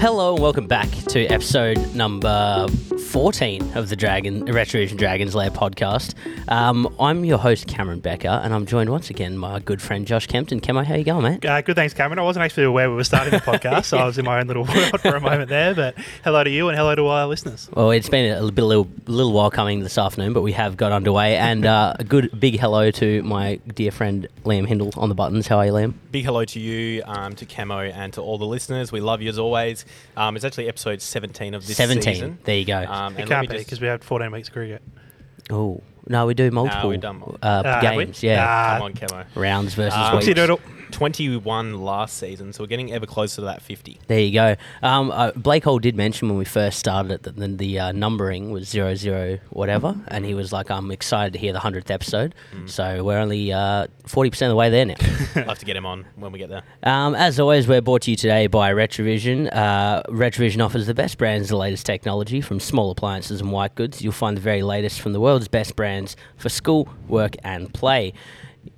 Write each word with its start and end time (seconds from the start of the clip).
Hello 0.00 0.34
welcome 0.34 0.66
back 0.66 0.90
to 1.10 1.26
episode 1.26 1.94
number 1.94 2.66
14 3.10 3.76
of 3.76 3.88
the 3.88 3.96
Dragon 3.96 4.46
Retrovision 4.46 4.96
Dragons 4.96 5.34
Lair 5.34 5.50
podcast. 5.50 6.14
Um, 6.48 6.94
I'm 7.00 7.24
your 7.24 7.38
host 7.38 7.66
Cameron 7.66 7.98
Becker, 7.98 8.28
and 8.28 8.54
I'm 8.54 8.66
joined 8.66 8.88
once 8.88 9.10
again 9.10 9.36
by 9.40 9.50
my 9.50 9.58
good 9.58 9.82
friend 9.82 10.06
Josh 10.06 10.28
Kempton. 10.28 10.60
Camo, 10.60 10.84
how 10.84 10.94
you 10.94 11.02
going, 11.02 11.24
mate? 11.24 11.44
Uh, 11.44 11.60
good, 11.60 11.74
thanks, 11.74 11.92
Cameron. 11.92 12.20
I 12.20 12.22
wasn't 12.22 12.44
actually 12.44 12.62
aware 12.62 12.88
we 12.88 12.94
were 12.94 13.02
starting 13.02 13.32
the 13.32 13.38
podcast, 13.38 13.86
so 13.86 13.98
I 13.98 14.04
was 14.04 14.16
in 14.16 14.24
my 14.24 14.38
own 14.38 14.46
little 14.46 14.62
world 14.74 15.00
for 15.00 15.16
a 15.16 15.20
moment 15.20 15.48
there. 15.48 15.74
But 15.74 15.98
hello 16.22 16.44
to 16.44 16.50
you 16.50 16.68
and 16.68 16.78
hello 16.78 16.94
to 16.94 17.02
all 17.02 17.10
our 17.10 17.26
listeners. 17.26 17.68
Well, 17.74 17.90
it's 17.90 18.08
been 18.08 18.30
a 18.30 18.52
bit, 18.52 18.62
a 18.62 18.66
little, 18.66 18.88
little 19.06 19.32
while 19.32 19.50
coming 19.50 19.80
this 19.80 19.98
afternoon, 19.98 20.32
but 20.32 20.42
we 20.42 20.52
have 20.52 20.76
got 20.76 20.92
underway. 20.92 21.36
And 21.36 21.66
uh, 21.66 21.96
a 21.98 22.04
good 22.04 22.38
big 22.38 22.60
hello 22.60 22.92
to 22.92 23.24
my 23.24 23.56
dear 23.74 23.90
friend 23.90 24.28
Liam 24.44 24.68
Hindle 24.68 24.92
on 24.96 25.08
the 25.08 25.16
buttons. 25.16 25.48
How 25.48 25.58
are 25.58 25.66
you, 25.66 25.72
Liam? 25.72 25.94
Big 26.12 26.24
hello 26.24 26.44
to 26.44 26.60
you, 26.60 27.02
um, 27.06 27.34
to 27.34 27.44
Camo, 27.44 27.80
and 27.80 28.12
to 28.12 28.20
all 28.20 28.38
the 28.38 28.46
listeners. 28.46 28.92
We 28.92 29.00
love 29.00 29.20
you 29.20 29.30
as 29.30 29.38
always. 29.38 29.84
Um, 30.16 30.36
it's 30.36 30.44
actually 30.44 30.68
episode 30.68 31.02
17 31.02 31.54
of 31.54 31.66
this 31.66 31.76
17. 31.76 32.02
season. 32.02 32.38
There 32.44 32.56
you 32.56 32.64
go. 32.64 32.84
Um, 32.84 32.99
It 33.08 33.20
and 33.20 33.28
can't 33.28 33.48
be 33.48 33.58
because 33.58 33.80
we 33.80 33.86
have 33.88 34.02
14 34.02 34.30
weeks 34.32 34.48
of 34.48 34.54
cricket. 34.54 34.82
oh, 35.50 35.82
no, 36.08 36.26
we 36.26 36.34
do 36.34 36.50
multiple 36.50 36.90
we've 36.90 37.00
done 37.00 37.18
more. 37.18 37.36
uh, 37.42 37.46
Uh, 37.64 37.80
have 37.80 37.96
we? 37.96 38.04
games. 38.06 38.22
Yeah. 38.22 38.44
Ah. 38.48 38.72
Come 38.78 38.82
on, 38.82 38.92
Camo. 38.94 39.24
Rounds 39.34 39.74
versus 39.74 39.96
Um, 39.98 40.16
weeks. 40.16 40.26
Whoopsie 40.26 40.34
doodle. 40.34 40.60
21 40.90 41.80
last 41.80 42.16
season, 42.18 42.52
so 42.52 42.62
we're 42.62 42.68
getting 42.68 42.92
ever 42.92 43.06
closer 43.06 43.36
to 43.36 43.40
that 43.42 43.62
50. 43.62 44.00
There 44.06 44.20
you 44.20 44.32
go. 44.32 44.56
Um, 44.82 45.10
uh, 45.10 45.32
Blake 45.32 45.64
Hall 45.64 45.78
did 45.78 45.96
mention 45.96 46.28
when 46.28 46.38
we 46.38 46.44
first 46.44 46.78
started 46.78 47.12
it 47.12 47.22
that 47.24 47.36
the, 47.36 47.48
the 47.48 47.78
uh, 47.78 47.92
numbering 47.92 48.50
was 48.50 48.68
zero 48.68 48.94
zero 48.94 49.38
whatever, 49.50 49.94
and 50.08 50.24
he 50.24 50.34
was 50.34 50.52
like, 50.52 50.70
"I'm 50.70 50.90
excited 50.90 51.32
to 51.34 51.38
hear 51.38 51.52
the 51.52 51.60
hundredth 51.60 51.90
episode." 51.90 52.34
So 52.66 53.02
we're 53.04 53.18
only 53.18 53.52
uh, 53.52 53.86
forty 54.06 54.30
percent 54.30 54.48
of 54.48 54.52
the 54.52 54.56
way 54.56 54.70
there 54.70 54.84
now. 54.84 54.94
I'll 55.36 55.44
have 55.44 55.58
to 55.58 55.64
get 55.64 55.76
him 55.76 55.86
on 55.86 56.04
when 56.16 56.32
we 56.32 56.38
get 56.38 56.48
there. 56.48 56.62
um, 56.82 57.14
as 57.14 57.38
always, 57.38 57.68
we're 57.68 57.80
brought 57.80 58.02
to 58.02 58.10
you 58.10 58.16
today 58.16 58.46
by 58.46 58.72
Retrovision. 58.72 59.48
Uh, 59.54 60.02
Retrovision 60.04 60.64
offers 60.64 60.86
the 60.86 60.94
best 60.94 61.18
brands, 61.18 61.48
the 61.48 61.56
latest 61.56 61.86
technology 61.86 62.40
from 62.40 62.60
small 62.60 62.90
appliances 62.90 63.40
and 63.40 63.52
white 63.52 63.74
goods. 63.74 64.02
You'll 64.02 64.12
find 64.12 64.36
the 64.36 64.40
very 64.40 64.62
latest 64.62 65.00
from 65.00 65.12
the 65.12 65.20
world's 65.20 65.48
best 65.48 65.76
brands 65.76 66.16
for 66.36 66.48
school, 66.48 66.88
work, 67.08 67.36
and 67.44 67.72
play. 67.72 68.12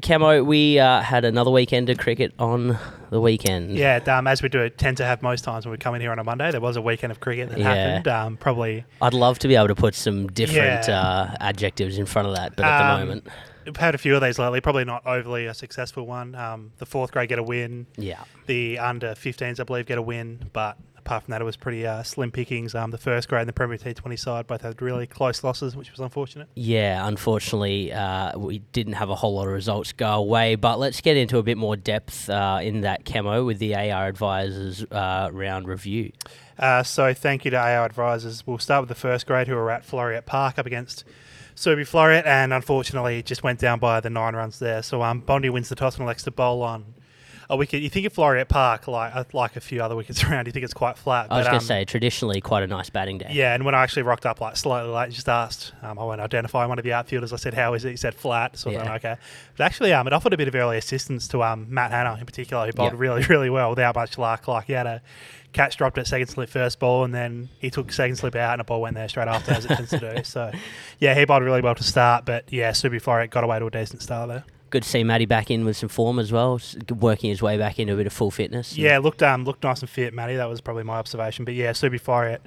Camo, 0.03 0.43
we 0.45 0.79
uh, 0.79 1.01
had 1.01 1.25
another 1.25 1.51
weekend 1.51 1.89
of 1.91 1.99
cricket 1.99 2.33
on 2.39 2.79
the 3.11 3.21
weekend. 3.21 3.77
Yeah, 3.77 3.97
um, 4.07 4.27
as 4.27 4.43
we 4.43 4.49
do 4.49 4.69
tend 4.71 4.97
to 4.99 5.05
have 5.05 5.23
most 5.23 5.43
times 5.45 5.65
when 5.67 5.73
we 5.73 5.79
come 5.79 5.95
in 5.95 6.01
here 6.01 6.13
on 6.13 6.19
a 6.19 6.25
Monday, 6.25 6.51
there 6.51 6.61
was 6.61 6.77
a 6.77 6.83
weekend 6.83 7.11
of 7.11 7.21
cricket 7.21 7.51
that 7.51 7.59
Yeah. 7.59 7.65
happened. 7.75 8.09
Um, 8.09 8.37
probably 8.37 8.85
I'd 9.01 9.15
love 9.15 9.39
to 9.41 9.49
be 9.49 9.57
able 9.57 9.69
to 9.69 9.75
put 9.75 9.95
some 9.95 10.29
different 10.29 10.87
Yeah. 10.89 11.01
uh, 11.01 11.37
adjectives 11.41 11.99
in 11.99 12.07
front 12.07 12.29
of 12.29 12.37
that, 12.37 12.55
but 12.57 12.65
at 12.65 12.79
the 12.79 12.85
Um, 12.85 13.01
moment, 13.01 13.29
we've 13.65 13.77
had 13.77 13.95
a 13.95 13.99
few 13.99 14.15
of 14.15 14.23
these 14.23 14.39
lately. 14.39 14.61
Probably 14.61 14.85
not 14.85 15.05
overly 15.07 15.47
a 15.47 15.55
successful 15.55 16.07
one. 16.07 16.35
Um, 16.37 16.73
the 16.79 16.87
fourth 16.87 17.11
grade 17.13 17.29
get 17.29 17.39
a 17.39 17.43
win. 17.43 17.87
yeah. 17.97 18.19
The 18.47 18.79
under 18.79 19.15
15s, 19.15 19.59
I 19.61 19.65
believe, 19.65 19.87
get 19.87 19.99
a 19.99 20.03
win. 20.03 20.49
But 20.53 20.77
apart 21.05 21.25
from 21.25 21.33
that, 21.33 21.41
it 21.41 21.45
was 21.45 21.57
pretty 21.57 21.87
uh, 21.87 22.03
slim 22.03 22.31
pickings. 22.31 22.75
Um, 22.75 22.91
the 22.91 22.99
first 22.99 23.29
grade 23.29 23.41
and 23.41 23.49
the 23.49 23.53
Premier 23.53 23.77
T20 23.77 24.19
side 24.19 24.47
both 24.47 24.63
had 24.63 24.81
really 24.81 25.07
close 25.07 25.43
losses, 25.43 25.77
which 25.77 25.91
was 25.91 26.01
unfortunate. 26.01 26.49
Yeah, 26.55 27.07
unfortunately, 27.07 27.93
uh, 27.93 28.39
we 28.39 28.61
didn't 28.73 28.95
have 28.95 29.11
a 29.11 29.15
whole 29.15 29.35
lot 29.35 29.47
of 29.47 29.53
results 29.53 29.93
go 29.93 30.13
away, 30.13 30.55
but 30.55 30.79
let's 30.79 31.01
get 31.01 31.17
into 31.17 31.39
a 31.39 31.43
bit 31.43 31.59
more 31.59 31.77
depth 31.77 32.31
uh, 32.31 32.61
in 32.63 32.83
that 32.83 33.05
camo 33.05 33.45
with 33.45 33.59
the 33.59 33.75
AR 33.75 34.07
Advisors 34.07 34.85
uh, 34.91 35.29
round 35.33 35.67
review. 35.67 36.13
Uh, 36.59 36.83
so 36.83 37.13
thank 37.13 37.45
you 37.45 37.51
to 37.51 37.59
AR 37.59 37.85
Advisors. 37.85 38.47
We'll 38.47 38.59
start 38.59 38.83
with 38.83 38.89
the 38.89 38.95
first 38.95 39.27
grade 39.27 39.49
who 39.49 39.55
were 39.55 39.71
at 39.71 39.85
Floreat 39.85 40.27
Park 40.27 40.59
up 40.59 40.67
against 40.67 41.05
Subi 41.57 41.83
Floreat 41.83 42.25
and 42.25 42.53
unfortunately 42.53 43.19
it 43.19 43.27
just 43.27 43.43
went 43.43 43.59
down 43.59 43.79
by 43.79 44.01
the 44.01 44.11
nine 44.11 44.35
runs 44.35 44.59
there. 44.59 44.83
So 44.83 45.03
um, 45.03 45.21
Bondi 45.21 45.51
wins 45.51 45.69
the 45.69 45.75
toss 45.75 45.97
and 45.97 46.05
elects 46.05 46.23
to 46.25 46.31
bowl 46.31 46.63
on 46.63 46.95
a 47.51 47.57
wicket. 47.57 47.83
You 47.83 47.89
think 47.91 48.07
of 48.07 48.13
Floreat 48.13 48.49
Park 48.49 48.89
like 48.89 49.15
uh, 49.15 49.25
like 49.33 49.57
a 49.57 49.61
few 49.61 49.83
other 49.83 49.97
wickets 49.97 50.23
around, 50.29 50.47
you 50.47 50.53
think 50.53 50.65
it's 50.65 50.75
quite 50.75 50.97
flat. 50.99 51.29
I 51.31 51.39
was 51.39 51.47
going 51.47 51.55
um, 51.57 51.61
to 51.61 51.67
say, 51.67 51.85
traditionally, 51.85 52.41
quite 52.41 52.63
a 52.63 52.67
nice 52.67 52.91
batting 52.91 53.19
day. 53.19 53.29
yeah, 53.33 53.55
and 53.55 53.65
when 53.65 53.75
I 53.75 53.83
actually 53.83 54.03
rocked 54.03 54.27
up 54.27 54.41
like 54.41 54.57
slightly 54.57 54.91
late, 54.91 55.11
just 55.13 55.29
asked, 55.29 55.73
um, 55.83 55.99
I 55.99 56.05
went 56.05 56.21
to 56.21 56.25
identify 56.25 56.67
one 56.67 56.79
of 56.79 56.85
the 56.85 56.93
outfielders. 56.93 57.33
I 57.33 57.37
said, 57.37 57.55
"How 57.55 57.75
is 57.75 57.85
it?" 57.85 57.91
He 57.91 57.97
said, 57.97 58.15
"Flat." 58.15 58.57
So 58.59 58.71
I 58.71 58.73
Yeah. 58.75 58.79
went, 58.85 59.05
okay. 59.05 59.17
But 59.57 59.65
actually, 59.65 59.93
um, 59.93 60.07
it 60.07 60.13
offered 60.13 60.33
a 60.33 60.37
bit 60.37 60.49
of 60.49 60.55
early 60.55 60.79
assistance 60.79 61.29
to 61.29 61.43
um 61.43 61.67
Matt 61.69 61.91
Hanna 61.91 62.17
in 62.19 62.27
particular, 62.27 62.67
who 62.67 62.73
bowled 62.73 62.93
Yeah. 62.93 62.99
really, 62.99 63.23
really 63.29 63.51
well 63.51 63.71
without 63.71 63.95
much 63.95 64.19
luck. 64.19 64.49
Like 64.49 64.67
he 64.67 64.73
had 64.73 64.87
a 64.87 65.03
catch 65.53 65.77
dropped 65.77 65.99
at 65.99 66.07
second 66.07 66.29
slip 66.29 66.49
first 66.49 66.79
ball, 66.79 67.05
and 67.05 67.15
then 67.15 67.51
he 67.59 67.69
took 67.71 67.93
second 67.93 68.17
slip 68.17 68.35
out, 68.35 68.53
and 68.53 68.61
a 68.63 68.65
ball 68.65 68.81
went 68.81 68.95
there 68.95 69.09
straight 69.09 69.29
after, 69.29 69.53
as 69.53 69.65
it 69.67 69.69
tends 69.69 69.91
to 69.91 69.99
do. 69.99 70.13
So, 70.25 70.51
yeah, 70.99 71.15
he 71.15 71.25
bowled 71.27 71.43
really 71.43 71.61
well 71.61 71.75
to 71.75 71.83
start, 71.85 72.25
but 72.25 72.51
yeah, 72.51 72.71
Subi 72.71 73.03
Floreat 73.03 73.29
got 73.31 73.45
away 73.45 73.59
to 73.59 73.67
a 73.67 73.71
decent 73.71 74.01
start 74.03 74.29
there. 74.29 74.45
Good 74.73 74.85
to 74.85 74.89
see 74.89 75.05
Matty 75.05 75.27
back 75.27 75.51
in 75.51 75.67
with 75.67 75.77
some 75.77 75.91
form 75.91 76.19
as 76.19 76.33
well, 76.33 76.59
working 76.89 77.29
his 77.29 77.43
way 77.43 77.59
back 77.59 77.79
into 77.79 77.93
a 77.93 77.97
bit 77.99 78.07
of 78.07 78.13
full 78.15 78.31
fitness. 78.31 78.75
Yeah, 78.75 78.97
looked 79.01 79.23
um 79.23 79.45
looked 79.45 79.63
nice 79.65 79.81
and 79.81 79.91
fit, 79.91 80.15
Matty. 80.15 80.37
That 80.37 80.49
was 80.49 80.63
probably 80.63 80.83
my 80.83 80.95
observation. 80.95 81.45
But 81.45 81.53
yeah, 81.53 81.73
Subi 81.73 82.01
Floreat 82.01 82.39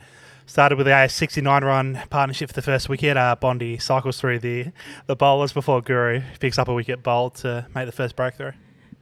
started 0.47 0.79
with 0.79 0.87
the 0.87 1.03
a 1.03 1.07
69 1.07 1.63
run 1.63 2.01
partnership 2.09 2.49
for 2.49 2.55
the 2.55 2.63
first 2.63 2.89
wicket. 2.89 3.15
Uh, 3.15 3.35
Bondi 3.39 3.77
cycles 3.77 4.19
through 4.19 4.39
the 4.39 4.71
the 5.05 5.15
bowlers 5.15 5.53
before 5.53 5.83
Guru 5.83 6.23
picks 6.39 6.57
up 6.57 6.67
a 6.67 6.73
wicket 6.73 7.03
bowled 7.03 7.35
to 7.35 7.67
make 7.75 7.85
the 7.85 7.91
first 7.91 8.15
breakthrough. 8.15 8.53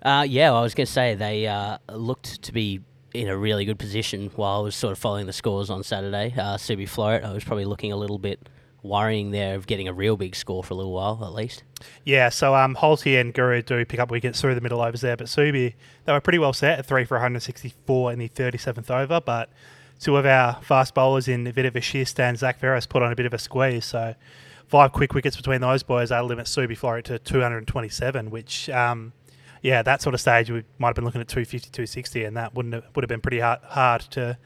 Uh, 0.01 0.25
yeah, 0.28 0.51
I 0.51 0.59
was 0.59 0.73
going 0.73 0.85
to 0.85 0.91
say 0.91 1.16
they 1.16 1.47
uh, 1.47 1.78
looked 1.94 2.41
to 2.44 2.51
be 2.51 2.81
in 3.13 3.29
a 3.29 3.38
really 3.38 3.63
good 3.63 3.79
position 3.79 4.31
while 4.35 4.59
I 4.59 4.63
was 4.63 4.75
sort 4.75 4.91
of 4.91 5.00
following 5.00 5.28
the 5.28 5.33
scores 5.33 5.69
on 5.69 5.81
Saturday. 5.83 6.33
Uh, 6.38 6.57
Subi 6.57 6.89
I 7.23 7.31
was 7.31 7.45
probably 7.45 7.63
looking 7.63 7.94
a 7.94 7.95
little 7.95 8.17
bit 8.17 8.50
worrying 8.83 9.31
there 9.31 9.55
of 9.55 9.66
getting 9.66 9.88
a 9.88 9.94
real 9.94 10.17
big 10.17 10.35
score 10.35 10.63
for 10.63 10.73
a 10.73 10.77
little 10.77 10.91
while 10.91 11.19
at 11.23 11.33
least. 11.33 11.63
Yeah, 12.03 12.29
so 12.29 12.53
um, 12.53 12.75
Holty 12.75 13.19
and 13.19 13.33
Guru 13.33 13.61
do 13.61 13.83
pick 13.85 13.99
up 13.99 14.11
wickets 14.11 14.39
through 14.39 14.55
the 14.55 14.61
middle 14.61 14.81
overs 14.81 15.01
there, 15.01 15.17
but 15.17 15.27
Subi 15.27 15.73
they 16.05 16.13
were 16.13 16.21
pretty 16.21 16.39
well 16.39 16.53
set 16.53 16.79
at 16.79 16.85
three 16.85 17.05
for 17.05 17.16
164 17.16 18.13
in 18.13 18.19
the 18.19 18.29
37th 18.29 18.91
over, 18.91 19.21
but 19.21 19.49
two 19.99 20.17
of 20.17 20.25
our 20.25 20.61
fast 20.61 20.94
bowlers 20.94 21.27
in 21.27 21.49
Vida 21.51 21.71
Vashist 21.71 22.19
and 22.19 22.38
Zach 22.38 22.59
Ferris 22.59 22.85
put 22.85 23.01
on 23.01 23.11
a 23.11 23.16
bit 23.16 23.25
of 23.25 23.33
a 23.33 23.39
squeeze. 23.39 23.85
So 23.85 24.16
five 24.67 24.91
quick 24.91 25.13
wickets 25.13 25.38
between 25.38 25.61
those 25.61 25.81
boys, 25.83 26.09
that'll 26.09 26.27
limit 26.27 26.47
Subi 26.47 26.77
Floreat 26.77 27.03
to 27.05 27.19
227, 27.19 28.29
which 28.29 28.69
um, 28.69 29.13
yeah, 29.61 29.81
that 29.81 30.01
sort 30.01 30.13
of 30.13 30.19
stage 30.19 30.51
we 30.51 30.63
might 30.77 30.89
have 30.89 30.95
been 30.95 31.05
looking 31.05 31.21
at 31.21 31.29
250, 31.29 31.69
260, 31.69 32.25
and 32.25 32.35
that 32.35 32.53
wouldn't 32.53 32.73
have, 32.73 32.83
would 32.94 33.03
have 33.03 33.09
been 33.09 33.21
pretty 33.21 33.39
hard, 33.39 33.59
hard 33.63 34.01
to 34.01 34.38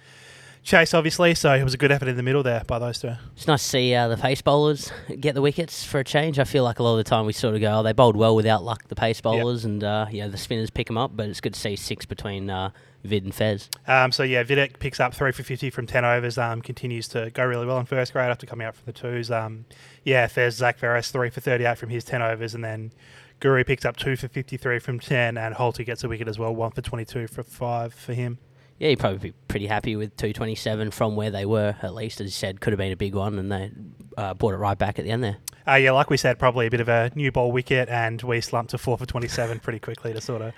chase, 0.68 0.94
obviously. 0.94 1.34
So 1.34 1.54
it 1.54 1.64
was 1.64 1.74
a 1.74 1.78
good 1.78 1.92
effort 1.92 2.08
in 2.08 2.18
the 2.18 2.24
middle 2.24 2.44
there 2.44 2.64
by 2.68 2.78
those 2.78 3.00
two. 3.00 3.14
It's 3.36 3.48
nice 3.48 3.64
to 3.64 3.70
see 3.70 3.96
uh, 3.96 4.08
the 4.10 4.18
pace 4.18 4.42
bowlers 4.42 4.92
get 5.20 5.34
the 5.34 5.42
wickets 5.42 5.84
for 5.84 6.00
a 6.00 6.04
change. 6.04 6.38
I 6.38 6.44
feel 6.44 6.64
like 6.64 6.80
a 6.80 6.84
lot 6.84 6.92
of 6.92 6.98
the 6.98 7.10
time 7.10 7.26
we 7.26 7.34
sort 7.34 7.56
of 7.56 7.62
go, 7.62 7.80
oh, 7.80 7.84
they 7.84 7.94
bowled 7.94 8.18
well 8.18 8.36
without 8.36 8.64
luck, 8.64 8.88
the 8.90 8.96
pace 8.96 9.22
bowlers, 9.22 9.66
and 9.66 9.84
uh, 9.84 10.06
yeah, 10.12 10.28
the 10.28 10.38
spinners 10.38 10.70
pick 10.70 10.88
them 10.88 10.98
up. 10.98 11.12
But 11.16 11.30
it's 11.30 11.42
good 11.42 11.54
to 11.54 11.60
see 11.60 11.76
six 11.76 12.06
between 12.06 12.50
uh, 12.50 12.72
Vid 13.04 13.24
and 13.24 13.34
Fez. 13.34 13.70
Um, 13.88 14.12
so 14.12 14.24
yeah, 14.24 14.44
Vidic 14.44 14.80
picks 14.80 15.00
up 15.00 15.14
three 15.14 15.32
for 15.32 15.44
fifty 15.44 15.70
from 15.70 15.88
ten 15.88 16.04
overs. 16.04 16.38
Um, 16.38 16.62
continues 16.62 17.08
to 17.10 17.32
go 17.32 17.46
really 17.46 17.66
well 17.66 17.80
in 17.80 17.86
first 17.86 18.14
grade 18.14 18.30
after 18.30 18.46
coming 18.46 18.68
out 18.68 18.76
from 18.76 18.86
the 18.86 18.94
twos. 18.94 19.32
Um, 19.32 19.66
yeah, 20.04 20.28
Fez 20.28 20.56
Zach 20.56 20.78
Ferris 20.78 21.10
three 21.10 21.30
for 21.30 21.40
thirty-eight 21.40 21.78
from 21.78 21.90
his 21.90 22.04
ten 22.04 22.22
overs, 22.22 22.54
and 22.54 22.64
then 22.64 22.92
Guru 23.40 23.64
picks 23.64 23.86
up 23.86 23.96
two 23.96 24.18
for 24.18 24.28
fifty-three 24.28 24.80
from 24.80 25.00
ten, 25.00 25.38
and 25.38 25.56
Holty 25.56 25.86
gets 25.86 26.04
a 26.04 26.10
wicket 26.10 26.28
as 26.28 26.38
well, 26.38 26.54
one 26.54 26.72
for 26.72 26.82
twenty-two 26.82 27.28
for 27.28 27.44
five 27.44 27.94
for 27.94 28.14
him. 28.14 28.40
Yeah, 28.80 28.90
you'd 28.90 29.00
probably 29.00 29.18
be 29.18 29.34
pretty 29.48 29.66
happy 29.68 29.96
with 29.96 30.16
227 30.18 30.92
from 30.92 31.16
where 31.16 31.32
they 31.32 31.46
were, 31.46 31.76
at 31.82 31.96
least. 31.96 32.22
As 32.22 32.28
you 32.28 32.32
said, 32.32 32.62
could 32.62 32.74
have 32.74 32.78
been 32.78 32.92
a 32.92 32.98
big 32.98 33.16
one, 33.16 33.40
and 33.40 33.52
they 33.52 33.72
uh, 34.18 34.34
brought 34.36 34.54
it 34.54 34.58
right 34.58 34.78
back 34.78 35.00
at 35.00 35.06
the 35.06 35.12
end 35.12 35.24
there. 35.24 35.38
Uh, 35.68 35.76
yeah, 35.76 35.92
like 35.92 36.10
we 36.10 36.18
said, 36.18 36.38
probably 36.38 36.68
a 36.68 36.70
bit 36.70 36.80
of 36.80 36.88
a 36.88 37.12
new 37.16 37.32
ball 37.32 37.52
wicket, 37.52 37.90
and 37.90 38.22
we 38.22 38.40
slumped 38.40 38.72
to 38.72 38.78
four 38.78 38.98
for 38.98 39.06
twenty-seven 39.06 39.60
pretty 39.60 39.80
quickly 39.80 40.14
to 40.14 40.22
sort 40.22 40.42
of 40.42 40.54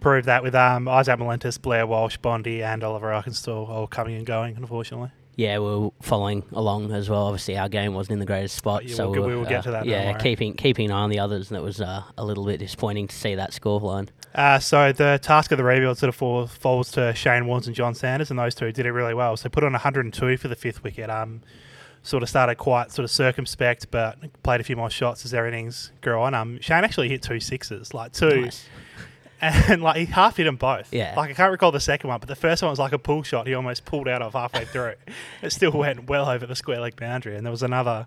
prove 0.00 0.24
that 0.24 0.42
with 0.42 0.54
um, 0.54 0.88
Isaac 0.88 1.18
Malentis, 1.18 1.60
Blair 1.62 1.86
Walsh, 1.86 2.16
Bondi, 2.16 2.62
and 2.62 2.82
Oliver 2.82 3.08
Arkenstall 3.08 3.68
all 3.68 3.86
coming 3.86 4.16
and 4.16 4.26
going. 4.26 4.56
Unfortunately. 4.56 5.10
Yeah, 5.36 5.58
we 5.58 5.64
were 5.64 5.90
following 6.02 6.42
along 6.52 6.92
as 6.92 7.08
well. 7.08 7.26
Obviously, 7.26 7.56
our 7.56 7.68
game 7.68 7.94
wasn't 7.94 8.14
in 8.14 8.18
the 8.18 8.26
greatest 8.26 8.56
spot, 8.56 8.84
yeah, 8.86 8.94
so 8.94 9.10
we'll- 9.10 9.22
we 9.26 9.34
will 9.36 9.44
get 9.44 9.60
uh, 9.60 9.62
to 9.62 9.70
that, 9.72 9.86
Yeah, 9.86 10.18
keeping 10.18 10.54
keeping 10.54 10.86
an 10.86 10.92
eye 10.92 11.00
on 11.00 11.10
the 11.10 11.18
others, 11.20 11.50
and 11.50 11.56
it 11.58 11.62
was 11.62 11.80
uh, 11.80 12.02
a 12.18 12.24
little 12.24 12.44
bit 12.44 12.58
disappointing 12.58 13.08
to 13.08 13.16
see 13.16 13.34
that 13.36 13.52
scoreline. 13.52 14.08
Uh, 14.34 14.58
so 14.58 14.92
the 14.92 15.18
task 15.22 15.50
of 15.50 15.58
the 15.58 15.64
rebuild 15.64 15.98
sort 15.98 16.08
of 16.08 16.14
fall, 16.14 16.46
falls 16.46 16.90
to 16.92 17.12
Shane 17.14 17.44
Warnes 17.44 17.66
and 17.66 17.74
John 17.74 17.94
Sanders, 17.94 18.30
and 18.30 18.38
those 18.38 18.54
two 18.54 18.70
did 18.70 18.86
it 18.86 18.92
really 18.92 19.14
well. 19.14 19.36
So 19.36 19.48
put 19.48 19.64
on 19.64 19.72
102 19.72 20.36
for 20.36 20.48
the 20.48 20.54
fifth 20.56 20.84
wicket. 20.84 21.08
Um, 21.10 21.40
sort 22.02 22.22
of 22.22 22.28
started 22.30 22.54
quite 22.56 22.90
sort 22.90 23.04
of 23.04 23.10
circumspect, 23.10 23.90
but 23.90 24.16
played 24.42 24.58
a 24.60 24.64
few 24.64 24.74
more 24.76 24.88
shots 24.88 25.24
as 25.26 25.32
their 25.32 25.46
innings 25.46 25.92
grew 26.00 26.18
on. 26.20 26.32
Um, 26.34 26.58
Shane 26.60 26.82
actually 26.84 27.08
hit 27.10 27.20
two 27.22 27.40
sixes, 27.40 27.92
like 27.92 28.12
two, 28.12 28.42
Nice. 28.42 28.66
And 29.40 29.82
like 29.82 29.96
he 29.96 30.04
half 30.06 30.36
hit 30.36 30.44
them 30.44 30.56
both. 30.56 30.92
Yeah. 30.92 31.14
Like 31.16 31.30
I 31.30 31.34
can't 31.34 31.50
recall 31.50 31.72
the 31.72 31.80
second 31.80 32.08
one, 32.08 32.20
but 32.20 32.28
the 32.28 32.36
first 32.36 32.62
one 32.62 32.70
was 32.70 32.78
like 32.78 32.92
a 32.92 32.98
pull 32.98 33.22
shot. 33.22 33.46
He 33.46 33.54
almost 33.54 33.84
pulled 33.84 34.08
out 34.08 34.22
of 34.22 34.34
halfway 34.34 34.64
through. 34.64 34.94
it 35.42 35.50
still 35.50 35.72
went 35.72 36.08
well 36.08 36.28
over 36.28 36.46
the 36.46 36.56
square 36.56 36.80
leg 36.80 36.96
boundary, 36.96 37.36
and 37.36 37.44
there 37.46 37.50
was 37.50 37.62
another. 37.62 38.06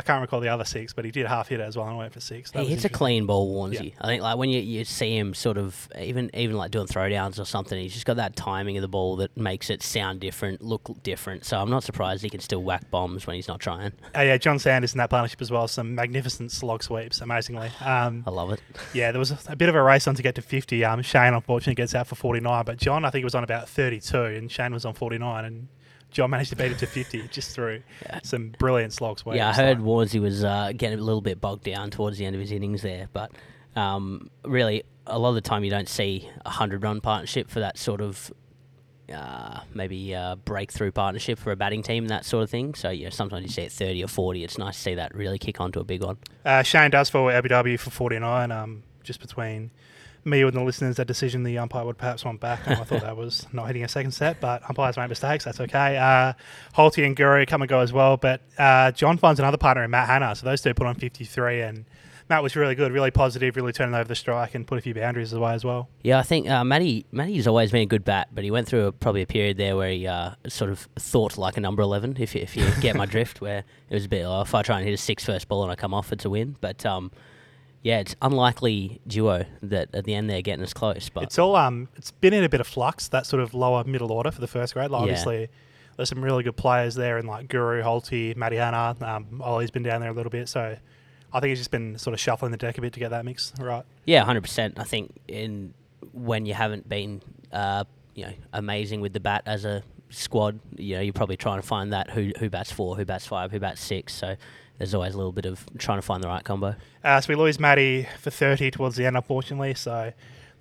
I 0.00 0.02
can't 0.02 0.20
recall 0.22 0.40
the 0.40 0.48
other 0.48 0.64
six, 0.64 0.92
but 0.94 1.04
he 1.04 1.10
did 1.10 1.26
half 1.26 1.48
hit 1.48 1.60
it 1.60 1.64
as 1.64 1.76
well 1.76 1.86
and 1.86 1.96
went 1.98 2.12
for 2.12 2.20
six. 2.20 2.50
That 2.52 2.62
He 2.62 2.70
hits 2.70 2.84
a 2.84 2.88
clean 2.88 3.26
ball, 3.26 3.48
warns 3.48 3.74
Yeah. 3.74 3.82
you. 3.82 3.92
I 4.00 4.06
think 4.06 4.22
like 4.22 4.38
when 4.38 4.48
you, 4.48 4.60
you 4.60 4.84
see 4.86 5.16
him 5.16 5.34
sort 5.34 5.58
of 5.58 5.88
even 5.98 6.30
even 6.34 6.56
like 6.56 6.70
doing 6.70 6.86
throwdowns 6.86 7.38
or 7.38 7.44
something, 7.44 7.78
he's 7.78 7.92
just 7.92 8.06
got 8.06 8.16
that 8.16 8.34
timing 8.34 8.78
of 8.78 8.82
the 8.82 8.88
ball 8.88 9.16
that 9.16 9.36
makes 9.36 9.68
it 9.68 9.82
sound 9.82 10.20
different, 10.20 10.62
look 10.62 11.02
different. 11.02 11.44
So 11.44 11.58
I'm 11.60 11.68
not 11.70 11.84
surprised 11.84 12.22
he 12.22 12.30
can 12.30 12.40
still 12.40 12.62
whack 12.62 12.90
bombs 12.90 13.26
when 13.26 13.36
he's 13.36 13.46
not 13.48 13.60
trying. 13.60 13.92
Uh, 14.16 14.20
yeah, 14.22 14.36
John 14.38 14.58
Sanders 14.58 14.92
in 14.94 14.98
that 14.98 15.10
partnership 15.10 15.42
as 15.42 15.50
well. 15.50 15.68
Some 15.68 15.94
magnificent 15.94 16.50
slog 16.50 16.82
sweeps, 16.82 17.20
amazingly. 17.20 17.70
Um, 17.84 18.24
I 18.26 18.30
love 18.30 18.52
it. 18.52 18.60
yeah, 18.94 19.12
there 19.12 19.18
was 19.18 19.30
a, 19.30 19.38
a 19.48 19.56
bit 19.56 19.68
of 19.68 19.74
a 19.74 19.82
race 19.82 20.08
on 20.08 20.14
to 20.14 20.22
get 20.22 20.34
to 20.36 20.42
50. 20.42 20.84
Um, 20.84 21.02
Shane 21.02 21.34
unfortunately 21.34 21.74
gets 21.74 21.94
out 21.94 22.06
for 22.06 22.14
49, 22.14 22.64
but 22.64 22.78
John 22.78 23.04
I 23.04 23.10
think 23.10 23.24
was 23.24 23.34
on 23.34 23.44
about 23.44 23.68
32, 23.68 24.16
and 24.16 24.50
Shane 24.50 24.72
was 24.72 24.84
on 24.84 24.94
49, 24.94 25.44
and 25.44 25.68
John 26.10 26.30
managed 26.30 26.50
to 26.50 26.56
beat 26.56 26.72
him 26.72 26.78
to 26.78 26.86
50 26.86 27.28
just 27.28 27.54
through 27.54 27.82
some 28.22 28.54
brilliant 28.58 28.92
slog 28.92 29.18
sweeps. 29.18 29.36
Yeah, 29.36 29.50
I 29.50 29.52
heard 29.52 29.78
Warnsey 29.78 30.20
was 30.20 30.44
uh, 30.44 30.72
getting 30.76 30.98
a 30.98 31.02
little 31.02 31.20
bit 31.20 31.40
bogged 31.40 31.64
down 31.64 31.90
towards 31.90 32.18
the 32.18 32.24
end 32.24 32.34
of 32.34 32.40
his 32.40 32.52
innings 32.52 32.82
there, 32.82 33.08
but 33.12 33.30
um, 33.76 34.30
really, 34.44 34.82
a 35.06 35.18
lot 35.18 35.30
of 35.30 35.34
the 35.36 35.40
time 35.40 35.64
you 35.64 35.70
don't 35.70 35.88
see 35.88 36.28
a 36.44 36.50
hundred 36.50 36.82
run 36.82 37.00
partnership 37.00 37.48
for 37.48 37.60
that 37.60 37.78
sort 37.78 38.00
of 38.00 38.32
uh, 39.12 39.60
maybe 39.74 40.14
uh, 40.14 40.36
breakthrough 40.36 40.92
partnership 40.92 41.38
for 41.38 41.52
a 41.52 41.56
batting 41.56 41.82
team, 41.82 42.08
that 42.08 42.24
sort 42.24 42.44
of 42.44 42.50
thing. 42.50 42.74
So 42.74 42.90
yeah, 42.90 43.10
sometimes 43.10 43.42
you 43.44 43.48
see 43.48 43.62
it 43.62 43.72
thirty 43.72 44.04
or 44.04 44.08
forty. 44.08 44.44
It's 44.44 44.58
nice 44.58 44.76
to 44.76 44.80
see 44.80 44.94
that 44.94 45.14
really 45.14 45.38
kick 45.38 45.60
onto 45.60 45.80
a 45.80 45.84
big 45.84 46.02
one. 46.02 46.18
Uh, 46.44 46.62
Shane 46.62 46.90
does 46.90 47.10
for 47.10 47.30
LBW 47.30 47.78
for 47.78 47.90
49. 47.90 48.52
Um, 48.52 48.82
just 49.02 49.20
between 49.20 49.70
me 50.24 50.42
and 50.42 50.52
the 50.52 50.62
listeners, 50.62 50.96
that 50.96 51.06
decision 51.06 51.42
the 51.42 51.58
umpire 51.58 51.84
would 51.84 51.98
perhaps 51.98 52.24
want 52.24 52.40
back. 52.40 52.66
Um, 52.66 52.80
I 52.80 52.84
thought 52.84 53.02
that 53.02 53.16
was 53.16 53.46
not 53.52 53.66
hitting 53.66 53.84
a 53.84 53.88
second 53.88 54.12
set, 54.12 54.40
but 54.40 54.62
umpires 54.68 54.96
make 54.96 55.08
mistakes. 55.08 55.44
That's 55.44 55.60
okay. 55.60 55.96
Uh, 55.96 56.32
Holty 56.76 57.04
and 57.04 57.16
Guru 57.16 57.46
come 57.46 57.62
and 57.62 57.68
go 57.68 57.80
as 57.80 57.92
well, 57.92 58.16
but 58.16 58.40
uh, 58.58 58.92
John 58.92 59.18
finds 59.18 59.40
another 59.40 59.58
partner 59.58 59.84
in 59.84 59.90
Matt 59.90 60.08
Hanna. 60.08 60.34
So 60.34 60.46
those 60.46 60.60
two 60.60 60.74
put 60.74 60.86
on 60.86 60.94
53, 60.94 61.62
and 61.62 61.84
Matt 62.30 62.44
was 62.44 62.54
really 62.54 62.76
good, 62.76 62.92
really 62.92 63.10
positive, 63.10 63.56
really 63.56 63.72
turning 63.72 63.94
over 63.94 64.06
the 64.06 64.14
strike 64.14 64.54
and 64.54 64.64
put 64.64 64.78
a 64.78 64.80
few 64.80 64.94
boundaries 64.94 65.32
away 65.32 65.52
as 65.52 65.64
well. 65.64 65.88
Yeah, 66.02 66.20
I 66.20 66.22
think 66.22 66.48
uh, 66.48 66.62
Matty 66.62 67.04
Matty's 67.10 67.48
always 67.48 67.72
been 67.72 67.82
a 67.82 67.86
good 67.86 68.04
bat, 68.04 68.28
but 68.32 68.44
he 68.44 68.52
went 68.52 68.68
through 68.68 68.86
a, 68.86 68.92
probably 68.92 69.22
a 69.22 69.26
period 69.26 69.56
there 69.56 69.76
where 69.76 69.90
he 69.90 70.06
uh, 70.06 70.34
sort 70.46 70.70
of 70.70 70.88
thought 70.96 71.36
like 71.36 71.56
a 71.56 71.60
number 71.60 71.82
eleven. 71.82 72.16
If 72.18 72.36
you, 72.36 72.42
if 72.42 72.56
you 72.56 72.70
get 72.80 72.94
my 72.94 73.04
drift, 73.04 73.40
where 73.40 73.64
it 73.88 73.94
was 73.94 74.04
a 74.04 74.08
bit, 74.08 74.24
oh, 74.24 74.42
if 74.42 74.54
I 74.54 74.62
try 74.62 74.76
and 74.76 74.86
hit 74.86 74.94
a 74.94 74.96
six 74.96 75.24
first 75.24 75.48
ball 75.48 75.64
and 75.64 75.72
I 75.72 75.74
come 75.74 75.92
off, 75.92 76.12
it's 76.12 76.24
a 76.24 76.30
win. 76.30 76.54
But 76.60 76.86
um, 76.86 77.10
yeah, 77.82 77.98
it's 78.00 78.14
unlikely 78.20 79.00
duo 79.06 79.44
that 79.62 79.88
at 79.94 80.04
the 80.04 80.14
end 80.14 80.28
they're 80.28 80.42
getting 80.42 80.62
us 80.62 80.72
close. 80.72 81.08
But 81.08 81.24
It's 81.24 81.38
all 81.38 81.56
um, 81.56 81.88
it's 81.96 82.10
been 82.10 82.34
in 82.34 82.44
a 82.44 82.48
bit 82.48 82.60
of 82.60 82.66
flux. 82.66 83.08
That 83.08 83.26
sort 83.26 83.42
of 83.42 83.54
lower 83.54 83.84
middle 83.84 84.12
order 84.12 84.30
for 84.30 84.40
the 84.40 84.46
first 84.46 84.74
grade. 84.74 84.90
Like 84.90 85.00
Yeah. 85.00 85.12
Obviously, 85.12 85.48
there's 85.96 86.08
some 86.08 86.22
really 86.22 86.42
good 86.42 86.56
players 86.56 86.94
there, 86.94 87.18
and 87.18 87.26
like 87.26 87.48
Guru, 87.48 87.82
Holty, 87.82 88.36
Matty 88.36 88.56
Hanna. 88.56 88.96
Um, 89.00 89.40
Ollie's 89.42 89.70
been 89.70 89.82
down 89.82 90.00
there 90.00 90.10
a 90.10 90.14
little 90.14 90.30
bit, 90.30 90.48
so 90.48 90.76
I 91.32 91.40
think 91.40 91.50
he's 91.50 91.58
just 91.58 91.70
been 91.70 91.98
sort 91.98 92.14
of 92.14 92.20
shuffling 92.20 92.50
the 92.50 92.58
deck 92.58 92.76
a 92.78 92.80
bit 92.80 92.92
to 92.94 93.00
get 93.00 93.10
that 93.10 93.24
mix 93.24 93.52
right. 93.58 93.84
Yeah, 94.04 94.24
hundred 94.24 94.42
percent. 94.42 94.78
I 94.78 94.84
think 94.84 95.16
in 95.28 95.72
when 96.12 96.44
you 96.46 96.54
haven't 96.54 96.88
been, 96.88 97.22
uh, 97.52 97.84
you 98.14 98.26
know, 98.26 98.32
amazing 98.52 99.00
with 99.00 99.12
the 99.12 99.20
bat 99.20 99.42
as 99.46 99.64
a 99.64 99.82
squad, 100.10 100.58
you 100.76 100.96
know, 100.96 101.02
you're 101.02 101.12
probably 101.12 101.36
trying 101.36 101.60
to 101.60 101.66
find 101.66 101.92
that 101.92 102.10
who 102.10 102.32
who 102.38 102.50
bats 102.50 102.70
four, 102.72 102.96
who 102.96 103.04
bats 103.04 103.26
five, 103.26 103.52
who 103.52 103.60
bats 103.60 103.80
six. 103.80 104.14
So 104.14 104.36
there's 104.80 104.94
always 104.94 105.12
a 105.12 105.16
little 105.18 105.30
bit 105.32 105.44
of 105.44 105.62
trying 105.76 105.98
to 105.98 106.02
find 106.02 106.24
the 106.24 106.28
right 106.28 106.42
combo. 106.42 106.74
Uh, 107.04 107.20
so 107.20 107.28
we 107.28 107.34
lose 107.34 107.60
Matty 107.60 108.08
for 108.18 108.30
30 108.30 108.70
towards 108.70 108.96
the 108.96 109.04
end, 109.04 109.14
unfortunately. 109.14 109.74
So 109.74 110.12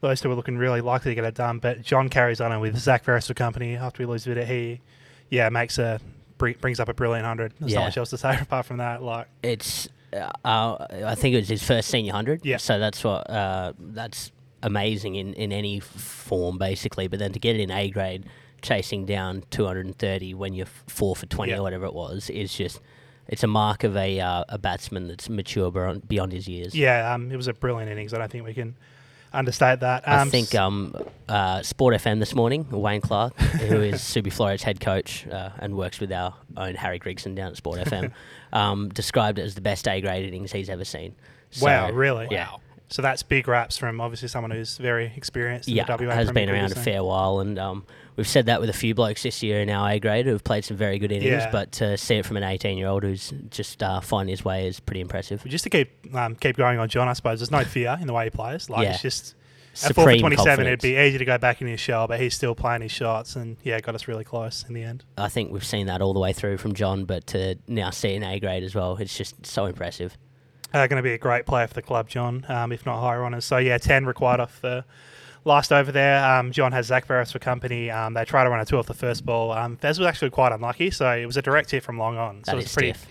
those 0.01 0.19
two 0.19 0.29
are 0.29 0.35
looking 0.35 0.57
really 0.57 0.81
likely 0.81 1.11
to 1.11 1.15
get 1.15 1.23
it 1.23 1.35
done. 1.35 1.59
But 1.59 1.83
John 1.83 2.09
carries 2.09 2.41
on 2.41 2.59
with 2.59 2.77
Zach 2.77 3.05
Ferris 3.05 3.27
for 3.27 3.33
company 3.33 3.77
after 3.77 4.03
we 4.03 4.07
lose 4.07 4.25
Vida. 4.25 4.45
He, 4.45 4.81
yeah, 5.29 5.47
makes 5.47 5.77
a 5.77 6.01
br- 6.37 6.51
brings 6.59 6.81
up 6.81 6.89
a 6.89 6.93
brilliant 6.93 7.25
hundred. 7.25 7.53
There's 7.61 7.71
Yeah. 7.71 7.79
not 7.79 7.85
much 7.85 7.97
else 7.97 8.09
to 8.09 8.17
say 8.17 8.37
apart 8.41 8.65
from 8.65 8.77
that. 8.77 9.01
Like, 9.01 9.27
It's 9.41 9.87
uh, 10.11 10.29
uh, 10.43 10.85
I 11.05 11.15
think 11.15 11.35
it 11.35 11.37
was 11.37 11.47
his 11.47 11.63
first 11.63 11.87
senior 11.89 12.11
hundred. 12.11 12.45
Yeah. 12.45 12.57
So 12.57 12.77
that's 12.77 13.01
what 13.05 13.29
uh, 13.29 13.71
that's 13.79 14.31
amazing 14.63 15.15
in 15.15 15.33
in 15.35 15.53
any 15.53 15.79
form 15.79 16.57
basically. 16.57 17.07
But 17.07 17.19
then 17.19 17.31
to 17.31 17.39
get 17.39 17.55
it 17.55 17.61
in 17.61 17.71
A 17.71 17.89
grade, 17.89 18.25
chasing 18.61 19.05
down 19.05 19.43
230 19.51 20.33
when 20.33 20.53
you're 20.53 20.65
four 20.87 21.15
for 21.15 21.25
20 21.25 21.51
Yeah. 21.53 21.59
or 21.59 21.61
whatever 21.63 21.85
it 21.85 21.93
was 21.93 22.29
is 22.29 22.53
just. 22.53 22.81
It's 23.29 23.43
a 23.43 23.47
mark 23.47 23.83
of 23.83 23.95
a 23.95 24.19
uh, 24.19 24.43
a 24.49 24.57
batsman 24.57 25.07
that's 25.07 25.29
mature 25.29 25.71
beyond, 25.71 26.07
beyond 26.07 26.31
his 26.33 26.47
years. 26.47 26.75
yeah, 26.75 27.13
um, 27.13 27.31
it 27.31 27.37
was 27.37 27.47
a 27.47 27.53
brilliant 27.53 27.91
innings. 27.91 28.13
I 28.13 28.17
don't 28.17 28.31
think 28.31 28.43
we 28.43 28.53
can 28.53 28.75
understate 29.31 29.81
that. 29.81 30.07
Um, 30.07 30.27
I 30.27 30.31
think 30.31 30.55
um, 30.55 30.95
uh, 31.27 31.61
Sport 31.61 31.95
FM 31.95 32.19
this 32.19 32.33
morning, 32.33 32.67
Wayne 32.69 33.01
Clark, 33.01 33.39
who 33.39 33.81
is 33.81 34.01
Subi 34.01 34.33
Flores 34.33 34.63
head 34.63 34.79
coach 34.79 35.27
uh, 35.27 35.51
and 35.59 35.77
works 35.77 35.99
with 35.99 36.11
our 36.11 36.33
own 36.57 36.75
Harry 36.75 36.99
Gregson 36.99 37.35
down 37.35 37.51
at 37.51 37.57
Sport 37.57 37.79
FM, 37.79 38.11
um, 38.53 38.89
described 38.89 39.39
it 39.39 39.43
as 39.43 39.55
the 39.55 39.61
best 39.61 39.87
A 39.87 40.01
grade 40.01 40.25
innings 40.25 40.51
he's 40.51 40.69
ever 40.69 40.85
seen. 40.85 41.15
So, 41.51 41.65
wow, 41.65 41.91
really? 41.91 42.27
Yeah. 42.29 42.49
So 42.89 43.01
that's 43.01 43.21
big 43.21 43.47
raps 43.47 43.77
from 43.77 44.01
obviously 44.01 44.27
someone 44.27 44.51
who's 44.51 44.77
very 44.77 45.13
experienced. 45.15 45.69
In 45.69 45.75
Yeah, 45.75 45.85
has 46.11 46.31
been 46.31 46.49
around 46.49 46.71
a 46.71 46.75
fair 46.75 47.03
while, 47.03 47.39
and 47.39 47.59
um, 47.59 47.85
we've 48.15 48.27
said 48.27 48.47
that 48.47 48.59
with 48.59 48.69
a 48.69 48.73
few 48.73 48.95
blokes 48.95 49.23
this 49.23 49.43
year 49.43 49.61
in 49.61 49.69
our 49.69 49.91
A 49.91 49.99
grade 49.99 50.25
who 50.25 50.31
have 50.31 50.43
played 50.43 50.65
some 50.65 50.75
very 50.75 50.97
good 50.97 51.11
innings. 51.11 51.43
Yeah. 51.43 51.51
But 51.51 51.71
to 51.73 51.97
see 51.97 52.15
it 52.15 52.25
from 52.25 52.37
an 52.37 52.43
18 52.43 52.77
year 52.77 52.87
old 52.87 53.03
who's 53.03 53.31
just 53.51 53.83
uh, 53.83 54.01
finding 54.01 54.31
his 54.33 54.43
way 54.43 54.67
is 54.67 54.79
pretty 54.79 55.01
impressive. 55.01 55.43
Just 55.45 55.63
to 55.65 55.69
keep 55.69 56.15
um, 56.15 56.35
keep 56.35 56.57
going 56.57 56.79
on 56.79 56.89
John, 56.89 57.07
I 57.07 57.13
suppose 57.13 57.39
there's 57.39 57.51
no 57.51 57.63
fear 57.63 57.95
in 58.01 58.07
the 58.07 58.13
way 58.13 58.25
he 58.25 58.29
plays. 58.31 58.69
Like 58.69 58.83
Yeah. 58.83 58.93
it's 58.93 59.01
just 59.03 59.35
at 59.83 59.93
four 59.93 60.05
for 60.05 60.19
27, 60.19 60.35
confidence. 60.35 60.67
it'd 60.67 60.81
be 60.81 60.97
easy 60.99 61.17
to 61.19 61.25
go 61.25 61.37
back 61.37 61.61
in 61.61 61.67
his 61.67 61.79
shell, 61.79 62.07
but 62.07 62.19
he's 62.19 62.33
still 62.33 62.55
playing 62.55 62.81
his 62.81 62.91
shots, 62.91 63.35
and 63.35 63.55
yeah, 63.63 63.79
got 63.79 63.95
us 63.95 64.07
really 64.07 64.23
close 64.23 64.65
in 64.67 64.73
the 64.73 64.83
end. 64.83 65.05
I 65.17 65.29
think 65.29 65.51
we've 65.51 65.63
seen 65.63 65.85
that 65.87 66.01
all 66.01 66.13
the 66.13 66.19
way 66.19 66.33
through 66.33 66.57
from 66.57 66.73
John, 66.73 67.05
but 67.05 67.27
to 67.27 67.55
now 67.67 67.91
see 67.91 68.15
an 68.15 68.23
A 68.23 68.39
grade 68.39 68.63
as 68.63 68.73
well, 68.73 68.97
it's 68.97 69.15
just 69.15 69.45
so 69.45 69.65
impressive. 69.65 70.17
Uh, 70.73 70.85
going 70.87 70.97
to 70.97 71.03
be 71.03 71.13
a 71.13 71.17
great 71.17 71.45
player 71.45 71.67
for 71.67 71.73
the 71.73 71.81
club, 71.81 72.07
John, 72.07 72.45
um, 72.47 72.71
if 72.71 72.85
not 72.85 72.99
higher 72.99 73.23
honours. 73.23 73.45
So 73.45 73.57
yeah, 73.57 73.77
10 73.77 74.05
required 74.05 74.39
off 74.39 74.61
the 74.61 74.85
last 75.45 75.71
over 75.71 75.91
there. 75.91 76.23
Um, 76.23 76.51
John 76.51 76.71
has 76.73 76.87
Zach 76.87 77.05
Ferris 77.05 77.31
for 77.31 77.39
company. 77.39 77.89
Um, 77.89 78.13
they 78.13 78.23
try 78.25 78.43
to 78.43 78.49
run 78.49 78.59
a 78.59 78.65
two 78.65 78.77
off 78.77 78.85
the 78.85 78.93
first 78.93 79.25
ball. 79.25 79.51
Um, 79.51 79.77
Fez 79.77 79.97
was 79.97 80.07
actually 80.07 80.29
quite 80.29 80.51
unlucky, 80.51 80.91
so 80.91 81.11
it 81.11 81.25
was 81.25 81.37
a 81.37 81.41
direct 81.41 81.71
hit 81.71 81.83
from 81.83 81.97
long 81.97 82.17
on. 82.17 82.43
So 82.43 82.51
That 82.51 82.57
it 82.57 82.63
was 82.63 82.73
pretty 82.73 82.93
stiff. 82.93 83.07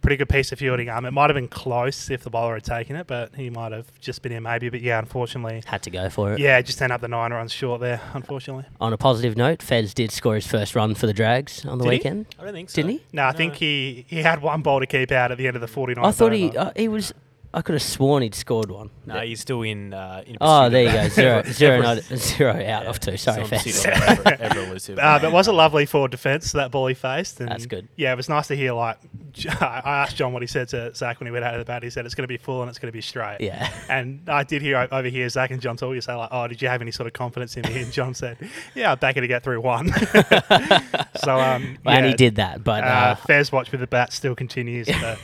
Pretty 0.00 0.16
good 0.16 0.28
piece 0.28 0.52
of 0.52 0.58
fielding. 0.58 0.88
Um, 0.88 1.04
it 1.04 1.10
might 1.10 1.30
have 1.30 1.34
been 1.34 1.48
close 1.48 2.10
if 2.10 2.22
the 2.22 2.30
bowler 2.30 2.54
had 2.54 2.64
taken 2.64 2.96
it, 2.96 3.06
but 3.06 3.34
he 3.34 3.50
might 3.50 3.72
have 3.72 3.86
just 4.00 4.22
been 4.22 4.32
in 4.32 4.42
maybe. 4.42 4.68
But 4.68 4.80
yeah, 4.80 4.98
unfortunately, 4.98 5.62
Had 5.66 5.82
to 5.82 5.90
go 5.90 6.08
for 6.10 6.32
it. 6.32 6.38
yeah, 6.38 6.60
just 6.62 6.80
end 6.80 6.92
up 6.92 7.00
the 7.00 7.08
nine 7.08 7.32
runs 7.32 7.52
short 7.52 7.80
there. 7.80 8.00
Unfortunately, 8.14 8.64
On 8.80 8.92
a 8.92 8.96
positive 8.96 9.36
note, 9.36 9.62
Feds 9.62 9.92
did 9.94 10.10
score 10.12 10.34
his 10.34 10.46
first 10.46 10.74
run 10.74 10.94
for 10.94 11.06
the 11.06 11.12
Drags 11.12 11.64
on 11.64 11.78
the 11.78 11.84
Did 11.84 11.92
he? 11.92 11.96
weekend. 11.98 12.26
I 12.38 12.44
don't 12.44 12.52
think 12.52 12.70
so. 12.70 12.76
Didn't 12.76 12.90
he? 12.92 13.02
no, 13.12 13.24
I 13.26 13.32
think 13.32 13.54
he 13.56 14.04
he 14.08 14.22
had 14.22 14.42
one 14.42 14.62
ball 14.62 14.80
to 14.80 14.86
keep 14.86 15.10
out 15.12 15.32
at 15.32 15.38
the 15.38 15.46
end 15.46 15.56
of 15.56 15.60
the 15.60 15.68
forty 15.68 15.94
nine. 15.94 16.04
I 16.04 16.10
thought 16.12 16.32
he 16.32 16.56
uh, 16.56 16.70
he 16.76 16.88
was. 16.88 17.12
I 17.56 17.62
could 17.62 17.72
have 17.72 17.82
sworn 17.82 18.22
he'd 18.22 18.34
scored 18.34 18.70
one. 18.70 18.90
No, 19.06 19.18
he's 19.20 19.40
still 19.40 19.62
in. 19.62 19.94
Uh, 19.94 20.22
in 20.26 20.36
Oh, 20.42 20.68
there 20.68 20.82
you 20.82 20.88
go. 20.88 20.94
that. 21.04 21.10
Zero, 21.12 21.38
Ever- 21.38 21.52
zero, 21.52 21.72
ever- 21.76 21.82
not, 21.82 22.02
zero 22.18 22.50
out 22.52 22.60
yeah, 22.60 22.80
of 22.82 23.00
two. 23.00 23.16
still 23.16 23.32
Sorry, 23.32 23.44
in 23.44 23.48
Feds. 23.48 23.62
pursuit 23.62 23.86
of 23.86 24.02
ever, 24.02 24.36
ever 24.42 24.60
elusive. 24.66 24.98
Uh, 24.98 25.18
but 25.20 25.32
was 25.32 25.48
it 25.48 25.52
lovely 25.52 25.86
for 25.86 26.06
defence 26.06 26.52
that 26.52 26.70
ball 26.70 26.86
he 26.86 26.92
faced? 26.92 27.40
And 27.40 27.48
That's 27.48 27.64
good. 27.64 27.88
Yeah, 27.96 28.12
it 28.12 28.16
was 28.16 28.28
nice 28.28 28.48
to 28.48 28.56
hear. 28.56 28.74
Like, 28.74 28.98
I 29.62 30.02
asked 30.04 30.16
John 30.16 30.34
what 30.34 30.42
he 30.42 30.46
said 30.48 30.68
to 30.68 30.94
Zach 30.94 31.18
when 31.18 31.28
he 31.28 31.30
went 31.30 31.46
out 31.46 31.54
of 31.54 31.60
the 31.60 31.64
bat. 31.64 31.82
He 31.82 31.88
said 31.88 32.04
it's 32.04 32.14
going 32.14 32.24
to 32.24 32.28
be 32.28 32.36
full 32.36 32.60
and 32.60 32.68
it's 32.68 32.78
going 32.78 32.88
to 32.88 32.96
be 32.96 33.00
straight. 33.00 33.38
Yeah. 33.40 33.72
And 33.88 34.28
I 34.28 34.42
did 34.42 34.60
hear 34.60 34.86
over 34.92 35.08
here 35.08 35.26
Zach 35.30 35.50
and 35.50 35.62
John 35.62 35.78
talking 35.78 35.98
say 36.02 36.12
like, 36.12 36.28
"Oh, 36.32 36.46
did 36.48 36.60
you 36.60 36.68
have 36.68 36.82
any 36.82 36.90
sort 36.90 37.06
of 37.06 37.14
confidence 37.14 37.56
in 37.56 37.62
me?" 37.72 37.80
And 37.80 37.90
John 37.90 38.12
said, 38.12 38.36
"Yeah, 38.74 38.92
I'm 38.92 38.98
back 38.98 39.14
to 39.14 39.26
get 39.26 39.42
through 39.44 39.62
one." 39.62 39.88
so 39.92 41.40
um, 41.40 41.78
Well, 41.84 41.96
and 41.96 42.04
he 42.04 42.12
did 42.14 42.34
that, 42.36 42.62
but 42.62 42.84
Uh, 42.84 42.86
uh, 42.86 43.14
Fez 43.14 43.50
watch 43.50 43.70
with 43.72 43.80
the 43.80 43.86
bat 43.86 44.12
still 44.12 44.34
continues. 44.34 44.86
But 44.88 45.18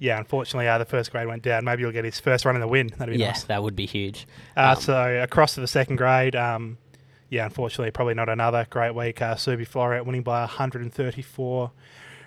yeah, 0.00 0.18
unfortunately, 0.18 0.66
uh, 0.66 0.78
the 0.78 0.86
first 0.86 1.12
grade 1.12 1.28
went 1.28 1.42
down. 1.42 1.64
Maybe 1.64 1.82
he'll 1.82 1.92
get 1.92 2.06
his 2.06 2.18
first 2.18 2.46
run 2.46 2.54
in 2.56 2.60
the 2.62 2.66
win. 2.66 2.88
That'd 2.98 3.14
be 3.14 3.20
yeah, 3.20 3.28
nice. 3.28 3.44
that 3.44 3.62
would 3.62 3.76
be 3.76 3.84
huge. 3.86 4.26
Uh, 4.56 4.74
Um, 4.74 4.82
so 4.82 5.22
across 5.22 5.54
to 5.54 5.60
the 5.60 5.68
second 5.68 5.96
grade, 5.96 6.34
um, 6.34 6.78
yeah, 7.28 7.44
unfortunately, 7.44 7.90
probably 7.90 8.14
not 8.14 8.30
another 8.30 8.66
great 8.70 8.94
week. 8.94 9.20
Uh, 9.20 9.34
Subi 9.34 9.68
Floreat 9.68 10.06
winning 10.06 10.22
by 10.22 10.40
134 10.40 11.70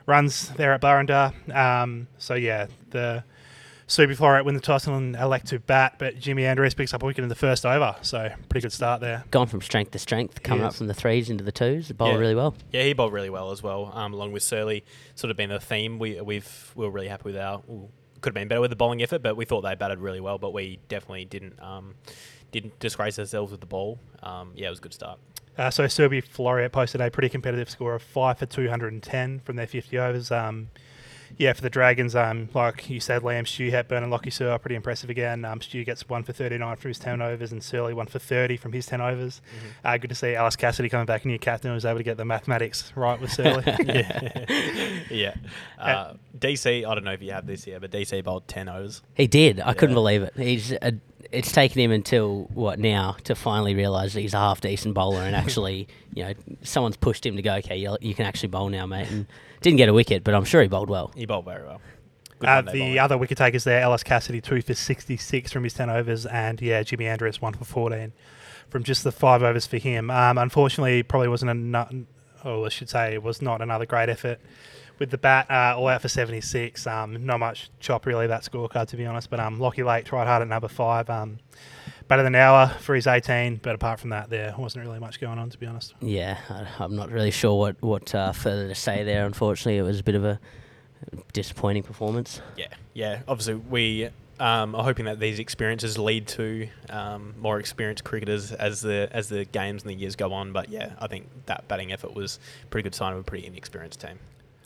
runs 0.06 0.50
there 0.50 0.72
at 0.74 0.82
Burrendah. 0.82 1.34
Um, 1.54 2.08
so 2.20 2.36
yeah, 2.36 2.68
the 2.92 3.24
Subi 3.88 4.16
Floreat 4.16 4.46
win 4.46 4.56
the 4.56 4.62
toss 4.62 4.88
and 4.88 5.16
elect 5.16 5.48
to 5.48 5.60
bat, 5.60 5.96
but 6.00 6.18
Jimmy 6.18 6.46
Andrews 6.46 6.74
picks 6.74 6.94
up 6.94 7.04
a 7.04 7.06
wicket 7.06 7.24
in 7.24 7.30
the 7.30 7.36
first 7.36 7.66
over. 7.66 7.96
So 8.02 8.30
pretty 8.50 8.64
good 8.64 8.72
start 8.72 9.02
there. 9.02 9.24
Gone 9.32 9.48
from 9.48 9.62
strength 9.62 9.92
to 9.92 10.00
strength, 10.00 10.42
coming 10.42 10.64
up 10.64 10.74
from 10.74 10.88
the 10.88 10.94
threes 10.94 11.30
into 11.30 11.44
the 11.44 11.52
twos. 11.52 11.92
Bowled 11.92 12.14
Yeah. 12.14 12.18
really 12.20 12.36
well. 12.36 12.56
Yeah, 12.72 12.84
he 12.84 12.94
bowled 12.94 13.14
really 13.14 13.30
well 13.30 13.52
as 13.52 13.62
well, 13.62 13.92
um, 13.94 14.14
along 14.14 14.32
with 14.32 14.44
Surly. 14.44 14.84
Sort 15.16 15.32
of 15.32 15.38
been 15.38 15.50
the 15.50 15.60
theme. 15.60 16.00
We 16.00 16.20
we've 16.22 16.72
we 16.76 16.86
were 16.86 16.92
really 16.92 17.10
happy 17.10 17.26
with 17.26 17.38
our. 17.38 17.62
ooh, 17.70 17.90
could 18.22 18.30
have 18.30 18.36
been 18.36 18.48
better 18.48 18.62
with 18.62 18.70
the 18.70 18.78
bowling 18.78 19.04
effort, 19.04 19.22
but 19.22 19.36
we 19.36 19.44
thought 19.44 19.62
they 19.62 19.76
batted 19.76 20.00
really 20.00 20.22
well. 20.22 20.38
But 20.38 20.54
we 20.54 20.80
definitely 20.88 21.26
didn't 21.26 21.62
um, 21.62 21.96
didn't 22.54 22.80
disgrace 22.80 23.20
ourselves 23.20 23.52
with 23.52 23.60
the 23.60 23.68
ball. 23.68 24.00
Um, 24.22 24.54
yeah, 24.56 24.68
it 24.68 24.70
was 24.70 24.80
a 24.80 24.84
good 24.84 24.94
start. 24.94 25.20
Uh, 25.58 25.70
so 25.70 25.84
Subi 25.86 26.24
Floreat 26.26 26.72
posted 26.72 27.00
a 27.02 27.12
pretty 27.12 27.30
competitive 27.30 27.70
score 27.70 27.94
of 27.94 28.02
five 28.02 28.40
for 28.40 28.46
210 28.48 29.40
from 29.42 29.56
their 29.56 29.68
50 29.68 30.00
overs. 30.00 30.32
Um, 30.32 30.70
Yeah, 31.38 31.54
for 31.54 31.62
the 31.62 31.70
Dragons, 31.70 32.16
um, 32.16 32.50
like 32.54 32.90
you 32.90 33.00
said, 33.00 33.24
Liam, 33.24 33.48
Stu, 33.48 33.72
Hepburn, 33.72 34.04
and 34.04 34.12
Lockie 34.12 34.30
Sewer 34.30 34.52
are 34.52 34.60
pretty 34.60 34.76
impressive 34.76 35.10
again. 35.10 35.46
Um, 35.46 35.62
Stu 35.62 35.84
gets 35.84 36.08
one 36.08 36.24
for 36.24 36.32
39 36.34 36.78
from 36.78 36.90
his 36.90 37.00
10 37.00 37.22
overs, 37.22 37.52
and 37.52 37.64
Surly 37.64 37.94
one 37.94 38.08
for 38.08 38.20
30 38.20 38.58
from 38.58 38.72
his 38.72 38.86
10 38.86 39.02
overs. 39.02 39.42
Mm-hmm. 39.58 39.68
Uh, 39.88 39.98
good 39.98 40.10
to 40.10 40.16
see 40.16 40.36
Ellis 40.36 40.56
Cassidy 40.56 40.90
coming 40.90 41.06
back, 41.06 41.26
in 41.26 41.32
your 41.32 41.40
captain, 41.40 41.72
who 41.72 41.76
was 41.76 41.86
able 41.86 42.00
to 42.00 42.04
get 42.04 42.18
the 42.18 42.26
mathematics 42.26 42.92
right 42.96 43.20
with 43.20 43.32
Surly. 43.32 43.64
yeah, 43.86 45.00
yeah. 45.10 45.36
Uh, 45.80 46.14
DC, 46.38 46.86
I 46.88 46.96
don't 46.96 47.04
know 47.04 47.14
if 47.14 47.22
you 47.22 47.32
have 47.32 47.48
this 47.48 47.64
here, 47.64 47.80
but 47.80 47.92
DC 47.92 48.24
bowled 48.24 48.48
ten 48.48 48.70
overs. 48.70 49.02
He 49.16 49.28
did. 49.28 49.60
I 49.60 49.74
couldn't 49.74 49.96
believe 49.96 50.24
it. 50.24 50.34
He's 50.36 50.74
uh 50.74 50.92
it's 51.32 51.52
taken 51.52 51.82
him 51.82 51.92
until 51.92 52.44
what 52.54 52.80
now 52.80 53.18
to 53.24 53.34
finally 53.34 53.74
realise 53.74 54.14
that 54.14 54.22
he's 54.22 54.36
a 54.36 54.40
half 54.40 54.62
decent 54.62 54.94
bowler 54.94 55.22
and 55.22 55.36
actually, 55.44 55.88
you 56.14 56.24
know, 56.24 56.34
someone's 56.62 56.96
pushed 56.96 57.26
him 57.26 57.36
to 57.36 57.42
go. 57.42 57.56
Okay, 57.56 57.78
you, 57.78 57.98
you 58.02 58.14
can 58.14 58.26
actually 58.26 58.50
bowl 58.50 58.70
now, 58.70 58.86
mate. 58.86 59.10
And 59.10 59.26
didn't 59.64 59.78
get 59.78 59.90
a 59.90 59.94
wicket, 59.94 60.24
but 60.24 60.34
I'm 60.34 60.44
sure 60.44 60.62
he 60.62 60.68
bowled 60.68 60.90
well. 60.90 61.12
He 61.16 61.26
bowled 61.26 61.46
very 61.46 61.64
well. 61.64 61.82
Uh, 62.42 62.46
Monday 62.46 62.72
the 62.72 62.80
bowling. 62.80 63.00
other 63.00 63.18
wicket 63.18 63.38
takers 63.38 63.64
there, 63.64 63.82
Ellis 63.82 64.04
Cassidy, 64.04 64.42
two 64.42 64.62
for 64.62 64.74
66 64.74 65.52
from 65.52 65.64
his 65.64 65.74
10 65.74 65.90
overs, 65.90 66.26
and 66.26 66.62
yeah, 66.62 66.84
Jimmy 66.84 67.08
Andrews, 67.08 67.42
one 67.42 67.54
for 67.54 67.66
14 67.66 68.12
from 68.70 68.84
just 68.84 69.04
the 69.04 69.12
five 69.12 69.44
overs 69.44 69.66
for 69.68 69.78
him. 69.78 70.10
Um, 70.10 70.38
unfortunately, 70.38 71.04
probably 71.04 71.28
wasn't 71.30 71.52
a, 71.52 71.54
nu- 71.54 72.06
oh, 72.44 72.66
I 72.66 72.70
should 72.70 72.90
say, 72.90 73.14
it 73.14 73.24
was 73.24 73.42
not 73.42 73.62
another 73.62 73.86
great 73.86 74.10
effort 74.10 74.40
with 75.00 75.12
the 75.12 75.18
bat, 75.18 75.50
uh, 75.50 75.78
all 75.78 75.88
out 75.88 76.02
for 76.02 76.08
76. 76.08 76.86
Um, 76.88 77.26
not 77.26 77.40
much 77.40 77.70
chop 77.80 78.06
really 78.06 78.28
that 78.28 78.44
scorecard 78.44 78.88
to 78.90 78.98
be 78.98 79.06
honest, 79.06 79.30
but 79.30 79.40
um, 79.40 79.60
Lockie 79.60 79.84
Lake 79.84 80.06
tried 80.06 80.26
hard 80.26 80.42
at 80.42 80.48
number 80.48 80.68
five. 80.68 81.10
Um, 81.10 81.40
better 82.14 82.22
than 82.22 82.36
Hour 82.36 82.68
for 82.68 82.94
his 82.94 83.08
18, 83.08 83.60
but 83.64 83.74
apart 83.74 84.00
from 84.00 84.12
that, 84.12 84.30
there 84.30 84.54
wasn't 84.56 84.86
really 84.86 85.00
much 85.00 85.20
going 85.20 85.40
on 85.40 85.50
to 85.50 85.58
be 85.58 85.66
honest. 85.66 85.96
Yeah, 86.00 86.38
I, 86.48 86.68
I'm 86.84 86.96
not 86.96 87.10
really 87.10 87.32
sure 87.32 87.58
what 87.58 87.82
what 87.82 88.14
uh, 88.14 88.34
further 88.34 88.68
to 88.68 88.76
say 88.76 89.04
there. 89.04 89.26
Unfortunately, 89.26 89.80
it 89.80 89.82
was 89.82 90.00
a 90.00 90.04
bit 90.04 90.14
of 90.14 90.24
a 90.24 90.40
disappointing 91.34 91.82
performance. 91.82 92.40
Yeah, 92.56 92.68
yeah. 92.94 93.22
Obviously, 93.28 93.56
we 93.56 94.10
um, 94.40 94.76
are 94.76 94.84
hoping 94.84 95.06
that 95.06 95.20
these 95.20 95.40
experiences 95.40 95.98
lead 95.98 96.28
to 96.28 96.68
um, 96.92 97.34
more 97.40 97.60
experienced 97.60 98.04
cricketers 98.04 98.52
as 98.52 98.82
the 98.82 99.10
as 99.12 99.30
the 99.30 99.46
games 99.46 99.82
and 99.82 99.90
the 99.90 99.96
years 99.96 100.16
go 100.16 100.34
on. 100.34 100.52
But 100.52 100.70
yeah, 100.70 100.92
I 101.00 101.08
think 101.08 101.28
that 101.48 101.68
batting 101.68 101.92
effort 101.92 102.14
was 102.14 102.38
a 102.62 102.68
pretty 102.68 102.84
good 102.84 102.94
sign 102.94 103.14
of 103.14 103.20
a 103.20 103.24
pretty 103.24 103.48
inexperienced 103.48 104.02
team. 104.02 104.20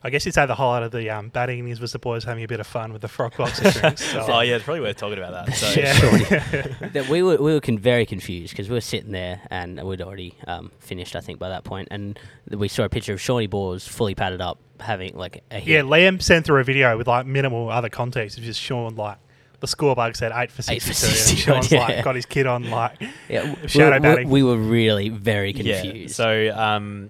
I 0.04 0.10
guess 0.12 0.25
you'd 0.25 0.36
say 0.36 0.46
the 0.46 0.56
highlight 0.56 0.84
of 0.84 0.92
the 0.92 1.10
um, 1.10 1.30
batting 1.30 1.60
innings 1.60 1.80
was 1.82 1.92
the 1.92 2.00
boys 2.00 2.24
having 2.24 2.44
a 2.44 2.48
bit 2.48 2.60
of 2.60 2.68
fun 2.68 2.94
with 2.94 3.01
the 3.01 3.08
frog 3.08 3.36
box 3.36 3.60
experience. 3.63 4.04
So, 4.04 4.25
oh 4.30 4.39
yeah, 4.42 4.56
it's 4.56 4.63
probably 4.63 4.82
worth 4.82 4.96
talking 4.98 5.18
about 5.18 5.46
that. 5.48 5.56
So 5.56 5.80
yeah. 5.80 6.88
that 6.94 7.10
we 7.10 7.24
were 7.24 7.38
we 7.38 7.54
were 7.54 7.60
con- 7.62 7.80
very 7.80 8.06
confused 8.06 8.54
because 8.54 8.70
we 8.70 8.75
were 8.75 8.82
sitting 8.82 9.12
there 9.12 9.42
and 9.50 9.82
we'd 9.84 10.01
already 10.01 10.36
um, 10.46 10.72
finished, 10.80 11.16
I 11.16 11.22
think, 11.22 11.39
by 11.39 11.50
that 11.50 11.63
point, 11.63 11.88
and 11.92 12.18
we 12.50 12.68
saw 12.68 12.84
a 12.84 12.89
picture 12.89 13.13
of 13.13 13.20
Shawnee 13.22 13.48
Bores 13.48 13.88
fully 13.88 14.13
padded 14.16 14.39
up, 14.42 14.60
having 14.80 15.16
like 15.18 15.44
a 15.51 15.60
hit. 15.60 15.68
Yeah, 15.68 15.82
Liam 15.82 16.22
sent 16.22 16.46
through 16.46 16.62
a 16.62 16.63
video 16.63 16.96
with 16.98 17.08
like 17.08 17.25
minimal 17.25 17.70
other 17.70 17.89
context. 17.89 18.38
It's 18.38 18.46
just 18.46 18.62
Sean 18.62 18.96
like 18.96 19.18
the 19.60 19.68
score 19.68 19.96
bug 19.96 20.16
said 20.16 20.32
eight 20.36 20.51
for 20.51 20.62
Eight 20.72 20.84
for 20.84 20.94
sixty-two. 20.94 21.51
62, 21.51 21.51
and 21.54 21.63
Sean's 21.66 21.72
yeah. 21.72 21.80
like 21.80 22.04
got 22.04 22.16
his 22.16 22.27
kid 22.27 22.46
on 22.46 22.70
like 22.70 23.01
Yeah, 23.27 23.56
we- 23.60 23.68
shadow 23.68 23.96
we, 23.96 24.00
batting. 24.01 24.30
we 24.30 24.44
were 24.44 24.56
really 24.58 25.10
very 25.10 25.51
yeah. 25.51 25.82
confused. 25.82 26.16
So 26.16 26.56
um, 26.56 27.10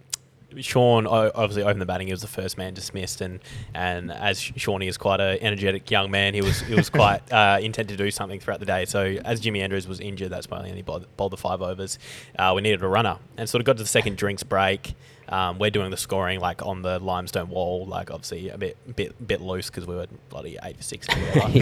Sean 0.59 1.05
obviously 1.07 1.63
opened 1.63 1.81
the 1.81 1.85
batting. 1.85 2.07
He 2.07 2.13
was 2.13 2.21
the 2.21 2.27
first 2.27 2.57
man 2.57 2.73
dismissed, 2.73 3.21
and 3.21 3.39
and 3.73 4.11
as 4.11 4.39
Shawnee 4.39 4.87
is 4.87 4.97
quite 4.97 5.19
an 5.19 5.39
energetic 5.41 5.91
young 5.91 6.09
man, 6.09 6.33
he 6.33 6.41
was 6.41 6.61
he 6.61 6.73
was 6.73 6.89
quite 6.89 7.21
uh, 7.31 7.59
intent 7.61 7.89
to 7.89 7.97
do 7.97 8.09
something 8.11 8.39
throughout 8.39 8.59
the 8.59 8.65
day. 8.65 8.85
So 8.85 9.17
as 9.25 9.39
Jimmy 9.39 9.61
Andrews 9.61 9.87
was 9.87 9.99
injured, 9.99 10.29
that's 10.29 10.49
why 10.49 10.63
he 10.63 10.69
only 10.69 10.83
bowled, 10.83 11.05
bowled 11.17 11.33
the 11.33 11.37
five 11.37 11.61
overs. 11.61 11.99
Uh, 12.37 12.53
we 12.55 12.61
needed 12.61 12.81
a 12.81 12.87
runner, 12.87 13.17
and 13.35 13.49
sort 13.49 13.61
of 13.61 13.65
got 13.65 13.77
to 13.77 13.83
the 13.83 13.89
second 13.89 14.17
drinks 14.17 14.43
break. 14.43 14.93
Um, 15.29 15.59
we're 15.59 15.69
doing 15.71 15.91
the 15.91 15.97
scoring 15.97 16.39
like 16.39 16.65
on 16.65 16.81
the 16.81 16.99
limestone 16.99 17.49
wall, 17.49 17.85
like 17.85 18.11
obviously 18.11 18.49
a 18.49 18.57
bit 18.57 18.77
bit 18.95 19.27
bit 19.27 19.41
loose 19.41 19.69
because 19.69 19.85
we 19.85 19.95
were 19.95 20.07
bloody 20.29 20.57
eight 20.63 20.77
for 20.77 20.83
six. 20.83 21.07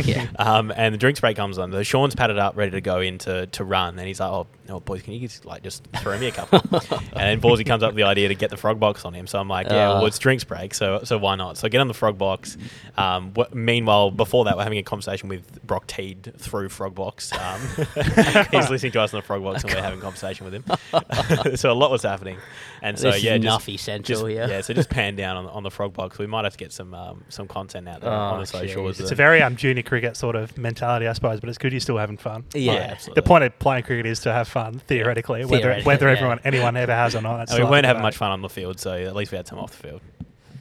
Yeah. 0.06 0.28
Um, 0.38 0.72
and 0.76 0.94
the 0.94 0.98
drinks 0.98 1.20
break 1.20 1.36
comes 1.38 1.58
on. 1.58 1.72
The 1.72 1.84
Sean's 1.84 2.16
padded 2.16 2.38
up, 2.38 2.56
ready 2.58 2.72
to 2.72 2.82
go 2.82 3.00
in 3.00 3.18
to, 3.20 3.48
to 3.48 3.64
run, 3.64 3.98
and 3.98 4.08
he's 4.08 4.20
like, 4.20 4.30
"Oh, 4.30 4.48
no, 4.68 4.80
boys, 4.80 5.02
can 5.02 5.14
you 5.14 5.20
just 5.22 5.46
like 5.46 5.64
just 5.64 5.86
throw 5.98 6.18
me 6.20 6.28
a 6.28 6.32
couple?" 6.32 6.60
and 6.72 7.14
then 7.14 7.42
Ballsy 7.42 7.66
comes 7.66 7.82
up 7.84 7.90
with 7.90 7.96
the 7.98 8.04
idea 8.04 8.28
to 8.28 8.36
get 8.36 8.50
the 8.52 8.58
frog 8.58 8.80
box 8.80 9.06
on 9.06 9.14
him. 9.14 9.26
So 9.28 9.40
I'm 9.40 9.48
like, 9.48 9.68
"Yeah, 9.70 9.90
Uh. 9.92 9.96
well, 9.96 10.06
it's 10.06 10.20
drinks 10.20 10.44
break, 10.44 10.74
so 10.74 11.02
so 11.04 11.18
why 11.18 11.36
not?" 11.36 11.58
So 11.58 11.66
I 11.66 11.70
get 11.70 11.82
on 11.82 11.88
the 11.88 11.94
frog 11.94 12.18
box. 12.18 12.58
Um, 12.98 13.34
wh- 13.38 13.54
meanwhile, 13.54 14.12
before 14.12 14.46
that, 14.46 14.58
we're 14.58 14.64
having 14.64 14.78
a 14.80 14.84
conversation 14.84 15.28
with 15.30 15.66
Brock 15.66 15.88
Teed 15.88 16.34
through 16.38 16.70
frog 16.70 16.94
box. 16.96 17.32
Um, 17.34 17.62
he's 18.52 18.70
listening 18.70 18.92
to 18.94 19.02
us 19.02 19.14
on 19.14 19.20
the 19.20 19.26
frog 19.26 19.44
box, 19.44 19.64
and 19.64 19.74
we're 19.74 19.82
having 19.82 20.00
a 20.00 20.02
conversation 20.02 20.46
with 20.46 20.54
him. 20.54 21.56
so 21.58 21.72
a 21.72 21.74
lot 21.74 21.92
was 21.92 22.04
happening, 22.04 22.38
and 22.86 23.00
so 23.00 23.12
This 23.12 23.24
yeah, 23.24 23.38
just, 23.38 23.68
Nuffy 23.68 23.80
Central, 23.80 24.20
just- 24.22 24.32
yeah. 24.32 24.48
yeah. 24.48 24.62
So 24.62 24.74
just 24.74 24.90
pan 24.90 25.16
down 25.16 25.36
on, 25.38 25.48
on 25.48 25.64
the 25.64 25.72
frog 25.72 25.94
box. 25.94 26.18
We 26.18 26.28
might 26.28 26.44
have 26.46 26.54
to 26.54 26.58
get 26.58 26.72
some 26.72 26.94
um, 26.94 27.24
some 27.30 27.48
content 27.48 27.88
out 27.90 28.02
there 28.02 28.12
on 28.12 28.38
Oh, 28.38 28.40
the 28.40 28.46
socials. 28.46 29.00
it's 29.00 29.12
a 29.12 29.16
very 29.16 29.42
um, 29.42 29.56
junior 29.56 29.84
cricket 29.84 30.16
sort 30.16 30.36
of 30.36 30.58
mentality, 30.58 31.08
I 31.08 31.14
suppose. 31.14 31.40
But 31.40 31.50
it's 31.50 31.58
good 31.58 31.74
you're 31.74 31.80
still 31.82 31.98
having 31.98 32.18
fun. 32.18 32.46
yeah, 32.54 32.74
Yeah, 32.74 33.14
The 33.16 33.22
point 33.24 33.44
of 33.44 33.58
playing 33.60 33.84
cricket 33.84 34.06
is 34.06 34.20
to 34.22 34.32
have 34.34 34.48
fun, 34.48 34.80
theoretically. 34.88 35.46
Whether 35.46 35.62
Theoretically, 35.64 35.88
whether 35.88 36.06
yeah. 36.08 36.12
everyone 36.14 36.40
anyone 36.46 36.78
ever 36.78 36.94
has 36.96 37.16
or 37.16 37.22
not. 37.22 37.50
And 37.52 37.64
we 37.64 37.70
weren't 37.70 37.86
having 37.86 38.02
much 38.04 38.18
fun 38.18 38.32
on 38.32 38.42
the 38.42 38.50
field, 38.50 38.80
so 38.80 38.94
at 38.94 39.16
least 39.16 39.32
we 39.32 39.38
had 39.38 39.48
some 39.48 39.60
off 39.60 39.72
the 39.72 39.88
field. 39.88 40.02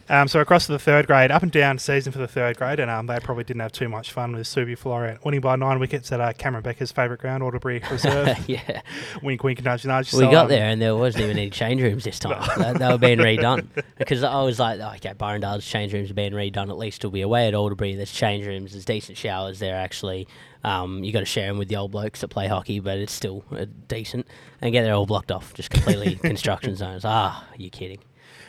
Um, 0.09 0.29
so 0.29 0.41
across 0.41 0.67
to 0.67 0.73
the 0.73 0.79
third 0.79 1.07
grade, 1.07 1.31
up 1.31 1.43
and 1.43 1.51
down 1.51 1.79
season 1.79 2.13
for 2.13 2.19
the 2.19 2.29
third 2.29 2.59
grade, 2.59 2.79
and 2.79 2.91
um, 2.91 3.07
they 3.07 3.19
probably 3.21 3.45
didn't 3.45 3.61
have 3.61 3.73
too 3.73 3.89
much 3.89 4.13
fun 4.13 4.35
with 4.35 4.47
Subi 4.47 4.79
Floreat 4.79 5.25
winning 5.25 5.41
by 5.41 5.57
nine 5.57 5.79
wickets 5.79 6.13
at 6.13 6.21
uh, 6.21 6.33
Cameron 6.35 6.63
Becker's 6.63 6.93
favourite 6.93 7.21
ground, 7.21 7.43
Alderbury 7.43 7.83
Reserve. 7.91 8.49
yeah. 8.49 8.83
wink, 9.23 9.43
wink, 9.43 9.65
nudge, 9.65 9.87
nudge. 9.87 10.13
We 10.13 10.19
So, 10.21 10.31
got 10.31 10.43
um, 10.45 10.49
there 10.51 10.67
and 10.67 10.83
there 10.83 10.95
wasn't 10.95 11.25
even 11.25 11.39
any 11.39 11.49
change 11.51 11.81
rooms 11.81 12.05
this 12.05 12.19
time. 12.19 12.47
they, 12.59 12.73
they 12.75 12.89
were 12.89 12.99
being 12.99 13.19
redone 13.19 13.67
because 13.99 14.23
I 14.23 14.43
was 14.43 14.59
like, 14.59 14.79
oh, 14.81 14.93
okay, 14.97 15.15
Burrendale's 15.15 15.65
change 15.67 15.95
rooms 15.95 16.11
are 16.11 16.15
being 16.15 16.33
redone. 16.33 16.69
At 16.69 16.77
least 16.77 17.03
we'll 17.03 17.11
be 17.11 17.23
away 17.23 17.49
at 17.49 17.55
Alderbury. 17.55 17.95
There's 17.95 18.13
change 18.13 18.47
rooms. 18.47 18.73
There's 18.73 18.85
decent 18.85 19.17
showers 19.17 19.59
there 19.59 19.77
actually. 19.77 20.29
Um, 20.65 21.05
you 21.05 21.13
got 21.13 21.21
to 21.21 21.27
share 21.27 21.49
them 21.49 21.59
with 21.59 21.69
the 21.69 21.77
old 21.77 21.93
blokes 21.93 22.21
that 22.23 22.29
play 22.29 22.49
hockey, 22.49 22.81
but 22.81 22.99
it's 22.99 23.13
still 23.13 23.45
uh, 23.53 23.67
decent. 23.89 24.27
And 24.61 24.73
get 24.73 24.83
there 24.83 24.95
all 24.95 25.05
blocked 25.07 25.31
off, 25.31 25.53
just 25.55 25.71
completely 25.71 26.17
construction 26.17 26.75
zones. 26.75 27.05
Ah, 27.05 27.47
you're 27.59 27.69
kidding? 27.71 27.99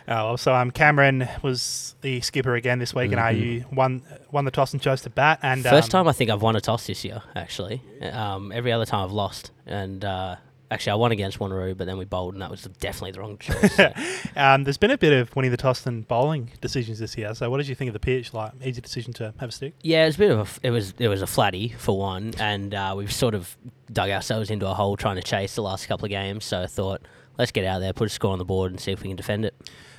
Oh, 0.08 0.36
so 0.36 0.54
um, 0.54 0.70
Cameron 0.72 1.28
was 1.42 1.96
the 2.02 2.22
skipper 2.22 2.56
again 2.56 2.80
this 2.80 2.94
week, 2.94 3.10
Mhm. 3.12 3.18
and 3.18 3.22
RU 3.22 3.66
won 3.76 4.02
won 4.32 4.46
the 4.46 4.52
toss 4.52 4.74
and 4.74 4.82
chose 4.82 5.02
to 5.02 5.10
bat. 5.10 5.40
And 5.42 5.64
First 5.64 5.94
um, 5.94 6.00
time 6.04 6.08
I 6.08 6.12
think 6.12 6.30
I've 6.30 6.42
won 6.42 6.56
a 6.56 6.62
toss 6.62 6.86
this 6.88 7.04
year. 7.04 7.22
Actually, 7.36 7.82
um, 8.12 8.52
every 8.52 8.72
other 8.72 8.86
time 8.86 9.04
I've 9.04 9.12
lost. 9.12 9.52
And 9.66 10.06
uh, 10.06 10.36
actually, 10.70 10.92
I 10.92 10.96
won 10.96 11.12
against 11.12 11.40
Wanneroo, 11.40 11.76
but 11.76 11.86
then 11.88 11.98
we 11.98 12.06
bowled, 12.06 12.34
and 12.36 12.42
that 12.44 12.52
was 12.52 12.64
definitely 12.80 13.12
the 13.12 13.20
wrong 13.22 13.38
choice. 13.40 13.76
so. 13.76 13.92
um, 14.36 14.64
there's 14.64 14.78
been 14.78 14.92
a 14.92 14.98
bit 14.98 15.12
of 15.14 15.36
winning 15.36 15.50
the 15.52 15.58
toss 15.58 15.86
and 15.88 16.08
bowling 16.08 16.52
decisions 16.62 17.00
this 17.00 17.18
year. 17.18 17.34
So, 17.34 17.50
what 17.50 17.58
did 17.58 17.68
you 17.68 17.74
think 17.74 17.90
of 17.90 17.94
the 17.94 18.00
pitch? 18.00 18.32
Like, 18.32 18.52
easy 18.64 18.82
decision 18.82 19.12
to 19.14 19.34
have 19.40 19.50
a 19.50 19.52
stick. 19.52 19.74
Yeah, 19.82 20.04
it 20.04 20.08
was 20.08 20.16
a 20.16 20.20
bit 20.20 20.32
of 20.32 20.60
a 20.64 20.68
it 20.68 20.72
was 20.72 20.94
it 21.00 21.08
was 21.08 21.24
a 21.24 21.28
flatty 21.28 21.70
for 21.80 21.98
one, 21.98 22.34
and 22.40 22.76
uh, 22.76 22.94
we've 22.96 23.12
sort 23.12 23.34
of 23.34 23.58
dug 23.92 24.12
ourselves 24.12 24.52
into 24.52 24.68
a 24.68 24.74
hole 24.76 24.98
trying 24.98 25.16
to 25.16 25.24
chase 25.24 25.56
the 25.56 25.64
last 25.64 25.88
couple 25.88 26.06
of 26.06 26.12
games. 26.12 26.46
So 26.46 26.62
I 26.62 26.68
thought, 26.68 27.02
let's 27.40 27.52
get 27.52 27.66
out 27.66 27.80
there, 27.80 27.92
put 27.94 28.06
a 28.06 28.10
score 28.10 28.34
on 28.34 28.38
the 28.38 28.46
board, 28.46 28.72
and 28.72 28.80
see 28.80 28.92
if 28.92 29.02
we 29.02 29.08
can 29.08 29.16
defend 29.18 29.46
it. 29.46 29.56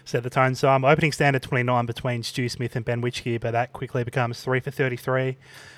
Set 0.07 0.23
the 0.23 0.31
tone. 0.31 0.55
So, 0.55 0.69
I'm 0.69 0.85
um, 0.85 0.91
opening 0.91 1.13
standard 1.13 1.43
29 1.43 1.85
between 1.85 2.23
Stu 2.23 2.49
Smith 2.49 2.77
and 2.77 2.85
Ben 2.85 3.03
Witchke, 3.03 3.41
but 3.41 3.51
that 3.51 3.73
quickly 3.73 4.05
becomes 4.05 4.41
three 4.41 4.61
for 4.61 4.71
33, 4.71 5.37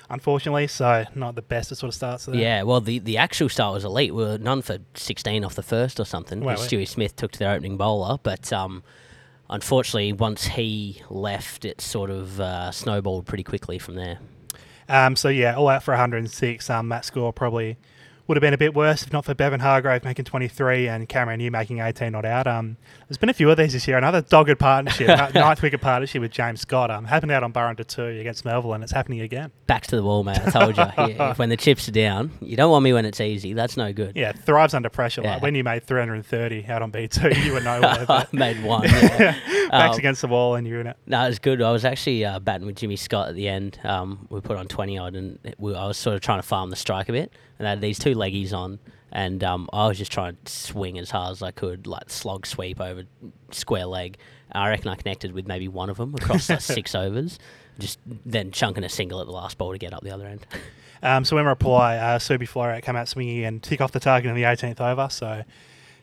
unfortunately. 0.09 0.67
So, 0.67 1.05
not 1.15 1.35
the 1.35 1.41
best 1.41 1.71
of 1.71 1.79
sort 1.79 1.89
of 1.89 1.95
starts 1.95 2.27
there. 2.27 2.35
Yeah, 2.35 2.63
well, 2.63 2.79
the, 2.79 2.99
the 2.99 3.17
actual 3.17 3.49
start 3.49 3.73
was 3.73 3.83
elite. 3.83 4.13
We 4.13 4.23
were 4.23 4.37
none 4.37 4.61
for 4.61 4.77
sixteen 4.93 5.43
off 5.43 5.55
the 5.55 5.63
first 5.63 5.99
or 5.99 6.05
something. 6.05 6.41
Wow. 6.41 6.55
Stewie 6.55 6.87
Smith 6.87 7.15
took 7.15 7.31
to 7.33 7.39
their 7.39 7.51
opening 7.51 7.75
bowler, 7.75 8.19
but 8.21 8.53
um, 8.53 8.83
unfortunately, 9.49 10.13
once 10.13 10.45
he 10.45 11.01
left, 11.09 11.65
it 11.65 11.81
sort 11.81 12.09
of 12.09 12.39
uh, 12.39 12.71
snowballed 12.71 13.25
pretty 13.25 13.43
quickly 13.43 13.79
from 13.79 13.95
there. 13.95 14.19
Um, 14.87 15.15
so 15.15 15.29
yeah, 15.29 15.55
all 15.55 15.69
out 15.69 15.83
for 15.83 15.91
106. 15.91 16.69
Um, 16.69 16.89
that 16.89 17.05
score 17.05 17.31
probably 17.31 17.77
would 18.29 18.37
have 18.37 18.41
been 18.41 18.53
a 18.53 18.57
bit 18.59 18.75
worse 18.75 19.01
if 19.01 19.11
not 19.11 19.25
for 19.25 19.33
Bevan 19.33 19.59
Hargrave 19.59 20.03
making 20.03 20.23
23 20.23 20.87
and 20.87 21.09
Cameron 21.09 21.39
New 21.39 21.49
making 21.49 21.79
18 21.79 22.11
not 22.11 22.25
out. 22.25 22.45
Um, 22.45 22.77
there's 23.07 23.17
been 23.17 23.29
a 23.29 23.33
few 23.33 23.49
of 23.49 23.57
these 23.57 23.73
this 23.73 23.87
year. 23.87 23.97
Another 23.97 24.21
dogged 24.21 24.59
partnership, 24.59 25.07
ninth 25.33 25.63
wicket 25.63 25.81
partnership 25.81 26.21
with 26.21 26.29
James 26.29 26.61
Scott. 26.61 26.91
Um, 26.91 27.05
happened 27.05 27.31
out 27.31 27.41
on 27.41 27.51
Burrendah 27.51 27.87
two 27.87 28.03
against 28.03 28.45
Melville, 28.45 28.73
and 28.73 28.83
it's 28.83 28.93
happening 28.93 29.21
again. 29.21 29.51
Back 29.65 29.87
to 29.87 29.95
the 29.95 30.03
wall, 30.03 30.23
mate. 30.23 30.39
I 30.45 30.51
told 30.51 30.77
you. 30.77 30.83
yeah, 31.07 31.33
when 31.37 31.49
the 31.49 31.57
chips 31.57 31.89
are 31.89 31.91
down, 31.91 32.29
you 32.39 32.55
don't 32.55 32.69
want 32.69 32.83
me 32.83 32.93
when 32.93 33.03
it's 33.03 33.19
easy. 33.19 33.53
That's 33.53 33.77
no 33.77 33.91
good. 33.91 34.15
Yeah, 34.15 34.31
thrives 34.33 34.75
under 34.75 34.89
pressure. 34.89 35.21
Yeah. 35.23 35.33
Like 35.33 35.41
when 35.41 35.55
you 35.55 35.63
made 35.63 35.85
330 35.87 36.67
out 36.67 36.83
on 36.83 36.91
B2, 36.91 37.43
you 37.45 37.53
were 37.53 37.61
nowhere. 37.61 38.05
I 38.07 38.27
made 38.31 38.63
one. 38.63 38.83
yeah. 38.83 39.35
backs 39.71 39.93
Um, 39.95 39.99
against 39.99 40.21
the 40.21 40.27
wall, 40.27 40.53
and 40.53 40.67
you're 40.67 40.81
in 40.81 40.87
it. 40.87 40.97
No, 41.07 41.23
it 41.23 41.29
was 41.29 41.39
good. 41.39 41.63
I 41.63 41.71
was 41.71 41.83
actually 41.83 42.23
uh, 42.25 42.37
batting 42.37 42.67
with 42.67 42.75
Jimmy 42.75 42.95
Scott 42.95 43.29
at 43.29 43.35
the 43.35 43.47
end. 43.47 43.79
Um, 43.83 44.27
we 44.29 44.39
put 44.39 44.55
on 44.55 44.67
20 44.67 44.99
odd, 44.99 45.15
and 45.15 45.39
we, 45.57 45.73
I 45.73 45.87
was 45.87 45.97
sort 45.97 46.15
of 46.15 46.21
trying 46.21 46.37
to 46.37 46.47
farm 46.47 46.69
the 46.69 46.75
strike 46.75 47.09
a 47.09 47.11
bit. 47.11 47.31
And 47.57 47.67
I 47.67 47.71
had 47.71 47.81
these 47.81 47.99
two 47.99 48.13
leggies 48.19 48.53
on, 48.53 48.79
and 49.11 49.43
um, 49.43 49.69
I 49.73 49.87
was 49.87 49.97
just 49.97 50.11
trying 50.11 50.37
to 50.43 50.51
swing 50.51 50.99
as 50.99 51.09
hard 51.11 51.31
as 51.31 51.41
I 51.41 51.51
could, 51.51 51.87
like 51.87 52.09
slog 52.09 52.45
sweep 52.45 52.79
over 52.79 53.03
square 53.51 53.85
leg. 53.85 54.17
I 54.51 54.69
reckon 54.69 54.89
I 54.89 54.95
connected 54.95 55.31
with 55.31 55.47
maybe 55.47 55.67
one 55.67 55.89
of 55.89 55.97
them 55.97 56.13
across 56.15 56.49
like 56.49 56.61
six 56.77 56.93
overs, 56.95 57.39
just 57.79 57.99
then 58.25 58.51
chunking 58.51 58.83
a 58.83 58.89
single 58.89 59.19
at 59.21 59.25
the 59.27 59.31
last 59.33 59.57
ball 59.57 59.71
to 59.71 59.77
get 59.77 59.93
up 59.93 60.03
the 60.03 60.11
other 60.11 60.25
end. 60.27 60.45
Um, 61.01 61.23
so 61.23 61.37
when 61.37 61.45
reply, 61.45 61.95
uh, 61.95 62.19
Subi 62.19 62.41
Floreat 62.45 62.83
come 62.83 62.97
out 62.97 63.07
swinging 63.07 63.45
and 63.45 63.63
tick 63.63 63.79
off 63.79 63.93
the 63.93 64.01
target 64.01 64.27
in 64.31 64.35
the 64.35 64.43
18th 64.43 64.81
over. 64.81 65.07
So 65.09 65.45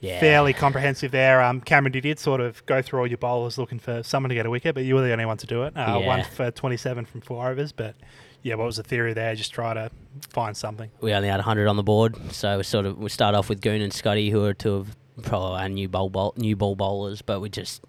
Yeah. 0.00 0.18
fairly 0.20 0.54
comprehensive 0.54 1.10
there. 1.10 1.42
Um, 1.42 1.60
Cameron, 1.60 1.92
you 1.92 2.00
did 2.00 2.18
sort 2.18 2.40
of 2.40 2.64
go 2.64 2.80
through 2.80 3.00
all 3.00 3.06
your 3.06 3.18
bowlers 3.18 3.58
looking 3.58 3.78
for 3.78 4.02
someone 4.02 4.30
to 4.30 4.34
get 4.34 4.46
a 4.46 4.50
wicket, 4.50 4.74
but 4.74 4.84
you 4.84 4.94
were 4.94 5.02
the 5.02 5.12
only 5.12 5.26
one 5.26 5.36
to 5.36 5.46
do 5.46 5.64
it. 5.64 5.76
Uh, 5.76 5.98
Yeah. 6.00 6.06
One 6.06 6.24
for 6.24 6.50
27 6.50 7.04
from 7.04 7.20
four 7.20 7.46
overs, 7.46 7.72
but 7.72 7.94
yeah, 8.42 8.54
what 8.54 8.66
was 8.66 8.76
the 8.76 8.82
theory 8.82 9.12
there? 9.12 9.34
Just 9.34 9.52
try 9.52 9.74
to 9.74 9.90
find 10.30 10.56
something. 10.56 10.90
we 11.00 11.12
only 11.12 11.28
had 11.28 11.38
100 11.38 11.66
on 11.68 11.76
the 11.76 11.82
board, 11.82 12.16
so 12.32 12.56
we 12.58 12.62
sort 12.62 12.86
of 12.86 12.98
we 12.98 13.08
start 13.08 13.34
off 13.34 13.48
with 13.48 13.60
Goon 13.60 13.80
and 13.82 13.92
Scotty, 13.92 14.30
who 14.30 14.44
are 14.44 14.54
two 14.54 14.74
of 14.74 14.96
probably 15.22 15.58
our 15.60 15.68
new 15.68 15.88
bowl, 15.88 16.10
bowl 16.10 16.34
new 16.36 16.56
ball 16.56 16.74
bowlers, 16.76 17.22
but 17.22 17.40
we 17.40 17.48
just 17.48 17.82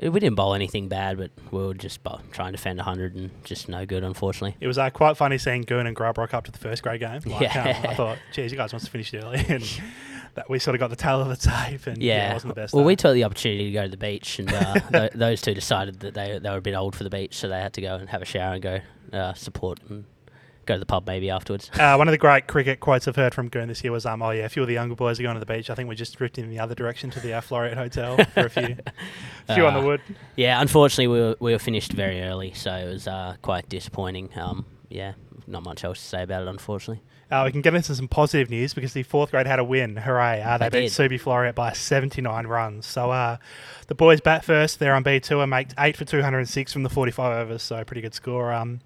we 0.00 0.10
didn't 0.20 0.34
bowl 0.34 0.52
anything 0.54 0.88
bad, 0.88 1.16
but 1.16 1.30
we 1.50 1.64
were 1.64 1.72
just 1.72 2.02
bow, 2.02 2.20
trying 2.30 2.48
to 2.52 2.56
defend 2.58 2.76
100 2.78 3.14
and 3.14 3.30
just 3.44 3.68
no 3.68 3.86
good, 3.86 4.04
unfortunately. 4.04 4.54
It 4.60 4.66
was 4.66 4.76
uh, 4.76 4.90
quite 4.90 5.16
funny 5.16 5.38
seeing 5.38 5.62
Goon 5.62 5.86
and 5.86 5.96
Grub 5.96 6.18
rock 6.18 6.34
up 6.34 6.44
to 6.44 6.52
the 6.52 6.58
first 6.58 6.82
grade 6.82 7.00
game. 7.00 7.20
Like, 7.24 7.40
Yeah. 7.40 7.80
um, 7.82 7.90
I 7.90 7.94
thought, 7.94 8.18
geez, 8.34 8.52
you 8.52 8.58
guys 8.58 8.74
must 8.74 8.84
have 8.84 8.92
finished 8.92 9.14
early. 9.14 9.42
And 9.48 9.64
that 10.34 10.50
we 10.50 10.58
sort 10.58 10.74
of 10.74 10.80
got 10.80 10.90
the 10.90 10.96
tail 10.96 11.22
of 11.22 11.28
the 11.28 11.36
tape, 11.36 11.86
and 11.86 11.96
yeah, 12.02 12.14
Yeah, 12.16 12.30
it 12.30 12.34
wasn't 12.34 12.54
the 12.54 12.60
best. 12.60 12.74
well, 12.74 12.82
day. 12.82 12.88
we 12.88 12.94
took 12.96 13.14
the 13.14 13.24
opportunity 13.24 13.64
to 13.64 13.72
go 13.72 13.84
to 13.84 13.88
the 13.88 13.96
beach, 13.96 14.38
and 14.38 14.52
uh, 14.52 14.74
th- 14.92 15.12
those 15.12 15.40
two 15.40 15.54
decided 15.54 16.00
that 16.00 16.12
they 16.12 16.38
they 16.38 16.50
were 16.50 16.58
a 16.58 16.60
bit 16.60 16.74
old 16.74 16.94
for 16.94 17.04
the 17.04 17.08
beach, 17.08 17.34
so 17.38 17.48
they 17.48 17.58
had 17.58 17.72
to 17.72 17.80
go 17.80 17.94
and 17.94 18.10
have 18.10 18.20
a 18.20 18.26
shower 18.26 18.52
and 18.52 18.62
go 18.62 18.80
uh, 19.12 19.34
support 19.34 19.78
and 19.88 20.04
go 20.66 20.74
to 20.74 20.80
the 20.80 20.86
pub 20.86 21.06
maybe 21.06 21.30
afterwards. 21.30 21.70
Uh, 21.78 21.94
one 21.96 22.08
of 22.08 22.12
the 22.12 22.18
great 22.18 22.48
cricket 22.48 22.80
quotes 22.80 23.06
I've 23.06 23.14
heard 23.16 23.34
from 23.34 23.48
Goon 23.48 23.68
this 23.68 23.84
year 23.84 23.92
was, 23.92 24.04
um, 24.04 24.20
"Oh 24.22 24.30
yeah, 24.30 24.44
if 24.44 24.56
you 24.56 24.62
were 24.62 24.66
the 24.66 24.72
younger 24.74 24.96
boys 24.96 25.20
are 25.20 25.22
going 25.22 25.34
to 25.36 25.40
the 25.40 25.46
beach, 25.46 25.70
I 25.70 25.74
think 25.74 25.88
we're 25.88 25.94
just 25.94 26.16
drifting 26.16 26.44
in 26.44 26.50
the 26.50 26.58
other 26.58 26.74
direction 26.74 27.08
to 27.10 27.20
the 27.20 27.34
uh, 27.34 27.40
Hotel 27.40 28.16
for 28.34 28.46
a 28.46 28.50
few, 28.50 28.76
a 29.48 29.54
few 29.54 29.66
on 29.66 29.74
the 29.74 29.80
Uh, 29.80 29.84
wood." 29.84 30.00
Yeah, 30.34 30.60
unfortunately, 30.60 31.06
we 31.06 31.20
were, 31.20 31.36
we 31.40 31.52
were 31.52 31.58
finished 31.58 31.92
very 31.92 32.20
early, 32.22 32.52
so 32.52 32.72
it 32.74 32.86
was 32.88 33.06
uh, 33.06 33.36
quite 33.42 33.68
disappointing. 33.68 34.30
Um, 34.36 34.66
yeah, 34.88 35.12
not 35.46 35.62
much 35.62 35.84
else 35.84 35.98
to 36.00 36.04
say 36.04 36.22
about 36.24 36.42
it, 36.42 36.48
unfortunately. 36.48 37.02
Uh, 37.30 37.42
we 37.44 37.50
can 37.52 37.60
get 37.60 37.74
into 37.74 37.92
some 37.94 38.06
positive 38.06 38.50
news 38.50 38.72
because 38.72 38.92
the 38.92 39.02
fourth 39.02 39.32
grade 39.32 39.46
had 39.48 39.58
a 39.58 39.64
win. 39.64 39.96
Hooray! 39.96 40.40
Uh, 40.42 40.58
they 40.58 40.68
They 40.68 40.80
beat. 40.82 40.90
Subi 40.92 41.20
Floreat 41.20 41.54
by 41.56 41.72
79 41.72 42.46
runs. 42.46 42.86
So 42.86 43.10
uh, 43.10 43.38
the 43.88 43.94
boys 43.96 44.20
bat 44.20 44.44
first. 44.44 44.78
They're 44.78 44.94
on 44.94 45.02
B2 45.02 45.42
and 45.42 45.50
make 45.50 45.68
8 45.78 45.96
for 45.96 46.04
206 46.04 46.72
from 46.72 46.82
the 46.84 46.88
45 46.88 47.36
overs. 47.46 47.62
So 47.62 47.82
pretty 47.84 48.00
good 48.00 48.14
score. 48.14 48.52
Um, 48.52 48.78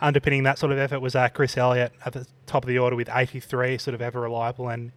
underpinning 0.00 0.42
that 0.44 0.58
sort 0.58 0.72
of 0.72 0.78
effort 0.78 1.00
was 1.00 1.14
uh, 1.14 1.28
Chris 1.28 1.56
Elliott 1.58 1.92
at 2.04 2.14
the 2.14 2.26
top 2.46 2.64
of 2.64 2.68
the 2.68 2.78
order 2.78 2.96
with 2.96 3.10
83, 3.12 3.76
sort 3.78 3.94
of 3.94 4.00
ever 4.00 4.20
reliable. 4.20 4.68
And 4.68 4.92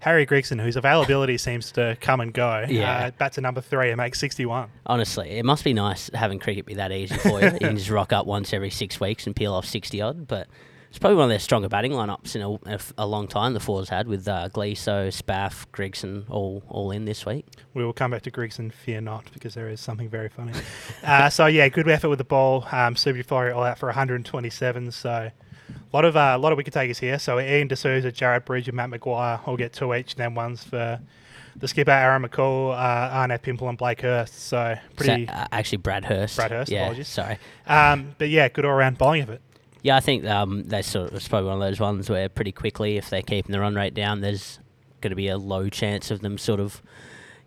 Harry 0.00 0.26
Gregson, 0.26 0.58
whose 0.58 0.74
availability 0.76 1.38
seems 1.48 1.70
to 1.72 1.96
come 2.00 2.20
and 2.20 2.34
go, 2.34 2.66
Yeah. 2.68 3.06
uh, 3.06 3.10
bats 3.12 3.38
at 3.38 3.42
number 3.42 3.60
three 3.60 3.90
and 3.90 3.96
makes 3.98 4.18
61. 4.18 4.70
Honestly, 4.86 5.30
it 5.38 5.44
must 5.44 5.62
be 5.62 5.72
nice 5.72 6.10
having 6.14 6.40
cricket 6.40 6.66
be 6.66 6.74
that 6.74 6.90
easy 6.90 7.14
for 7.14 7.40
you. 7.40 7.46
you 7.52 7.58
can 7.60 7.76
just 7.76 7.90
rock 7.90 8.12
up 8.12 8.26
once 8.26 8.52
every 8.52 8.70
six 8.70 8.98
weeks 8.98 9.26
and 9.26 9.36
peel 9.36 9.54
off 9.54 9.66
60 9.66 10.00
odd, 10.00 10.26
but 10.26 10.48
it's 10.90 10.98
probably 10.98 11.16
one 11.16 11.24
of 11.24 11.30
their 11.30 11.38
stronger 11.38 11.68
batting 11.68 11.92
lineups 11.92 12.34
in 12.34 12.58
a 12.98 13.06
long 13.06 13.28
time 13.28 13.54
the 13.54 13.60
Fours 13.60 13.88
had 13.88 14.08
with 14.08 14.26
uh, 14.26 14.48
Gleeso, 14.52 15.08
Spaff, 15.08 15.64
Gregson 15.70 16.26
all, 16.28 16.64
all 16.68 16.90
in 16.90 17.04
this 17.04 17.24
week. 17.24 17.46
We 17.74 17.84
will 17.84 17.92
come 17.92 18.10
back 18.10 18.22
to 18.22 18.30
Gregson, 18.32 18.70
fear 18.70 19.00
not, 19.00 19.24
because 19.32 19.54
there 19.54 19.68
is 19.68 19.80
something 19.80 20.08
very 20.08 20.28
funny. 20.28 20.52
uh, 21.04 21.30
so 21.30 21.46
yeah, 21.46 21.68
good 21.68 21.88
effort 21.88 22.08
with 22.08 22.18
the 22.18 22.24
ball. 22.24 22.66
Um, 22.72 22.96
Flory 22.96 23.52
all 23.52 23.62
out 23.62 23.78
for 23.78 23.86
127. 23.86 24.90
So 24.90 25.10
a 25.10 25.32
lot 25.92 26.04
of 26.04 26.16
uh, 26.16 26.32
a 26.34 26.38
lot 26.38 26.50
of 26.52 26.56
wicket 26.56 26.74
takers 26.74 26.98
here. 26.98 27.20
So 27.20 27.38
Ian 27.38 27.68
D'Souza, 27.68 28.10
Jared 28.10 28.44
Bridge, 28.44 28.66
and 28.66 28.76
Matt 28.76 28.90
McGuire 28.90 29.46
all 29.46 29.56
get 29.56 29.72
two 29.72 29.94
each, 29.94 30.14
and 30.14 30.18
then 30.18 30.34
ones 30.34 30.64
for 30.64 30.98
the 31.56 31.68
skipper 31.68 31.92
Aaron 31.92 32.22
McCall, 32.24 32.72
uh, 32.72 33.14
Arnav 33.14 33.42
Pimple, 33.42 33.68
and 33.68 33.78
Blake 33.78 34.00
Hurst. 34.00 34.34
So 34.34 34.76
pretty. 34.96 35.26
So, 35.26 35.32
uh, 35.32 35.46
actually, 35.52 35.78
Brad 35.78 36.04
Hurst. 36.04 36.36
Brad 36.36 36.50
Hurst, 36.50 36.70
Yeah, 36.72 36.80
apologies. 36.82 37.08
sorry. 37.08 37.38
um, 37.66 38.16
but 38.18 38.28
yeah, 38.28 38.48
good 38.48 38.64
all 38.64 38.74
round 38.74 38.98
bowling 38.98 39.22
effort. 39.22 39.40
Yeah, 39.82 39.96
I 39.96 40.00
think 40.00 40.24
um, 40.26 40.64
they 40.64 40.82
sort 40.82 41.08
of, 41.10 41.16
it's 41.16 41.28
probably 41.28 41.48
one 41.48 41.56
of 41.56 41.60
those 41.68 41.80
ones 41.80 42.10
where 42.10 42.28
pretty 42.28 42.52
quickly, 42.52 42.96
if 42.96 43.08
they're 43.10 43.22
keeping 43.22 43.52
the 43.52 43.60
run 43.60 43.74
rate 43.74 43.94
down, 43.94 44.20
there's 44.20 44.58
going 45.00 45.10
to 45.10 45.16
be 45.16 45.28
a 45.28 45.38
low 45.38 45.68
chance 45.68 46.10
of 46.10 46.20
them 46.20 46.36
sort 46.36 46.60
of 46.60 46.82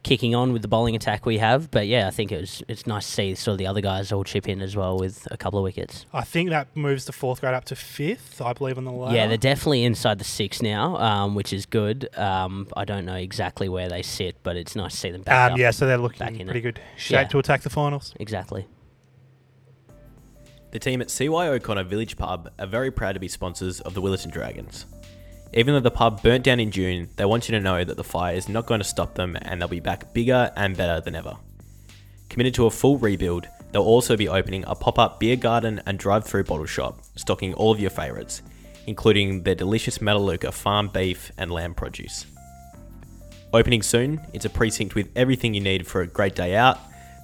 kicking 0.02 0.36
on 0.36 0.52
with 0.52 0.62
the 0.62 0.68
bowling 0.68 0.96
attack 0.98 1.26
we 1.26 1.38
have. 1.38 1.72
But 1.72 1.88
yeah, 1.88 2.08
I 2.08 2.12
think 2.12 2.32
it 2.32 2.42
was 2.42 2.62
it's 2.68 2.86
nice 2.86 3.06
to 3.06 3.12
see 3.14 3.36
sort 3.36 3.54
of 3.54 3.58
the 3.60 3.68
other 3.68 3.80
guys 3.80 4.12
all 4.12 4.24
chip 4.26 4.50
in 4.50 4.62
as 4.62 4.76
well 4.76 4.98
with 4.98 5.28
a 5.32 5.38
couple 5.38 5.60
of 5.60 5.64
wickets. 5.64 6.06
I 6.12 6.24
think 6.24 6.50
that 6.50 6.68
moves 6.76 7.06
the 7.06 7.14
fourth 7.14 7.40
grade 7.40 7.54
up 7.54 7.64
to 7.66 7.76
fifth, 7.76 8.42
I 8.42 8.52
believe, 8.52 8.78
on 8.78 8.84
the 8.84 8.92
ladder. 8.92 9.16
Yeah, 9.16 9.28
they're 9.28 9.38
definitely 9.38 9.86
inside 9.86 10.18
the 10.20 10.26
six 10.26 10.62
now, 10.62 10.98
um, 10.98 11.36
which 11.36 11.54
is 11.54 11.66
good. 11.66 12.10
Um, 12.18 12.68
I 12.76 12.84
don't 12.84 13.06
know 13.06 13.16
exactly 13.16 13.70
where 13.70 13.88
they 13.88 14.02
sit, 14.02 14.36
but 14.44 14.58
it's 14.58 14.76
nice 14.76 14.92
to 14.92 14.98
see 14.98 15.12
them 15.12 15.22
back 15.22 15.48
Um, 15.48 15.54
up. 15.54 15.60
yeah, 15.60 15.72
so 15.72 15.86
they're 15.88 15.98
looking 15.98 16.20
back 16.20 16.34
in 16.34 16.42
in 16.42 16.48
pretty 16.48 16.60
it. 16.60 16.64
good 16.64 16.80
shape 16.98 17.12
Yeah. 17.14 17.24
to 17.30 17.40
attack 17.40 17.62
the 17.62 17.70
finals. 17.70 18.14
Exactly. 18.20 18.66
The 20.74 20.80
team 20.80 21.02
at 21.02 21.12
CY 21.12 21.50
O'Connor 21.50 21.84
Village 21.84 22.18
Pub 22.18 22.50
are 22.58 22.66
very 22.66 22.90
proud 22.90 23.12
to 23.12 23.20
be 23.20 23.28
sponsors 23.28 23.80
of 23.82 23.94
the 23.94 24.02
Willetton 24.02 24.32
Dragons. 24.32 24.88
Even 25.54 25.76
though 25.76 25.80
the 25.80 25.92
pub 25.92 26.24
burnt 26.24 26.44
down 26.44 26.60
in 26.60 26.72
June, 26.72 27.10
they 27.16 27.26
want 27.26 27.48
you 27.48 27.54
to 27.54 27.64
know 27.64 27.84
that 27.84 27.96
the 27.96 28.04
fire 28.04 28.34
is 28.34 28.50
not 28.50 28.66
going 28.66 28.80
to 28.80 28.84
stop 28.84 29.14
them 29.14 29.38
and 29.44 29.62
they'll 29.62 29.68
be 29.68 29.80
back 29.80 30.16
bigger 30.16 30.52
and 30.56 30.76
better 30.76 31.00
than 31.00 31.14
ever. 31.14 31.38
Committed 32.28 32.56
to 32.56 32.66
a 32.66 32.72
full 32.72 32.98
rebuild, 32.98 33.48
they'll 33.72 33.84
also 33.84 34.18
be 34.18 34.28
opening 34.28 34.64
a 34.66 34.74
pop 34.74 34.98
up 34.98 35.20
beer 35.20 35.36
garden 35.36 35.80
and 35.86 36.00
drive 36.00 36.26
through 36.26 36.46
bottle 36.46 36.66
shop, 36.66 37.02
stocking 37.18 37.54
all 37.54 37.72
of 37.72 37.80
your 37.80 37.92
favourites, 37.92 38.42
including 38.88 39.44
their 39.44 39.54
delicious 39.54 40.00
Metalluca 40.00 40.52
farm 40.52 40.88
beef 40.88 41.32
and 41.38 41.52
lamb 41.52 41.76
produce. 41.76 42.26
Opening 43.54 43.84
soon, 43.84 44.20
it's 44.34 44.46
a 44.46 44.50
precinct 44.50 44.96
with 44.96 45.12
everything 45.16 45.54
you 45.54 45.62
need 45.62 45.86
for 45.86 46.02
a 46.02 46.08
great 46.08 46.34
day 46.34 46.56
out, 46.56 46.80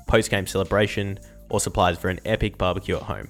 post 0.05 0.29
game 0.29 0.45
celebration, 0.45 1.17
or 1.49 1.59
supplies 1.59 1.97
for 1.97 2.09
an 2.09 2.19
epic 2.25 2.55
barbecue 2.55 2.95
at 2.95 3.01
home. 3.01 3.27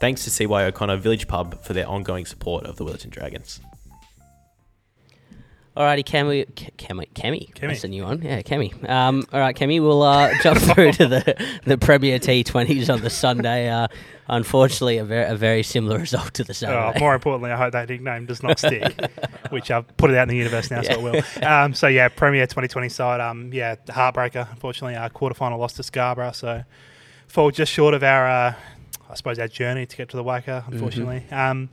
Thanks 0.00 0.24
to 0.24 0.30
CY 0.30 0.64
O'Connor 0.64 0.98
Village 0.98 1.26
Pub 1.26 1.62
for 1.62 1.72
their 1.72 1.88
ongoing 1.88 2.26
support 2.26 2.64
of 2.66 2.76
the 2.76 2.84
Willetton 2.84 3.10
Dragons. 3.10 3.60
Alrighty, 5.76 6.04
Cami, 6.04 6.46
Cami, 6.78 7.06
Cami, 7.12 7.52
Kemi. 7.52 7.60
that's 7.60 7.84
a 7.84 7.88
new 7.88 8.04
one. 8.04 8.22
Yeah, 8.22 8.40
Cami. 8.40 8.88
Um, 8.88 9.24
all 9.30 9.40
right, 9.40 9.54
Cami, 9.54 9.78
we'll 9.78 10.02
uh, 10.02 10.32
jump 10.42 10.58
through 10.58 10.92
to 10.92 11.06
the 11.06 11.46
the 11.66 11.76
Premier 11.76 12.18
T20s 12.18 12.90
on 12.92 13.02
the 13.02 13.10
Sunday. 13.10 13.68
Uh, 13.68 13.86
unfortunately, 14.26 14.96
a 14.96 15.04
very 15.04 15.30
a 15.30 15.36
very 15.36 15.62
similar 15.62 15.98
result 15.98 16.32
to 16.32 16.44
the 16.44 16.66
Oh, 16.66 16.98
more 16.98 17.14
importantly, 17.14 17.50
I 17.50 17.58
hope 17.58 17.72
that 17.72 17.90
nickname 17.90 18.24
does 18.24 18.42
not 18.42 18.58
stick, 18.58 18.98
which 19.50 19.70
I've 19.70 19.94
put 19.98 20.10
it 20.10 20.16
out 20.16 20.22
in 20.22 20.28
the 20.30 20.36
universe 20.36 20.70
now, 20.70 20.80
so 20.80 20.92
it 20.92 21.02
will. 21.02 21.46
Um, 21.46 21.74
so 21.74 21.88
yeah, 21.88 22.08
Premier 22.08 22.46
2020 22.46 22.88
side, 22.88 23.20
um, 23.20 23.52
yeah, 23.52 23.76
heartbreaker. 23.88 24.50
Unfortunately, 24.50 24.96
our 24.96 25.10
quarterfinal 25.10 25.58
loss 25.58 25.74
to 25.74 25.82
Scarborough, 25.82 26.32
so 26.32 26.64
fall 27.28 27.50
just 27.50 27.70
short 27.70 27.92
of 27.92 28.02
our, 28.02 28.26
uh, 28.26 28.54
I 29.08 29.14
suppose, 29.14 29.38
our 29.38 29.48
journey 29.48 29.86
to 29.86 29.96
get 29.96 30.08
to 30.10 30.16
the 30.16 30.24
WACA. 30.24 30.68
Unfortunately, 30.68 31.24
um, 31.30 31.68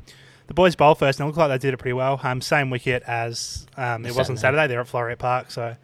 the 0.48 0.54
boys 0.54 0.76
bowl 0.76 0.96
first, 0.96 1.20
and 1.20 1.26
it 1.26 1.28
looked 1.28 1.38
like 1.38 1.50
they 1.50 1.58
did 1.58 1.74
it 1.74 1.78
pretty 1.78 1.94
well. 1.94 2.20
Um, 2.24 2.42
same 2.42 2.70
wicket 2.70 3.04
as 3.08 3.68
um, 3.78 4.06
it 4.06 4.16
was 4.16 4.30
on 4.30 4.38
Saturday. 4.38 4.38
Saturday. 4.38 4.68
They're 4.68 4.82
at 4.82 4.88
Floreat 4.88 5.20
Park, 5.20 5.52
so. 5.52 5.76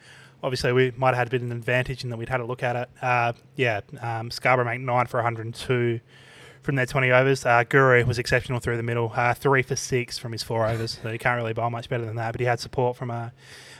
Obviously, 0.42 0.72
we 0.72 0.94
might 0.96 1.10
have 1.10 1.18
had 1.18 1.28
a 1.28 1.32
bit 1.32 1.42
of 1.42 1.52
an 1.52 1.58
advantage 1.58 2.06
in 2.06 2.10
that 2.12 2.16
we'd 2.16 2.30
had 2.30 2.40
a 2.40 2.46
look 2.46 2.64
at 2.64 2.74
it. 2.78 2.90
Uh, 3.02 3.34
yeah, 3.58 3.82
um, 4.00 4.32
Scarborough 4.32 4.64
make 4.64 4.80
nine 4.80 5.06
for 5.06 5.18
102 5.18 6.00
from 6.62 6.76
their 6.76 6.86
20 6.86 7.12
overs. 7.12 7.46
Uh, 7.46 7.64
Guru 7.68 8.06
was 8.06 8.20
exceptional 8.20 8.60
through 8.60 8.78
the 8.78 8.84
middle, 8.84 9.12
uh, 9.16 9.34
three 9.34 9.62
for 9.62 9.76
six 9.76 10.18
from 10.18 10.32
his 10.32 10.44
four 10.44 10.68
overs. 10.68 11.00
So 11.02 11.12
he 11.12 11.18
can't 11.18 11.38
really 11.38 11.54
bowl 11.54 11.70
much 11.70 11.90
better 11.90 12.06
than 12.06 12.16
that. 12.18 12.32
But 12.32 12.42
he 12.42 12.46
had 12.46 12.60
support 12.60 12.96
from 12.96 13.12
uh, 13.12 13.30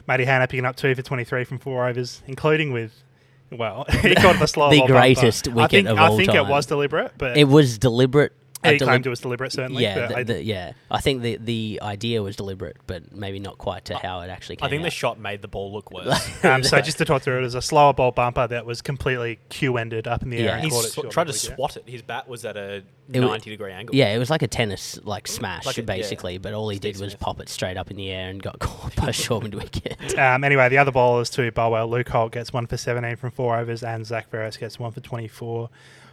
Matty 0.08 0.26
Hanna 0.26 0.48
picking 0.48 0.66
up 0.66 0.76
two 0.76 0.96
for 0.96 1.02
23 1.02 1.44
from 1.44 1.60
four 1.60 1.88
overs, 1.88 2.22
including 2.28 2.72
with, 2.72 3.04
well, 3.52 3.86
he 4.02 4.16
got 4.16 4.40
the 4.40 4.48
slow 4.48 4.70
The 4.70 4.80
bumper. 4.80 4.94
greatest 4.94 5.48
I 5.48 5.54
wicket 5.54 5.70
think, 5.72 5.88
of 5.90 5.98
I 5.98 6.08
all 6.08 6.18
think 6.18 6.34
it 6.34 6.46
was 6.48 6.66
deliberate, 6.66 7.14
but 7.18 7.38
It 7.38 7.46
was 7.48 7.78
deliberate. 7.78 8.34
A 8.64 8.72
he 8.74 8.78
delib- 8.78 8.84
claimed 8.84 9.06
it 9.06 9.10
was 9.10 9.20
deliberate, 9.22 9.52
certainly. 9.54 9.84
yeah, 9.84 9.96
but 10.00 10.10
the, 10.10 10.18
I- 10.18 10.24
the- 10.24 10.44
yeah. 10.44 10.72
I 10.92 11.00
think 11.02 11.22
the 11.22 11.38
the 11.38 11.80
idea 11.82 12.22
was 12.22 12.36
deliberate, 12.36 12.78
but 12.88 13.16
maybe 13.16 13.40
not 13.40 13.58
quite 13.58 13.86
to 13.86 13.96
how 13.98 14.20
it 14.22 14.30
actually 14.30 14.58
came 14.58 14.66
I 14.66 14.70
think 14.70 14.84
the 14.84 14.90
shot 14.90 15.20
made 15.20 15.42
the 15.42 15.48
ball 15.48 15.72
look 15.72 15.92
worse. 15.94 16.44
um, 16.44 16.64
so 16.64 16.82
just 16.82 16.98
to 16.98 17.06
talk 17.06 17.22
through 17.22 17.38
it, 17.38 17.40
it 17.40 17.44
was 17.44 17.56
a 17.56 17.62
slower 17.62 17.94
ball 17.94 18.12
bumper 18.12 18.48
that 18.48 18.66
was 18.66 18.82
completely 18.82 19.40
Q-ended 19.50 20.08
up 20.08 20.24
in 20.24 20.30
the 20.30 20.38
air. 20.40 20.46
Yeah. 20.46 20.56
and 20.56 20.64
he 20.66 20.70
caught 20.70 20.86
sw- 20.86 20.96
tried 21.10 21.26
to 21.28 21.34
wicket. 21.34 21.36
swat 21.56 21.78
it. 21.78 21.84
His 21.88 22.02
bat 22.02 22.28
was 22.28 22.44
at 22.44 22.58
a 22.58 22.84
It 23.12 23.20
wa- 23.22 23.28
90 23.28 23.50
degree 23.50 23.72
angle. 23.72 23.96
Yeah, 23.96 24.14
it 24.14 24.18
was 24.20 24.30
like 24.30 24.42
a 24.42 24.48
tennis 24.48 25.00
like 25.04 25.28
smash 25.28 25.66
Like 25.66 25.78
a- 25.78 25.82
yeah. 25.82 25.86
basically, 25.86 26.38
but 26.38 26.54
all 26.54 26.68
he 26.70 26.78
Steve 26.78 26.96
did 26.96 27.02
was 27.02 27.12
Smith. 27.14 27.20
pop 27.22 27.40
it 27.40 27.48
straight 27.50 27.78
up 27.78 27.90
in 27.92 27.98
the 27.98 28.10
air 28.10 28.30
and 28.30 28.42
got 28.44 28.60
caught 28.60 28.96
by 28.96 29.12
Shorman 29.12 29.52
wicket. 29.52 30.18
Um, 30.20 30.44
anyway, 30.44 30.68
the 30.70 30.78
other 30.80 30.92
bowlers 30.92 31.30
to 31.32 31.50
bowl 31.52 31.72
well. 31.72 31.88
Luke 31.90 32.10
Holt 32.10 32.34
gets 32.34 32.52
one 32.52 32.68
for 32.68 32.76
17 32.76 33.16
from 33.16 33.32
four 33.32 33.58
overs, 33.58 33.84
and 33.84 34.06
Zach 34.06 34.30
Veras 34.32 34.60
gets 34.60 34.78
one 34.78 34.92
for 34.92 35.00
24 35.00 35.70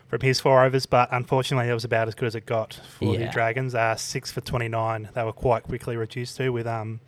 from 0.09 0.21
his 0.21 0.41
four 0.41 0.65
overs. 0.65 0.87
But 0.87 1.09
unfortunately, 1.13 1.69
it 1.71 1.75
was 1.75 1.85
about 1.85 2.09
as 2.09 2.15
good 2.15 2.27
as 2.27 2.35
it 2.35 2.47
got 2.47 2.81
for 2.99 3.17
the 3.17 3.27
Dragons. 3.27 3.75
Uh, 3.75 3.97
six 3.97 4.31
for 4.33 4.41
29. 4.41 5.11
They 5.15 5.23
were 5.23 5.33
quite 5.33 5.63
quickly 5.65 5.97
reduced 5.97 6.37
to 6.39 6.51
with 6.51 6.67
um, 6.67 7.01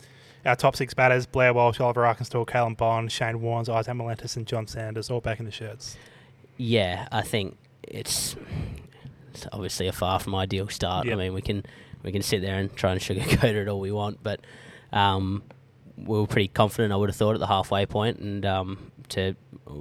our 0.45 0.57
top 0.57 0.77
six 0.77 0.95
batters: 0.95 1.27
Blair 1.27 1.53
Walsh, 1.55 1.81
Oliver 1.81 2.03
Arkenstall, 2.03 2.47
Callum 2.47 2.75
Bond, 2.75 3.11
Shane 3.13 3.39
Warnes, 3.41 3.69
Isaac 3.69 3.95
Melentis, 3.95 4.37
and 4.37 4.47
John 4.47 4.67
Sanders, 4.67 5.11
all 5.11 5.21
back 5.21 5.39
in 5.41 5.47
the 5.47 5.53
shirts. 5.53 5.97
yeah, 6.57 7.07
I 7.13 7.23
think 7.23 7.57
it's 7.83 8.37
it's 9.33 9.47
obviously 9.53 9.87
a 9.87 9.93
far 9.93 10.19
from 10.19 10.35
ideal 10.35 10.69
start. 10.69 11.09
I 11.09 11.15
mean, 11.15 11.33
we 11.33 11.43
can 11.43 11.65
we 12.03 12.13
can 12.13 12.23
sit 12.23 12.43
there 12.43 12.59
and 12.59 12.75
try 12.75 12.93
and 12.93 13.01
sugarcoat 13.01 13.45
it 13.55 13.69
all 13.69 13.81
we 13.81 13.93
want, 13.93 14.23
but 14.23 14.41
um, 14.93 15.43
we 15.97 16.19
were 16.19 16.27
pretty 16.27 16.49
confident. 16.49 16.93
I 16.93 16.97
would 16.97 17.09
have 17.09 17.17
thought 17.17 17.35
at 17.35 17.41
the 17.41 17.47
halfway 17.47 17.87
point, 17.87 18.19
and 18.19 18.45
um, 18.47 18.91
to 19.11 19.35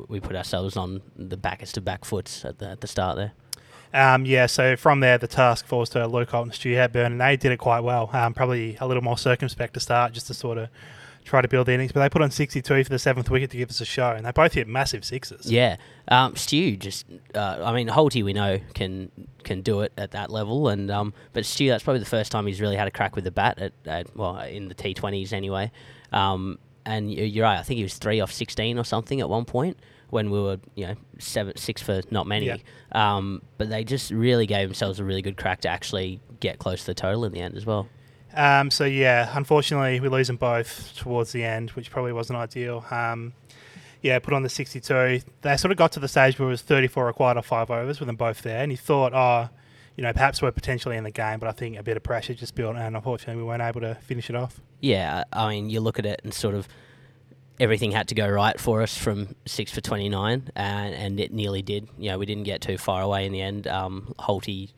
we 0.08 0.19
put 0.19 0.36
ourselves 0.36 0.78
on 0.78 1.02
the 1.15 1.38
backest 1.38 1.78
of 1.78 1.86
back 1.86 2.06
foots 2.06 2.45
at 2.45 2.60
the 2.60 2.69
at 2.69 2.82
the 2.82 2.88
start 2.88 3.17
there. 3.17 3.34
Um, 3.93 4.26
yeah, 4.26 4.47
so 4.47 4.76
from 4.76 5.00
there, 5.00 5.17
the 5.17 5.28
task 5.28 5.65
force 5.65 5.89
to 5.89 6.06
Luke 6.08 6.32
Holt 6.32 6.45
and 6.45 6.54
Stu 6.54 6.73
Hepburn, 6.76 7.13
and 7.13 7.21
they 7.21 7.38
did 7.38 7.52
it 7.52 7.58
quite 7.58 7.82
well. 7.82 8.10
Um, 8.12 8.34
probably 8.34 8.78
a 8.80 8.88
little 8.88 9.04
more 9.04 9.17
circumspect 9.17 9.73
to 9.76 9.80
start, 9.80 10.13
just 10.13 10.28
to 10.28 10.34
sort 10.34 10.58
of 10.58 10.69
try 11.23 11.41
to 11.41 11.47
build 11.47 11.67
the 11.67 11.73
innings. 11.73 11.91
But 11.91 12.02
they 12.02 12.10
put 12.10 12.21
on 12.21 12.32
62 12.32 12.84
for 12.84 12.89
the 12.89 13.00
seventh 13.00 13.30
wicket 13.30 13.50
to 13.52 13.58
give 13.58 13.69
us 13.69 13.80
a 13.80 13.86
show, 13.86 14.12
and 14.12 14.26
they 14.26 14.32
both 14.32 14.54
hit 14.54 14.67
massive 14.67 15.06
sixes. 15.06 15.52
Yeah, 15.52 15.78
um, 16.10 16.36
Stu 16.36 16.76
just, 16.76 17.06
uh, 17.34 17.62
I 17.63 17.73
mean, 17.73 17.88
Holty 17.88 18.23
we 18.23 18.34
know 18.34 18.60
can 18.73 19.12
can 19.43 19.62
do 19.62 19.82
it 19.82 19.93
at 19.97 20.12
that 20.12 20.30
level, 20.30 20.67
and 20.67 20.91
um, 20.91 21.13
but 21.34 21.45
Stu 21.45 21.69
that's 21.69 21.84
probably 21.84 22.00
the 22.00 22.06
first 22.06 22.32
time 22.32 22.45
he's 22.45 22.60
really 22.60 22.76
had 22.76 22.88
a 22.88 22.91
crack 22.91 23.15
with 23.15 23.23
the 23.23 23.32
bat 23.32 23.58
at, 23.60 23.73
at 23.86 24.15
well 24.15 24.38
in 24.39 24.67
the 24.67 24.76
T20s 24.76 25.32
anyway. 25.32 25.71
Um, 26.12 26.60
and 26.88 27.12
you- 27.12 27.23
you're 27.26 27.43
right, 27.45 27.60
I 27.60 27.63
think 27.63 27.78
he 27.78 27.84
was 27.84 27.97
three 27.97 28.19
off 28.19 28.32
16 28.32 28.80
or 28.80 28.84
something 28.84 29.21
at 29.21 29.30
one 29.30 29.45
point 29.45 29.78
when 30.10 30.30
we 30.32 30.39
were 30.41 30.58
you 30.76 30.88
know 30.88 30.95
seven 31.19 31.56
six 31.58 31.82
for 31.82 32.02
not 32.10 32.26
many. 32.28 32.45
Yeah. 32.47 32.58
Um, 32.93 33.41
but 33.58 33.69
they 33.69 33.84
just 33.84 34.10
really 34.12 34.45
gave 34.47 34.67
themselves 34.69 35.00
a 35.00 35.04
really 35.04 35.21
good 35.21 35.38
crack 35.38 35.62
to 35.62 35.69
actually 35.69 36.19
get 36.39 36.60
close 36.60 36.82
to 36.82 36.88
the 36.88 36.93
total 36.95 37.26
in 37.26 37.34
the 37.34 37.41
end 37.41 37.56
as 37.58 37.65
well. 37.65 37.88
Um, 38.34 38.69
so 38.71 38.86
yeah, 38.86 39.30
unfortunately, 39.34 40.00
we 40.00 40.10
lose 40.10 40.28
them 40.28 40.38
both 40.38 40.95
towards 40.95 41.32
the 41.32 41.43
end, 41.43 41.71
which 41.71 41.89
probably 41.91 42.13
wasn't 42.13 42.38
ideal. 42.38 42.86
Um, 42.91 43.34
yeah, 44.02 44.19
put 44.19 44.34
on 44.34 44.43
the 44.43 44.50
62. 44.50 45.21
They 45.41 45.58
sort 45.58 45.71
of 45.71 45.78
got 45.78 45.91
to 45.93 46.00
the 46.00 46.08
stage 46.08 46.38
where 46.38 46.47
it 46.47 46.52
was 46.52 46.62
34 46.62 47.06
required 47.06 47.38
off 47.38 47.47
five 47.47 47.71
overs 47.71 48.00
with 48.00 48.08
them 48.08 48.15
both 48.15 48.43
there, 48.43 48.62
and 48.62 48.71
he 48.71 48.78
thought, 48.78 49.13
oh, 49.13 49.50
you 49.97 50.03
know, 50.03 50.13
perhaps 50.13 50.41
we're 50.41 50.51
potentially 50.51 50.95
in 50.95 51.03
the 51.03 51.12
game, 51.12 51.39
but 51.39 51.49
I 51.49 51.51
think 51.51 51.77
a 51.77 51.83
bit 51.83 51.97
of 51.97 52.03
pressure 52.03 52.33
just 52.33 52.55
built, 52.55 52.75
and 52.77 52.95
unfortunately, 52.95 53.41
we 53.41 53.47
weren't 53.47 53.62
able 53.63 53.81
to 53.81 53.95
finish 53.95 54.29
it 54.29 54.36
off. 54.36 54.62
Yeah, 54.79 55.23
I 55.33 55.49
mean, 55.49 55.69
you 55.69 55.79
look 55.81 55.97
at 55.99 56.05
it 56.05 56.21
and 56.23 56.33
sort 56.33 56.55
of 56.55 56.67
everything 57.60 57.91
had 57.91 58.07
to 58.10 58.15
go 58.15 58.29
right 58.29 58.60
for 58.60 58.83
us 58.83 58.95
from 58.95 59.36
six 59.47 59.71
for 59.71 59.81
29, 59.81 60.49
and, 60.55 60.93
and 60.95 61.19
it 61.19 61.33
nearly 61.33 61.62
did. 61.63 61.89
You 61.97 62.12
know, 62.12 62.19
we 62.19 62.25
didn't 62.27 62.43
get 62.43 62.62
too 62.62 62.77
far 62.77 63.01
away 63.01 63.25
in 63.25 63.31
the 63.31 63.41
end. 63.41 63.67
Um, 63.67 64.13
Holty, 64.19 64.71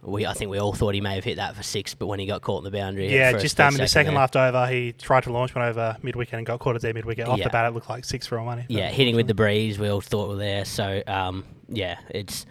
we 0.00 0.24
I 0.26 0.32
think 0.32 0.50
we 0.50 0.58
all 0.58 0.72
thought 0.72 0.94
he 0.94 1.00
may 1.02 1.14
have 1.16 1.24
hit 1.24 1.36
that 1.36 1.54
for 1.54 1.62
six, 1.62 1.94
but 1.94 2.06
when 2.06 2.18
he 2.18 2.24
got 2.26 2.40
caught 2.40 2.64
in 2.64 2.64
the 2.64 2.76
boundary, 2.76 3.14
Yeah, 3.14 3.32
just 3.38 3.60
um, 3.60 3.74
in 3.74 3.80
the 3.80 3.86
second 3.86 4.14
left 4.14 4.34
over, 4.36 4.66
he 4.66 4.92
tried 4.94 5.24
to 5.24 5.32
launch 5.32 5.54
one 5.54 5.64
over 5.64 5.96
mid 6.02 6.16
and 6.32 6.46
got 6.46 6.58
caught 6.60 6.74
at 6.76 6.82
their 6.82 6.94
mid. 6.94 7.04
Off 7.06 7.38
Yeah. 7.38 7.44
the 7.44 7.50
bat, 7.50 7.66
it 7.70 7.74
looked 7.74 7.90
like 7.90 8.04
six 8.06 8.26
for 8.26 8.38
a 8.38 8.44
money. 8.44 8.64
Yeah, 8.68 8.88
hitting 8.88 9.14
with 9.16 9.26
the 9.28 9.34
breeze, 9.34 9.78
we 9.78 9.88
all 9.88 10.00
thought 10.00 10.28
were 10.30 10.36
there. 10.36 10.64
So 10.64 11.02
um, 11.06 11.44
yeah, 11.68 11.98
it's 12.08 12.46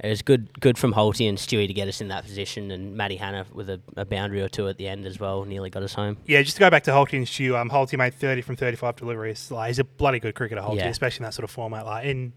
it 0.00 0.08
was 0.08 0.22
good 0.22 0.60
good 0.60 0.78
from 0.78 0.92
Holty 0.94 1.28
and 1.28 1.38
Stewie 1.38 1.66
to 1.68 1.72
get 1.74 1.86
us 1.88 2.00
in 2.00 2.08
that 2.08 2.24
position, 2.24 2.70
and 2.70 2.96
Matty 2.96 3.16
Hanna 3.16 3.46
with 3.52 3.70
a, 3.70 3.80
a 3.96 4.04
boundary 4.04 4.42
or 4.42 4.48
two 4.48 4.68
at 4.68 4.76
the 4.78 4.88
end 4.88 5.06
as 5.06 5.20
well, 5.20 5.44
nearly 5.44 5.70
got 5.70 5.82
us 5.82 5.94
home. 5.94 6.16
Yeah, 6.26 6.42
just 6.42 6.56
to 6.56 6.60
go 6.60 6.70
back 6.70 6.82
to 6.84 6.90
Holty 6.90 7.14
and 7.18 7.28
Stew, 7.28 7.56
um, 7.56 7.70
Holty 7.70 7.96
made 7.96 8.14
30 8.14 8.42
from 8.42 8.56
35 8.56 8.96
deliveries. 8.96 9.50
Like, 9.50 9.68
he's 9.68 9.78
a 9.78 9.84
bloody 9.84 10.18
good 10.20 10.34
cricketer, 10.34 10.60
Holty, 10.60 10.76
Yeah. 10.78 10.88
especially 10.88 11.24
in 11.24 11.28
that 11.28 11.34
sort 11.34 11.44
of 11.44 11.50
format. 11.50 11.86
Like, 11.86 12.04
in 12.06 12.32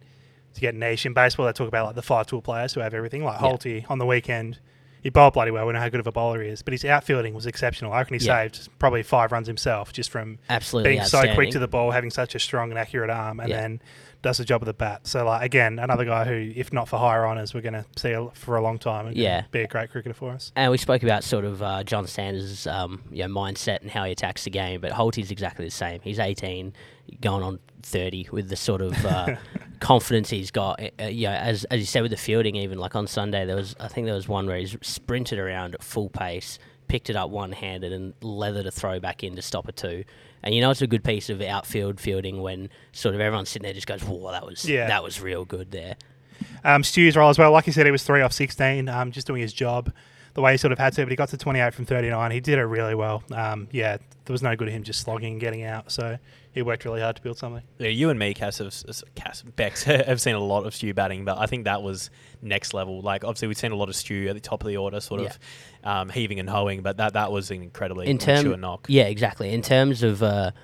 to 0.54 0.62
get 0.62 0.74
nation 0.76 1.10
in 1.10 1.14
baseball, 1.14 1.46
they 1.46 1.52
talk 1.52 1.68
about 1.68 1.86
like 1.88 1.96
the 1.96 2.02
five 2.02 2.28
tool 2.28 2.42
players 2.42 2.74
who 2.74 2.80
have 2.80 2.94
everything. 2.94 3.24
Like 3.24 3.42
Yeah. 3.42 3.48
Holty 3.48 3.86
on 3.90 3.98
the 4.00 4.06
weekend, 4.06 4.60
he 5.04 5.10
bowled 5.10 5.34
bloody 5.34 5.52
well. 5.52 5.68
We 5.68 5.74
know 5.74 5.80
how 5.80 5.90
good 5.90 6.00
of 6.00 6.08
a 6.08 6.12
bowler 6.14 6.42
he 6.42 6.50
is, 6.50 6.62
but 6.62 6.72
his 6.72 6.86
outfielding 6.86 7.34
was 7.34 7.46
exceptional. 7.46 7.92
I 7.92 7.98
reckon 8.00 8.18
he 8.20 8.26
Yeah. 8.26 8.44
saved 8.44 8.70
probably 8.80 9.04
five 9.04 9.32
runs 9.34 9.48
himself 9.48 9.92
just 9.92 10.10
from 10.10 10.40
Absolutely 10.50 10.92
being 10.94 11.04
so 11.04 11.34
quick 11.34 11.50
to 11.52 11.60
the 11.60 11.68
ball, 11.68 11.92
having 11.92 12.10
such 12.10 12.36
a 12.36 12.40
strong 12.40 12.70
and 12.70 12.80
accurate 12.80 13.10
arm, 13.10 13.40
and 13.42 13.50
Yeah. 13.50 13.62
then 13.62 13.82
does 14.26 14.38
the 14.40 14.44
job 14.44 14.62
of 14.62 14.66
the 14.66 14.74
bat. 14.74 15.06
So, 15.06 15.24
like 15.24 15.46
again, 15.46 15.78
another 15.78 16.04
guy 16.04 16.26
who, 16.26 16.52
if 16.60 16.74
not 16.74 16.90
for 16.90 16.98
higher 16.98 17.28
honours, 17.28 17.54
we're 17.54 17.62
going 17.62 17.74
to 17.74 17.86
see 17.96 18.14
for 18.34 18.58
a 18.58 18.62
long 18.62 18.80
time. 18.80 19.06
And 19.06 19.16
Yeah. 19.16 19.44
be 19.52 19.62
a 19.62 19.68
great 19.68 19.92
cricketer 19.92 20.16
for 20.16 20.32
us. 20.32 20.52
And 20.56 20.72
we 20.72 20.80
spoke 20.80 21.04
about 21.04 21.24
sort 21.24 21.46
of 21.46 21.62
uh, 21.62 21.84
John 21.84 22.08
Sanders' 22.08 22.66
um, 22.66 23.04
you 23.12 23.28
know, 23.28 23.30
mindset 23.30 23.82
and 23.82 23.92
how 23.92 24.04
he 24.04 24.12
attacks 24.12 24.44
the 24.44 24.50
game, 24.50 24.82
but 24.82 24.92
Holty's 24.92 25.30
exactly 25.30 25.64
the 25.64 25.70
same. 25.72 26.00
He's 26.02 26.18
18, 26.18 26.74
going 27.22 27.44
on 27.44 27.60
30 27.84 28.30
with 28.32 28.50
the 28.50 28.56
sort 28.56 28.82
of 28.82 29.06
uh, 29.06 29.36
confidence 29.80 30.32
he's 30.32 30.50
got. 30.50 30.82
Uh, 31.00 31.06
you 31.06 31.28
know, 31.28 31.34
as 31.34 31.64
as 31.66 31.80
you 31.80 31.86
said 31.86 32.02
with 32.02 32.10
the 32.12 32.18
fielding, 32.18 32.56
even 32.56 32.80
like 32.80 32.96
on 32.96 33.06
Sunday, 33.06 33.46
there 33.46 33.56
was 33.56 33.76
I 33.80 33.90
think 33.90 34.06
there 34.06 34.16
was 34.16 34.28
one 34.28 34.48
where 34.48 34.58
he's 34.58 34.76
sprinted 34.82 35.38
around 35.38 35.76
at 35.76 35.84
full 35.84 36.10
pace, 36.10 36.58
picked 36.88 37.10
it 37.10 37.16
up 37.16 37.30
one 37.30 37.52
handed, 37.52 37.92
and 37.94 38.14
leathered 38.22 38.66
a 38.66 38.72
throw 38.72 39.00
back 39.00 39.24
in 39.24 39.36
to 39.36 39.42
stop 39.42 39.68
a 39.68 39.72
two. 39.72 40.04
And 40.44 40.54
you 40.54 40.62
know 40.62 40.70
it's 40.72 40.82
a 40.82 40.88
good 40.88 41.04
piece 41.04 41.30
of 41.30 41.42
outfield 41.42 42.00
fielding 42.00 42.42
when 42.42 42.70
sort 42.92 43.16
of 43.16 43.22
everyone's 43.22 43.50
sitting 43.50 43.64
there 43.64 43.74
just 43.74 43.88
goes, 43.88 44.04
"Whoa, 44.04 44.32
that 44.32 44.46
was 44.46 44.64
Yeah. 44.70 44.88
that 44.88 45.04
was 45.04 45.20
real 45.22 45.46
good 45.46 45.72
there." 45.72 45.96
Um, 46.64 46.84
Stew's 46.84 47.16
role 47.16 47.30
as 47.30 47.40
well. 47.40 47.52
Like 47.52 47.66
you 47.68 47.74
said, 47.74 47.86
he 47.86 47.92
was 47.92 48.04
three 48.04 48.22
off 48.22 48.34
16, 48.34 48.90
um, 48.90 49.12
just 49.12 49.26
doing 49.26 49.42
his 49.42 49.54
job 49.54 49.92
the 50.36 50.42
way 50.42 50.52
he 50.52 50.58
sort 50.58 50.72
of 50.72 50.78
had 50.78 50.94
to, 50.94 51.02
but 51.04 51.10
he 51.10 51.16
got 51.16 51.30
to 51.30 51.38
28 51.38 51.74
from 51.74 51.86
39. 51.86 52.32
He 52.32 52.40
did 52.40 52.60
it 52.60 52.64
really 52.64 52.94
well. 52.94 53.24
Um, 53.32 53.68
yeah, 53.72 53.98
there 54.26 54.34
was 54.34 54.44
no 54.44 54.56
good 54.56 54.68
of 54.68 54.74
him 54.74 54.84
just 54.84 55.00
slogging 55.02 55.34
and 55.34 55.42
getting 55.42 55.64
out. 55.64 55.92
So 55.92 56.18
he 56.52 56.62
worked 56.62 56.84
really 56.86 57.02
hard 57.02 57.16
to 57.16 57.22
build 57.22 57.38
something. 57.38 57.64
Yeah, 57.80 57.88
you 57.88 58.10
and 58.10 58.20
me, 58.20 58.34
Cass, 58.34 58.58
have, 58.60 58.76
Cass, 59.16 59.42
Bex, 59.44 59.84
have 59.86 60.20
seen 60.22 60.36
a 60.36 60.40
lot 60.40 60.66
of 60.66 60.76
Stu 60.76 60.94
batting, 60.94 61.26
but 61.26 61.38
I 61.38 61.46
think 61.46 61.64
that 61.66 61.82
was 61.82 62.10
next 62.42 62.74
level. 62.74 63.02
Like, 63.02 63.24
obviously, 63.24 63.48
we've 63.48 63.58
seen 63.58 63.72
a 63.72 63.76
lot 63.78 63.88
of 63.90 63.96
Stu 63.96 64.28
at 64.28 64.36
the 64.36 64.42
top 64.42 64.62
of 64.62 64.68
the 64.68 64.78
order, 64.78 65.00
sort 65.00 65.22
of 65.22 65.40
um, 65.84 66.10
heaving 66.10 66.40
and 66.40 66.50
hoeing, 66.50 66.82
but 66.82 66.98
that, 66.98 67.14
that 67.14 67.32
was 67.32 67.50
an 67.52 67.62
incredibly 67.64 68.08
in 68.08 68.18
mature 68.18 68.58
knock. 68.58 68.86
yeah, 68.90 69.04
exactly. 69.06 69.52
In 69.54 69.62
terms 69.62 70.04
of 70.04 70.22
uh, 70.22 70.52
y- 70.52 70.62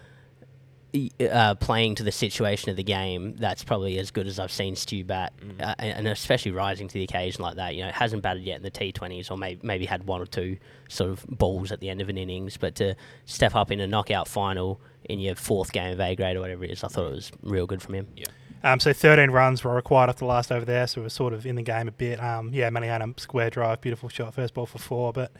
uh, 1.32 1.56
playing 1.56 1.96
to 1.96 2.04
the 2.04 2.12
situation 2.12 2.70
of 2.70 2.76
the 2.78 2.84
game, 2.84 3.36
that's 3.38 3.64
probably 3.64 3.98
as 3.98 4.12
good 4.12 4.28
as 4.28 4.40
I've 4.40 4.52
seen 4.52 4.76
Stu 4.76 5.04
bat, 5.04 5.34
Mm. 5.40 5.62
uh, 5.62 5.76
and 5.80 5.98
and 6.00 6.08
especially 6.08 6.52
rising 6.52 6.88
to 6.88 6.94
the 6.94 7.04
occasion 7.04 7.42
like 7.42 7.56
that. 7.56 7.76
You 7.76 7.86
know, 7.86 7.92
hasn't 7.92 8.22
batted 8.24 8.44
yet 8.44 8.58
in 8.58 8.64
the 8.64 8.72
T20s, 8.72 9.32
or 9.32 9.38
may- 9.38 9.58
maybe 9.64 9.86
had 9.86 10.06
one 10.06 10.22
or 10.22 10.26
two 10.26 10.58
sort 10.90 11.10
of 11.12 11.26
balls 11.28 11.72
at 11.72 11.80
the 11.80 11.90
end 11.90 12.02
of 12.02 12.10
an 12.10 12.18
innings, 12.18 12.58
but 12.58 12.76
to 12.76 12.96
step 13.26 13.56
up 13.56 13.72
in 13.72 13.80
a 13.80 13.88
knockout 13.88 14.28
final 14.28 14.80
in 15.06 15.20
your 15.20 15.36
fourth 15.36 15.72
game 15.72 15.94
of 15.94 16.00
A 16.00 16.16
grade 16.16 16.36
or 16.38 16.42
whatever 16.42 16.64
it 16.66 16.72
is, 16.72 16.84
I 16.84 16.88
thought 16.90 17.08
it 17.08 17.16
was 17.16 17.32
real 17.42 17.66
good 17.68 17.82
from 17.82 17.96
him. 17.96 18.08
Yeah. 18.16 18.26
Um, 18.64 18.80
so 18.80 18.94
13 18.94 19.32
runs 19.32 19.64
were 19.64 19.74
required 19.74 20.10
after 20.10 20.20
the 20.20 20.26
last 20.26 20.52
over 20.52 20.66
there, 20.66 20.86
so 20.86 21.02
we 21.02 21.06
were 21.06 21.10
sort 21.10 21.34
of 21.34 21.48
in 21.48 21.56
the 21.56 21.64
game 21.64 21.88
a 21.88 21.92
bit. 21.92 22.22
Um, 22.22 22.52
yeah, 22.54 22.70
Maniana 22.70 23.20
square 23.20 23.50
drive, 23.50 23.82
beautiful 23.82 24.08
shot, 24.08 24.36
first 24.36 24.54
ball 24.54 24.68
for 24.68 24.78
four, 24.78 25.12
but 25.12 25.32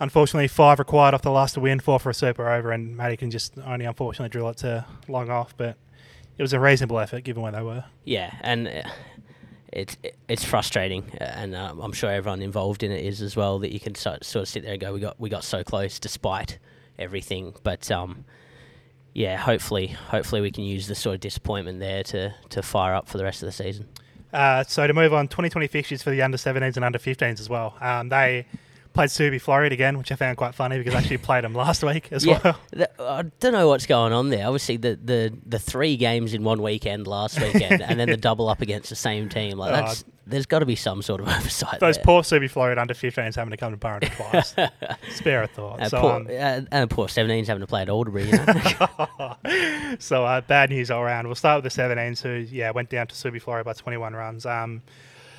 unfortunately 0.00 0.48
five 0.48 0.78
required 0.78 1.14
off 1.14 1.22
the 1.22 1.30
last 1.30 1.54
to 1.54 1.60
win, 1.60 1.80
four 1.80 1.98
for 1.98 2.10
a 2.10 2.14
super 2.14 2.50
over, 2.50 2.72
and 2.72 2.96
Matty 2.96 3.16
can 3.16 3.30
just 3.30 3.58
only 3.64 3.84
unfortunately 3.84 4.30
drill 4.30 4.48
it 4.50 4.58
to 4.58 4.84
long 5.08 5.30
off, 5.30 5.56
but 5.56 5.76
it 6.36 6.42
was 6.42 6.52
a 6.52 6.60
reasonable 6.60 6.98
effort 6.98 7.24
given 7.24 7.42
where 7.42 7.52
they 7.52 7.62
were. 7.62 7.84
Yeah, 8.04 8.34
and 8.40 8.68
uh, 8.68 8.82
it's 9.72 9.96
it's 10.28 10.44
frustrating, 10.44 11.04
uh, 11.20 11.24
and 11.24 11.54
uh, 11.54 11.74
I'm 11.80 11.92
sure 11.92 12.10
everyone 12.10 12.42
involved 12.42 12.82
in 12.82 12.92
it 12.92 13.04
is 13.04 13.20
as 13.20 13.36
well. 13.36 13.58
That 13.58 13.72
you 13.72 13.80
can 13.80 13.94
so, 13.94 14.18
sort 14.22 14.42
of 14.42 14.48
sit 14.48 14.62
there 14.62 14.72
and 14.72 14.80
go, 14.80 14.92
"We 14.92 15.00
got 15.00 15.18
we 15.20 15.28
got 15.28 15.44
so 15.44 15.64
close 15.64 15.98
despite 15.98 16.58
everything." 16.98 17.54
But 17.62 17.90
um, 17.90 18.24
yeah, 19.14 19.36
hopefully, 19.36 19.88
hopefully 19.88 20.40
we 20.40 20.50
can 20.50 20.64
use 20.64 20.86
the 20.86 20.94
sort 20.94 21.14
of 21.14 21.20
disappointment 21.20 21.80
there 21.80 22.02
to 22.04 22.34
to 22.50 22.62
fire 22.62 22.94
up 22.94 23.08
for 23.08 23.18
the 23.18 23.24
rest 23.24 23.42
of 23.42 23.46
the 23.46 23.52
season. 23.52 23.88
Uh, 24.32 24.62
so 24.62 24.86
to 24.86 24.92
move 24.92 25.14
on, 25.14 25.26
2020 25.26 25.68
fixtures 25.68 26.02
for 26.02 26.10
the 26.10 26.20
under 26.20 26.36
17s 26.36 26.76
and 26.76 26.84
under 26.84 26.98
15s 26.98 27.40
as 27.40 27.48
well. 27.48 27.74
Um, 27.80 28.10
they 28.10 28.46
played 28.98 29.10
Subi 29.10 29.40
Floreat 29.40 29.70
again, 29.70 29.96
which 29.96 30.10
I 30.10 30.16
found 30.16 30.36
quite 30.36 30.56
funny 30.56 30.76
because 30.76 30.92
I 30.92 30.98
actually 30.98 31.18
played 31.18 31.44
them 31.44 31.54
last 31.54 31.84
week 31.84 32.08
as 32.10 32.26
yeah, 32.26 32.40
well. 32.42 32.60
th- 32.74 32.88
I 32.98 33.22
don't 33.38 33.52
know 33.52 33.68
what's 33.68 33.86
going 33.86 34.12
on 34.12 34.30
there. 34.30 34.44
Obviously, 34.44 34.76
the, 34.76 34.98
the, 35.00 35.32
the 35.46 35.60
three 35.60 35.96
games 35.96 36.34
in 36.34 36.42
one 36.42 36.60
weekend 36.60 37.06
last 37.06 37.40
weekend, 37.40 37.80
and 37.80 38.00
then 38.00 38.08
the 38.08 38.16
double 38.16 38.48
up 38.48 38.60
against 38.60 38.88
the 38.88 38.96
same 38.96 39.28
team. 39.28 39.56
Like 39.56 39.72
Oh, 39.72 39.76
that's 39.76 40.04
there's 40.26 40.46
got 40.46 40.58
to 40.58 40.66
be 40.66 40.74
some 40.74 41.00
sort 41.00 41.20
of 41.20 41.28
oversight. 41.36 41.78
Those 41.78 41.94
there. 41.94 42.04
poor 42.04 42.22
Subi 42.22 42.50
Floreat 42.50 42.76
under 42.76 42.92
15s 42.92 43.36
having 43.36 43.52
to 43.52 43.56
come 43.56 43.70
to 43.72 43.78
Burren 43.78 44.00
twice. 44.00 44.54
Spare 45.10 45.44
a 45.44 45.46
thought. 45.46 45.80
Uh, 45.80 45.88
so, 45.88 46.00
poor, 46.00 46.12
um, 46.14 46.26
uh, 46.26 46.30
and 46.30 46.90
the 46.90 46.92
poor 46.92 47.06
17s 47.06 47.46
having 47.46 47.60
to 47.60 47.66
play 47.68 47.82
at 47.82 47.88
Alderbury. 47.88 48.24
You 48.24 48.32
know? 48.32 49.96
so 50.00 50.24
uh, 50.24 50.40
bad 50.40 50.70
news 50.70 50.90
all 50.90 51.02
around. 51.02 51.26
We'll 51.26 51.36
start 51.36 51.62
with 51.62 51.72
the 51.72 51.82
17s, 51.82 52.20
who 52.20 52.30
yeah 52.52 52.72
went 52.72 52.90
down 52.90 53.06
to 53.06 53.14
Subi 53.14 53.40
Floreat 53.40 53.64
by 53.64 53.74
21 53.74 54.14
runs. 54.14 54.44
Um, 54.44 54.82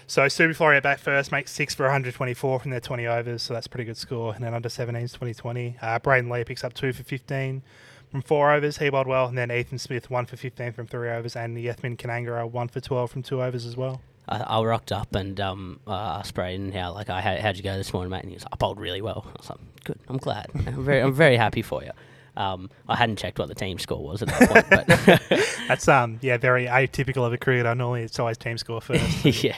so 0.09 0.23
Subi 0.23 0.55
Floreat 0.55 0.81
back 0.81 0.97
first, 0.97 1.31
makes 1.31 1.51
six 1.51 1.75
for 1.75 1.83
124 1.83 2.59
from 2.59 2.71
their 2.71 2.79
20 2.79 3.05
overs, 3.05 3.43
so 3.43 3.53
that's 3.53 3.67
a 3.67 3.69
pretty 3.69 3.85
good 3.85 3.95
score. 3.95 4.33
And 4.33 4.43
then 4.43 4.55
under 4.55 4.67
17s, 4.67 5.11
2020, 5.13 5.77
uh, 5.81 5.99
Braden 5.99 6.31
Lee 6.31 6.43
picks 6.43 6.63
up 6.63 6.73
two 6.73 6.93
for 6.93 7.03
15 7.03 7.61
from 8.09 8.21
four 8.23 8.51
overs. 8.51 8.79
He 8.79 8.89
bowled 8.89 9.05
well, 9.05 9.27
and 9.27 9.37
then 9.37 9.51
Ethan 9.51 9.77
Smith 9.77 10.09
one 10.09 10.25
for 10.25 10.35
15 10.35 10.73
from 10.73 10.87
three 10.87 11.11
overs, 11.11 11.35
and 11.35 11.55
Yethmin 11.55 11.95
Kanangara 11.95 12.49
one 12.49 12.69
for 12.69 12.79
12 12.79 13.11
from 13.11 13.21
two 13.21 13.43
overs 13.43 13.67
as 13.67 13.77
well. 13.77 14.01
I, 14.27 14.39
I 14.39 14.63
rocked 14.63 14.91
up 14.91 15.13
and 15.13 15.39
um, 15.39 15.79
uh, 15.85 16.17
asked 16.19 16.33
Braden 16.33 16.71
how 16.71 16.93
like 16.93 17.09
I 17.09 17.21
how, 17.21 17.37
how'd 17.37 17.57
you 17.57 17.63
go 17.63 17.77
this 17.77 17.93
morning, 17.93 18.09
mate? 18.09 18.21
And 18.21 18.29
he 18.29 18.35
was 18.35 18.43
like, 18.43 18.53
I 18.53 18.57
bowled 18.57 18.79
really 18.79 19.01
well. 19.01 19.25
I 19.27 19.31
was 19.39 19.49
like, 19.49 19.59
good. 19.83 19.99
I'm 20.07 20.17
glad. 20.17 20.47
I'm 20.55 20.83
very 20.83 21.01
I'm 21.01 21.13
very 21.13 21.37
happy 21.37 21.61
for 21.61 21.83
you. 21.83 21.91
Um, 22.37 22.69
I 22.87 22.95
hadn't 22.95 23.17
checked 23.17 23.37
what 23.37 23.49
the 23.49 23.55
team 23.55 23.79
score 23.79 24.01
was 24.01 24.21
at 24.21 24.29
that 24.29 24.49
point, 24.49 24.69
but 24.69 25.49
That's 25.67 25.87
um 25.87 26.19
yeah 26.21 26.37
very 26.37 26.65
atypical 26.65 27.25
of 27.25 27.33
a 27.33 27.37
cricketer. 27.37 27.73
Normally 27.75 28.03
it's 28.03 28.19
always 28.19 28.37
team 28.37 28.57
score 28.57 28.81
first. 28.81 29.25
yeah. 29.43 29.57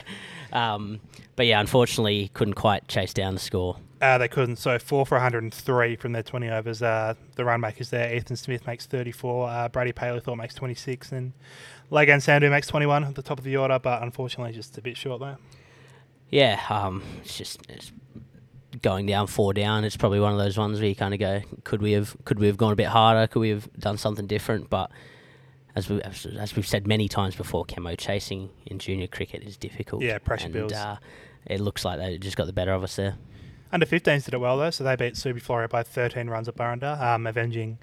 Um, 0.52 1.00
but 1.36 1.46
yeah, 1.46 1.60
unfortunately, 1.60 2.30
couldn't 2.34 2.54
quite 2.54 2.88
chase 2.88 3.14
down 3.14 3.34
the 3.34 3.40
score. 3.40 3.78
Uh, 4.00 4.18
they 4.18 4.28
couldn't. 4.28 4.56
So 4.56 4.78
four 4.78 5.06
for 5.06 5.14
103 5.14 5.96
from 5.96 6.12
their 6.12 6.22
20 6.22 6.50
overs. 6.50 6.82
Uh, 6.82 7.14
the 7.36 7.44
run 7.44 7.60
makers 7.60 7.90
there. 7.90 8.14
Ethan 8.14 8.36
Smith 8.36 8.66
makes 8.66 8.84
34. 8.86 9.48
Uh, 9.48 9.68
Brady 9.68 9.92
Palethorpe 9.92 10.36
makes 10.36 10.54
26, 10.54 11.12
and 11.12 11.32
Lagan 11.90 12.20
Sandu 12.20 12.50
makes 12.50 12.66
21 12.66 13.04
at 13.04 13.14
the 13.14 13.22
top 13.22 13.38
of 13.38 13.44
the 13.44 13.56
order. 13.56 13.78
But 13.78 14.02
unfortunately, 14.02 14.52
just 14.52 14.76
a 14.76 14.82
bit 14.82 14.96
short 14.96 15.20
there. 15.20 15.38
Yeah, 16.30 16.60
um, 16.68 17.02
it's 17.22 17.36
just 17.36 17.60
it's 17.68 17.92
going 18.80 19.06
down 19.06 19.26
four 19.26 19.52
down. 19.52 19.84
It's 19.84 19.96
probably 19.96 20.18
one 20.18 20.32
of 20.32 20.38
those 20.38 20.58
ones 20.58 20.80
where 20.80 20.88
you 20.88 20.96
kind 20.96 21.14
of 21.14 21.20
go, 21.20 21.42
could 21.62 21.82
we 21.82 21.92
have 21.92 22.16
could 22.24 22.38
we 22.38 22.46
have 22.46 22.56
gone 22.56 22.72
a 22.72 22.76
bit 22.76 22.88
harder? 22.88 23.26
Could 23.26 23.40
we 23.40 23.50
have 23.50 23.72
done 23.78 23.98
something 23.98 24.26
different? 24.26 24.70
But 24.70 24.90
as 25.74 25.88
we 25.88 26.00
as, 26.02 26.26
as 26.26 26.56
we've 26.56 26.66
said 26.66 26.86
many 26.86 27.08
times 27.08 27.34
before, 27.34 27.64
camo 27.64 27.94
chasing 27.94 28.50
in 28.66 28.78
junior 28.78 29.06
cricket 29.06 29.42
is 29.42 29.56
difficult. 29.56 30.02
Yeah, 30.02 30.18
pressure 30.18 30.46
and, 30.46 30.52
builds. 30.54 30.74
Uh, 30.74 30.98
it 31.46 31.60
looks 31.60 31.84
like 31.84 31.98
they 31.98 32.18
just 32.18 32.36
got 32.36 32.46
the 32.46 32.52
better 32.52 32.72
of 32.72 32.82
us 32.82 32.96
there. 32.96 33.16
Under 33.72 33.86
15s 33.86 34.26
did 34.26 34.34
it 34.34 34.38
well 34.38 34.58
though, 34.58 34.70
so 34.70 34.84
they 34.84 34.96
beat 34.96 35.14
Subi 35.14 35.42
Floreat 35.42 35.70
by 35.70 35.82
13 35.82 36.28
runs 36.28 36.46
at 36.46 36.56
Burrendah, 36.56 37.00
um, 37.00 37.26
avenging 37.26 37.78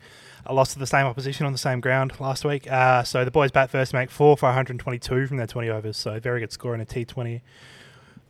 a 0.45 0.53
loss 0.53 0.73
to 0.73 0.79
the 0.79 0.85
same 0.85 1.07
opposition 1.07 1.47
on 1.47 1.51
the 1.51 1.57
same 1.57 1.79
ground 1.81 2.13
last 2.19 2.45
week. 2.45 2.71
Uh, 2.71 3.03
so 3.03 3.25
the 3.25 3.31
boys 3.31 3.51
bat 3.51 3.71
first, 3.71 3.91
make 3.91 4.11
four 4.11 4.37
for 4.37 4.45
122 4.45 5.25
from 5.25 5.37
their 5.37 5.47
20 5.47 5.69
overs, 5.69 5.97
so 5.97 6.19
very 6.19 6.41
good 6.41 6.51
score 6.51 6.75
in 6.75 6.81
a 6.81 6.85
T20 6.85 7.41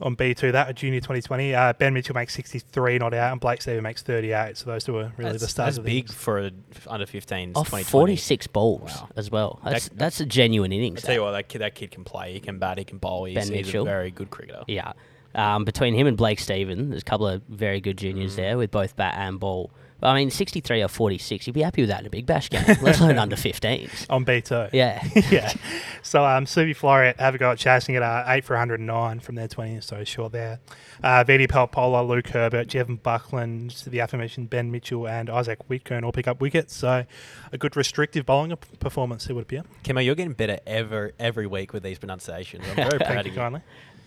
on 0.02 0.16
B2. 0.16 0.52
That 0.52 0.70
a 0.70 0.74
junior 0.74 1.00
2020. 1.00 1.54
Uh, 1.54 1.74
ben 1.74 1.94
Mitchell 1.94 2.16
makes 2.16 2.34
63 2.36 3.00
not 3.00 3.14
out, 3.14 3.32
and 3.32 3.42
Blake 3.42 3.62
Stephen 3.62 3.84
makes 3.84 4.02
38. 4.02 4.58
So 4.58 4.66
those 4.66 4.84
two 4.84 4.98
are 4.98 5.12
really 5.18 5.32
that's, 5.32 5.44
the 5.44 5.48
stars 5.50 5.76
that's 5.76 5.78
of 5.80 5.86
big 5.86 6.10
for 6.12 6.40
a 6.40 6.52
under 6.88 7.06
15s. 7.06 7.56
Off 7.56 7.68
2020. 7.68 7.84
46 7.84 8.48
balls 8.48 8.92
Wow. 8.96 9.10
as 9.16 9.30
well. 9.32 9.60
That's 9.64 9.90
That- 9.90 9.98
that's 9.98 10.20
a 10.20 10.26
genuine 10.26 10.72
innings. 10.72 10.84
I 10.84 10.88
innings. 10.88 11.02
tell 11.04 11.16
you 11.16 11.22
what, 11.24 11.32
that 11.32 11.50
kid, 11.50 11.60
that 11.60 11.76
kid 11.76 11.92
can 11.92 12.04
play. 12.04 12.34
He 12.34 12.40
can 12.40 12.60
bat. 12.60 12.78
He 12.78 12.84
can 12.84 12.98
bowl. 12.98 13.26
He's, 13.26 13.36
Ben 13.36 13.54
he's 13.54 13.74
a 13.74 13.84
very 13.84 14.12
good 14.12 14.30
cricketer. 14.30 14.64
Yeah. 14.68 14.94
Um, 15.36 15.64
between 15.64 15.94
him 15.94 16.08
and 16.08 16.18
Blake 16.18 16.40
Stephen, 16.40 16.90
there's 16.90 17.04
a 17.04 17.06
couple 17.06 17.28
of 17.28 17.44
very 17.50 17.80
good 17.82 17.98
juniors 17.98 18.36
there 18.36 18.58
with 18.58 18.72
both 18.72 18.96
bat 18.96 19.14
and 19.18 19.40
ball. 19.40 19.70
But, 20.00 20.08
I 20.10 20.16
mean, 20.16 20.30
63 20.30 20.82
or 20.84 20.88
46, 20.88 21.48
you'd 21.48 21.54
be 21.54 21.62
happy 21.62 21.82
with 21.82 21.90
that 21.90 22.02
in 22.02 22.06
a 22.06 22.10
big 22.10 22.26
bash 22.26 22.50
game, 22.50 22.64
let 22.82 23.00
alone 23.00 23.18
under 23.18 23.36
15s. 23.36 24.06
on 24.10 24.26
B2. 24.26 24.70
Yeah. 24.74 25.04
yeah. 25.30 25.54
So 26.02 26.26
um, 26.26 26.46
Subi 26.46 26.76
Floreat 26.76 27.18
have 27.20 27.36
a 27.36 27.38
go 27.38 27.52
at 27.52 27.58
chasing 27.58 27.96
it 27.96 28.02
uh, 28.04 28.24
8 28.28 28.44
for 28.46 28.54
109 28.54 29.20
from 29.20 29.36
their 29.36 29.48
20, 29.48 29.82
so 29.82 30.04
short 30.04 30.32
there. 30.32 30.60
Uh, 31.04 31.24
VD 31.24 31.48
Palpola, 31.48 32.08
Luke 32.08 32.28
Herbert, 32.30 32.68
Jevon 32.68 33.02
Buckland, 33.02 33.72
the 33.88 34.00
aforementioned 34.00 34.50
Ben 34.50 34.72
Mitchell, 34.72 35.08
and 35.08 35.30
Isaac 35.30 35.68
Whitkern 35.70 36.04
all 36.04 36.12
pick 36.12 36.28
up 36.28 36.42
wickets. 36.42 36.76
So 36.76 37.06
a 37.52 37.58
good 37.58 37.76
restrictive 37.76 38.26
bowling 38.26 38.56
performance, 38.80 39.30
it 39.30 39.34
would 39.34 39.44
appear. 39.44 39.64
Kimmo, 39.84 40.02
you're 40.02 40.16
getting 40.16 40.34
better 40.34 40.60
ever 40.66 41.12
every 41.20 41.48
week 41.48 41.74
with 41.74 41.84
these 41.84 42.00
pronunciations. 42.00 42.66
I'm 42.70 42.76
very 42.76 42.90
proud 43.00 43.00
Thank 43.00 43.20
of 43.20 43.26
you 43.28 43.32
you. 43.34 43.38
kindly. 43.38 43.62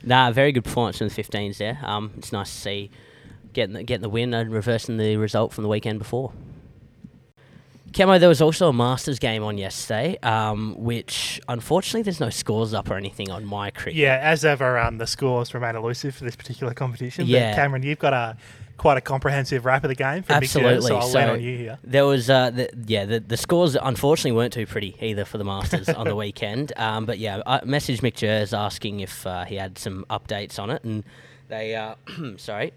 Nah, 0.05 0.33
very 0.33 0.53
good 0.53 0.65
performance 0.65 0.99
from 0.99 1.09
the 1.09 1.15
15s 1.15 1.59
there. 1.59 1.79
Um, 1.83 2.13
it's 2.19 2.33
nice 2.33 2.53
to 2.53 2.61
see 2.61 2.91
getting 3.53 3.75
the, 3.75 3.83
getting 3.83 4.03
the 4.03 4.09
win 4.09 4.33
and 4.35 4.53
reversing 4.53 4.97
the 4.97 5.17
result 5.17 5.53
from 5.53 5.63
the 5.63 5.69
weekend 5.69 5.99
before. 5.99 6.33
Camo, 7.93 8.19
there 8.19 8.29
was 8.29 8.41
also 8.41 8.71
a 8.71 8.73
Masters 8.73 9.19
game 9.19 9.43
on 9.43 9.59
yesterday, 9.59 10.19
um, 10.23 10.75
which 10.79 11.41
unfortunately 11.47 12.01
there's 12.03 12.21
no 12.21 12.31
scores 12.31 12.73
up 12.73 12.91
or 12.91 12.95
anything 12.95 13.31
on 13.31 13.45
my 13.45 13.71
cricket. 13.71 13.95
Yeah, 13.97 14.19
as 14.23 14.47
ever, 14.47 14.79
um, 14.79 14.97
the 14.97 15.07
scores 15.07 15.53
remain 15.53 15.77
elusive 15.77 16.15
for 16.15 16.25
this 16.25 16.35
particular 16.35 16.73
competition. 16.73 17.27
Yeah. 17.27 17.51
But 17.51 17.57
Cameron, 17.57 17.83
you've 17.83 17.99
got 17.99 18.15
a 18.15 18.37
quite 18.79 18.97
a 18.97 19.01
comprehensive 19.03 19.67
wrap 19.67 19.85
of 19.85 19.89
the 19.89 19.95
game 19.95 20.23
from 20.23 20.37
Mick 20.37 20.51
Jones, 20.53 20.57
Absolutely. 20.57 20.89
so 20.89 20.97
I'll 20.97 21.09
So 21.09 21.33
on 21.35 21.43
you 21.43 21.57
here. 21.59 21.79
There 21.85 22.07
was, 22.07 22.31
uh, 22.31 22.51
the, 22.51 22.71
yeah, 22.87 23.05
the, 23.05 23.21
the 23.21 23.37
scores 23.37 23.77
unfortunately 23.77 24.33
weren't 24.33 24.55
too 24.55 24.67
pretty 24.67 24.97
either 25.01 25.27
for 25.27 25.37
the 25.37 25.45
Masters 25.45 25.89
on 25.91 26.09
the 26.09 26.17
weekend. 26.25 26.73
Um, 26.77 27.05
but 27.05 27.19
yeah, 27.19 27.43
I 27.47 27.61
messaged 27.61 28.01
Mick 28.01 28.15
Jers 28.15 28.55
asking 28.55 29.01
if 29.01 29.27
uh, 29.27 29.45
he 29.45 29.57
had 29.57 29.77
some 29.79 30.07
updates 30.09 30.59
on 30.59 30.71
it, 30.71 30.83
and 30.83 31.05
they, 31.49 31.75
uh, 31.77 31.95
sorry, 32.39 32.73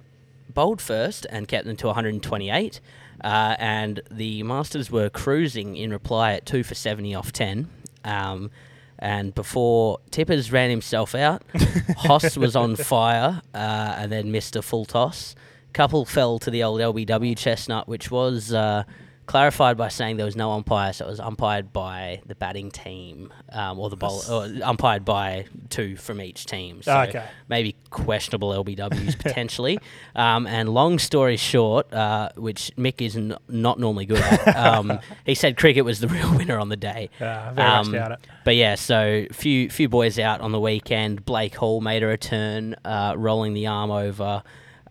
bowled 0.54 0.82
first 0.82 1.26
and 1.30 1.48
kept 1.48 1.66
them 1.66 1.76
to 1.78 1.88
128. 1.88 2.82
Uh, 3.24 3.56
and 3.60 4.02
the 4.12 4.44
Masters 4.44 4.92
were 4.92 5.10
cruising 5.10 5.76
in 5.76 5.92
reply 5.92 6.34
at 6.34 6.46
two 6.46 6.64
for 6.64 6.76
70 6.76 7.16
off 7.16 7.32
10. 7.32 7.70
Um, 8.04 8.52
and 9.00 9.36
before 9.36 10.00
Tippers 10.12 10.52
ran 10.52 10.70
himself 10.70 11.16
out, 11.16 11.44
Hoss 11.98 12.38
was 12.38 12.56
on 12.56 12.76
fire 12.76 13.42
uh, 13.54 13.96
and 13.98 14.12
then 14.12 14.32
missed 14.32 14.56
a 14.56 14.62
full 14.62 14.86
toss. 14.86 15.36
Couple 15.74 16.06
fell 16.06 16.40
to 16.40 16.50
the 16.50 16.64
old 16.64 16.80
LBW 16.80 17.38
chestnut, 17.38 17.88
which 17.88 18.10
was 18.10 18.54
uh, 18.54 18.84
clarified 19.26 19.76
by 19.78 19.88
saying 19.88 20.18
there 20.18 20.26
was 20.26 20.36
no 20.36 20.52
umpire, 20.52 20.94
so 20.94 21.06
it 21.06 21.10
was 21.10 21.20
umpired 21.20 21.74
by 21.74 22.22
the 22.26 22.36
batting 22.36 22.70
team 22.72 23.34
um, 23.52 23.80
or 23.80 23.90
the 23.90 23.96
bowl, 23.96 24.22
or 24.30 24.50
umpired 24.64 25.04
by 25.04 25.46
two 25.70 25.96
from 25.96 26.22
each 26.22 26.46
team. 26.46 26.82
So 26.82 26.96
Okay. 27.02 27.24
maybe 27.50 27.76
questionable 27.90 28.50
LBWs 28.64 29.18
potentially. 29.18 29.80
Um, 30.16 30.48
and 30.48 30.70
long 30.70 30.98
story 31.00 31.36
short, 31.36 31.92
uh, 31.94 32.30
which 32.38 32.72
Mick 32.78 33.02
is 33.02 33.18
n- 33.18 33.36
not 33.50 33.80
normally 33.80 34.06
good 34.06 34.20
at, 34.22 34.56
um, 34.56 35.00
he 35.26 35.36
said 35.36 35.58
cricket 35.58 35.84
was 35.84 36.00
the 36.00 36.08
real 36.08 36.34
winner 36.38 36.58
on 36.58 36.70
the 36.70 36.78
day. 36.78 37.10
Uh, 37.20 37.52
very 37.54 37.68
much 37.68 37.86
Um, 37.88 37.92
doubt 37.92 38.12
it. 38.14 38.20
But 38.46 38.56
yeah, 38.56 38.76
so 38.76 39.26
few 39.34 39.70
few 39.70 39.90
boys 39.90 40.18
out 40.18 40.40
on 40.40 40.52
the 40.54 40.60
weekend. 40.60 41.26
Blake 41.26 41.56
Hall 41.56 41.82
made 41.82 42.02
a 42.04 42.08
return, 42.08 42.76
uh, 42.86 43.16
rolling 43.18 43.54
the 43.54 43.68
arm 43.68 43.92
over. 43.92 44.42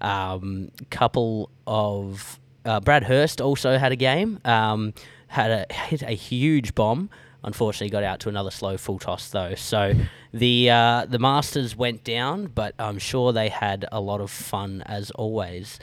Um, 0.01 0.71
couple 0.91 1.49
of 1.67 2.39
uh, 2.65 2.81
Brad 2.81 3.05
Hurst 3.05 3.41
also 3.41 3.79
had 3.79 3.93
a 3.93 3.97
game. 3.97 4.41
Um, 4.45 4.95
had 5.29 5.51
a 5.51 5.73
hit 5.73 6.03
a 6.03 6.13
huge 6.13 6.75
bomb. 6.75 7.11
Unfortunately, 7.43 7.91
got 7.91 8.05
out 8.05 8.21
to 8.21 8.29
another 8.29 8.51
slow 8.51 8.77
full 8.79 8.99
toss 8.99 9.29
though. 9.29 9.55
So 9.55 9.93
the 10.33 10.71
uh, 10.71 11.07
the 11.09 11.19
Masters 11.19 11.77
went 11.77 12.05
down, 12.05 12.47
but 12.47 12.75
I'm 12.79 12.99
sure 12.99 13.33
they 13.33 13.51
had 13.51 13.85
a 13.93 14.01
lot 14.01 14.21
of 14.21 14.31
fun 14.31 14.83
as 14.87 15.11
always. 15.13 15.79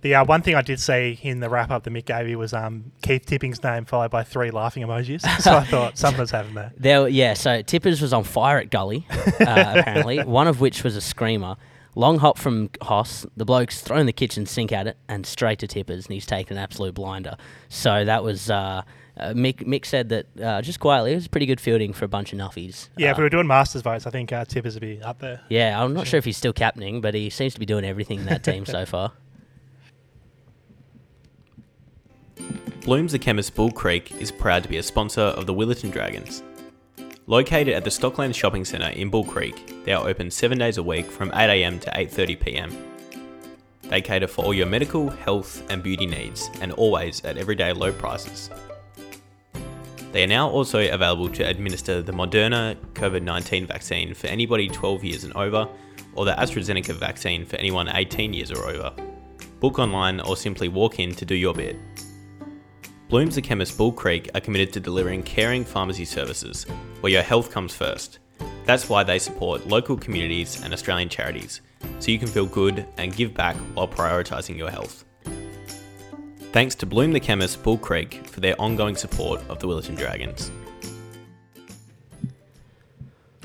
The 0.00 0.16
uh, 0.16 0.24
one 0.24 0.42
thing 0.42 0.54
I 0.54 0.60
did 0.60 0.80
see 0.80 1.18
in 1.22 1.40
the 1.40 1.48
wrap 1.48 1.70
up 1.70 1.84
that 1.84 1.90
Mick 1.90 2.04
gave 2.04 2.28
you 2.28 2.38
was 2.38 2.52
um, 2.52 2.92
Keith 3.02 3.24
Tipping's 3.24 3.62
name 3.62 3.86
followed 3.86 4.10
by 4.10 4.22
three 4.22 4.50
laughing 4.50 4.82
emojis. 4.82 5.22
so 5.40 5.54
I 5.54 5.64
thought 5.64 5.96
something's 5.96 6.30
happened 6.30 6.56
there. 6.56 6.72
There, 6.76 7.08
yeah. 7.08 7.32
So 7.32 7.62
Tippers 7.62 8.02
was 8.02 8.12
on 8.12 8.22
fire 8.22 8.58
at 8.58 8.70
Gully, 8.70 9.06
uh, 9.10 9.24
apparently. 9.40 10.22
One 10.22 10.46
of 10.46 10.60
which 10.60 10.84
was 10.84 10.94
a 10.94 11.00
screamer. 11.00 11.56
Long 11.96 12.18
hop 12.18 12.38
from 12.38 12.70
Hoss. 12.82 13.24
The 13.36 13.44
bloke's 13.44 13.80
thrown 13.80 14.06
the 14.06 14.12
kitchen 14.12 14.46
sink 14.46 14.72
at 14.72 14.86
it 14.86 14.96
and 15.08 15.24
straight 15.24 15.60
to 15.60 15.66
Tippers, 15.68 16.06
and 16.06 16.14
he's 16.14 16.26
taken 16.26 16.56
an 16.56 16.62
absolute 16.62 16.94
blinder. 16.94 17.36
So 17.68 18.04
that 18.04 18.22
was. 18.24 18.50
Uh, 18.50 18.82
uh, 19.16 19.28
Mick, 19.28 19.58
Mick 19.64 19.84
said 19.86 20.08
that 20.08 20.26
uh, 20.42 20.60
just 20.60 20.80
quietly, 20.80 21.12
it 21.12 21.14
was 21.14 21.28
pretty 21.28 21.46
good 21.46 21.60
fielding 21.60 21.92
for 21.92 22.04
a 22.04 22.08
bunch 22.08 22.32
of 22.32 22.38
nuffies. 22.40 22.88
Yeah, 22.96 23.08
Uh, 23.08 23.12
if 23.12 23.18
we 23.18 23.22
were 23.22 23.28
doing 23.30 23.46
Masters 23.46 23.82
votes, 23.82 24.08
I 24.08 24.10
think 24.10 24.32
uh, 24.32 24.44
Tippers 24.44 24.74
would 24.74 24.80
be 24.80 25.00
up 25.02 25.20
there. 25.20 25.40
yeah, 25.48 25.80
I'm 25.80 25.94
not 25.94 26.08
sure 26.08 26.18
if 26.18 26.24
he's 26.24 26.36
still 26.36 26.52
captaining, 26.52 27.00
but 27.00 27.14
he 27.14 27.30
seems 27.30 27.54
to 27.54 27.60
be 27.60 27.66
doing 27.66 27.84
everything 27.84 28.18
in 28.18 28.26
that 28.26 28.42
team 28.42 28.66
so 28.66 28.84
far. 28.84 29.12
Blooms 32.82 33.12
the 33.12 33.18
Chemist 33.20 33.54
Bull 33.54 33.70
Creek 33.70 34.10
is 34.20 34.32
proud 34.32 34.64
to 34.64 34.68
be 34.68 34.78
a 34.78 34.82
sponsor 34.82 35.20
of 35.20 35.46
the 35.46 35.54
Willetton 35.54 35.92
Dragons. 35.92 36.42
Located 37.26 37.70
at 37.70 37.84
the 37.84 37.90
Stockland 37.90 38.34
Shopping 38.34 38.66
Centre 38.66 38.90
in 38.90 39.08
Bull 39.08 39.24
Creek, 39.24 39.84
they 39.86 39.94
are 39.94 40.06
open 40.06 40.30
7 40.30 40.58
days 40.58 40.76
a 40.76 40.82
week 40.82 41.10
from 41.10 41.30
8am 41.30 41.80
to 41.80 41.90
8.30pm. 41.90 42.76
They 43.84 44.02
cater 44.02 44.26
for 44.26 44.44
all 44.44 44.52
your 44.52 44.66
medical, 44.66 45.08
health 45.08 45.62
and 45.70 45.82
beauty 45.82 46.04
needs 46.04 46.50
and 46.60 46.72
always 46.72 47.24
at 47.24 47.38
everyday 47.38 47.72
low 47.72 47.92
prices. 47.92 48.50
They 50.12 50.24
are 50.24 50.26
now 50.26 50.50
also 50.50 50.86
available 50.86 51.30
to 51.30 51.44
administer 51.44 52.02
the 52.02 52.12
Moderna 52.12 52.76
COVID 52.92 53.22
19 53.22 53.66
vaccine 53.68 54.12
for 54.12 54.26
anybody 54.26 54.68
12 54.68 55.02
years 55.02 55.24
and 55.24 55.32
over, 55.32 55.66
or 56.12 56.26
the 56.26 56.32
AstraZeneca 56.32 56.92
vaccine 56.92 57.46
for 57.46 57.56
anyone 57.56 57.88
18 57.88 58.34
years 58.34 58.50
or 58.50 58.68
over. 58.68 58.92
Book 59.60 59.78
online 59.78 60.20
or 60.20 60.36
simply 60.36 60.68
walk 60.68 61.00
in 61.00 61.14
to 61.14 61.24
do 61.24 61.34
your 61.34 61.54
bit. 61.54 61.76
Blooms 63.14 63.36
the 63.36 63.42
Chemist 63.42 63.78
Bull 63.78 63.92
Creek 63.92 64.28
are 64.34 64.40
committed 64.40 64.72
to 64.72 64.80
delivering 64.80 65.22
caring 65.22 65.64
pharmacy 65.64 66.04
services 66.04 66.66
where 67.00 67.12
your 67.12 67.22
health 67.22 67.48
comes 67.48 67.72
first. 67.72 68.18
That's 68.64 68.88
why 68.88 69.04
they 69.04 69.20
support 69.20 69.68
local 69.68 69.96
communities 69.96 70.60
and 70.64 70.72
Australian 70.72 71.08
charities, 71.08 71.60
so 72.00 72.10
you 72.10 72.18
can 72.18 72.26
feel 72.26 72.46
good 72.46 72.84
and 72.96 73.14
give 73.14 73.32
back 73.32 73.54
while 73.74 73.86
prioritising 73.86 74.58
your 74.58 74.68
health. 74.68 75.04
Thanks 76.50 76.74
to 76.74 76.86
Bloom 76.86 77.12
the 77.12 77.20
Chemist 77.20 77.62
Bull 77.62 77.78
Creek 77.78 78.26
for 78.26 78.40
their 78.40 78.60
ongoing 78.60 78.96
support 78.96 79.40
of 79.48 79.60
the 79.60 79.68
Willetton 79.68 79.94
Dragons. 79.94 80.50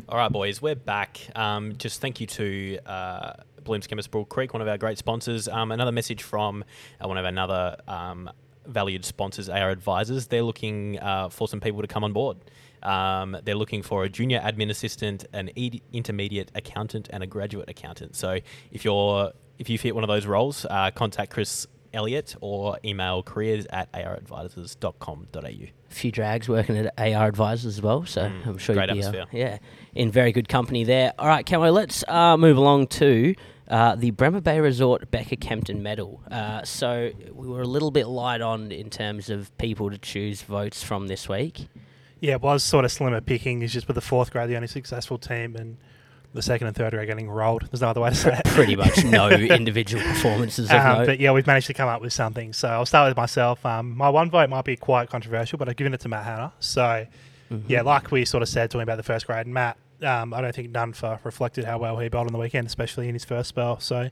All 0.09 0.17
right, 0.17 0.31
boys, 0.31 0.63
we're 0.63 0.73
back. 0.73 1.19
Um, 1.35 1.75
just 1.77 2.01
thank 2.01 2.19
you 2.19 2.25
to 2.25 2.79
uh, 2.87 3.33
Bloom's 3.65 3.85
Chemist 3.85 4.09
Bull 4.09 4.25
Creek, 4.25 4.51
one 4.51 4.63
of 4.63 4.67
our 4.67 4.79
great 4.79 4.97
sponsors. 4.97 5.47
Um, 5.47 5.71
another 5.71 5.91
message 5.91 6.23
from 6.23 6.63
uh, 6.99 7.07
one 7.07 7.19
of 7.19 7.25
another 7.25 7.77
um, 7.87 8.31
valued 8.69 9.05
sponsors, 9.05 9.49
AR 9.49 9.69
Advisors. 9.69 10.27
They're 10.27 10.43
looking 10.43 10.99
uh, 10.99 11.29
for 11.29 11.47
some 11.47 11.59
people 11.59 11.81
to 11.81 11.87
come 11.87 12.03
on 12.03 12.13
board. 12.13 12.37
Um, 12.83 13.35
they're 13.43 13.55
looking 13.55 13.81
for 13.83 14.03
a 14.05 14.09
junior 14.09 14.39
admin 14.39 14.69
assistant, 14.69 15.25
an 15.33 15.49
ed- 15.57 15.81
intermediate 15.91 16.51
accountant, 16.55 17.09
and 17.11 17.21
a 17.23 17.27
graduate 17.27 17.69
accountant. 17.69 18.15
So 18.15 18.39
if 18.71 18.85
you're 18.85 19.31
if 19.57 19.69
you 19.69 19.77
fit 19.77 19.93
one 19.93 20.03
of 20.03 20.07
those 20.07 20.25
roles, 20.25 20.65
uh, 20.69 20.89
contact 20.91 21.31
Chris 21.31 21.67
Elliott 21.93 22.35
or 22.39 22.77
email 22.85 23.21
careers 23.23 23.65
at 23.71 23.91
aradvisors.com.au. 23.91 25.39
a 25.47 25.71
few 25.89 26.11
drags 26.11 26.47
working 26.47 26.77
at 26.77 26.93
AR 26.97 27.27
Advisors 27.27 27.65
as 27.77 27.81
well, 27.81 28.05
so 28.05 28.21
Mm, 28.21 28.45
I'm 28.47 28.57
sure 28.57 28.75
you'd 28.75 28.93
be, 28.93 29.03
uh, 29.03 29.25
yeah, 29.31 29.57
in 29.95 30.11
very 30.11 30.31
good 30.31 30.47
company 30.47 30.83
there. 30.83 31.13
All 31.19 31.27
right, 31.27 31.45
Camo, 31.45 31.71
let's 31.71 32.03
uh, 32.07 32.37
move 32.37 32.57
along 32.57 32.87
to 32.87 33.33
uh, 33.69 33.95
the 33.95 34.11
Bremer 34.11 34.41
Bay 34.41 34.59
Resort 34.59 35.11
Becker 35.11 35.35
Kempton 35.35 35.83
Medal. 35.83 36.21
Uh, 36.31 36.63
so 36.63 37.11
we 37.33 37.47
were 37.47 37.61
a 37.61 37.67
little 37.67 37.91
bit 37.91 38.07
light 38.07 38.41
on 38.41 38.71
in 38.71 38.89
terms 38.89 39.29
of 39.29 39.55
people 39.57 39.89
to 39.91 39.97
choose 39.97 40.41
votes 40.41 40.81
from 40.83 41.07
this 41.07 41.29
week. 41.29 41.67
Yeah, 42.19 42.33
it 42.33 42.41
was 42.41 42.63
sort 42.63 42.83
of 42.85 42.91
slimmer 42.91 43.21
picking. 43.21 43.61
It's 43.61 43.71
just 43.73 43.87
with 43.87 43.95
the 43.95 44.01
fourth 44.01 44.31
grade, 44.31 44.49
the 44.49 44.55
only 44.55 44.67
successful 44.67 45.17
team, 45.17 45.55
and 45.55 45.77
the 46.33 46.41
second 46.41 46.67
and 46.67 46.75
third 46.75 46.91
grade 46.91 47.07
getting 47.07 47.29
rolled. 47.29 47.63
There's 47.71 47.81
no 47.81 47.89
other 47.89 48.01
way 48.01 48.09
to 48.09 48.15
say 48.15 48.37
it. 48.37 48.45
Pretty 48.53 48.75
much 48.75 49.03
no 49.05 49.29
individual 49.59 50.03
performances 50.03 50.69
Um, 50.69 51.05
but 51.05 51.19
yeah, 51.19 51.31
we've 51.31 51.47
managed 51.47 51.67
to 51.67 51.73
come 51.73 51.87
up 51.89 52.01
with 52.01 52.11
something. 52.13 52.53
So 52.53 52.67
I'll 52.67 52.85
start 52.85 53.09
with 53.09 53.17
myself. 53.17 53.65
Um, 53.65 53.95
my 53.95 54.09
one 54.09 54.29
vote 54.29 54.49
might 54.49 54.65
be 54.65 54.75
quite 54.75 55.09
controversial, 55.09 55.57
but 55.57 55.69
I've 55.69 55.75
given 55.75 55.93
it 55.93 56.01
to 56.01 56.09
Matt 56.09 56.25
Hanna. 56.25 56.53
So 56.59 57.05
Mhm. 57.51 57.63
yeah, 57.67 57.81
like 57.81 58.11
we 58.11 58.25
sort 58.25 58.43
of 58.43 58.49
said, 58.49 58.69
talking 58.69 58.83
about 58.83 58.97
the 58.97 59.03
first 59.03 59.25
grade, 59.25 59.47
Matt 59.47 59.77
um, 60.03 60.33
I 60.33 60.41
don't 60.41 60.55
think 60.55 60.71
Nunfa 60.71 61.23
reflected 61.23 61.65
how 61.65 61.77
well 61.77 61.97
he 61.97 62.09
bowled 62.09 62.27
on 62.27 62.33
the 62.33 62.39
weekend, 62.39 62.67
especially 62.67 63.07
in 63.07 63.15
his 63.15 63.25
first 63.25 63.49
spell. 63.49 63.79
So 63.79 64.09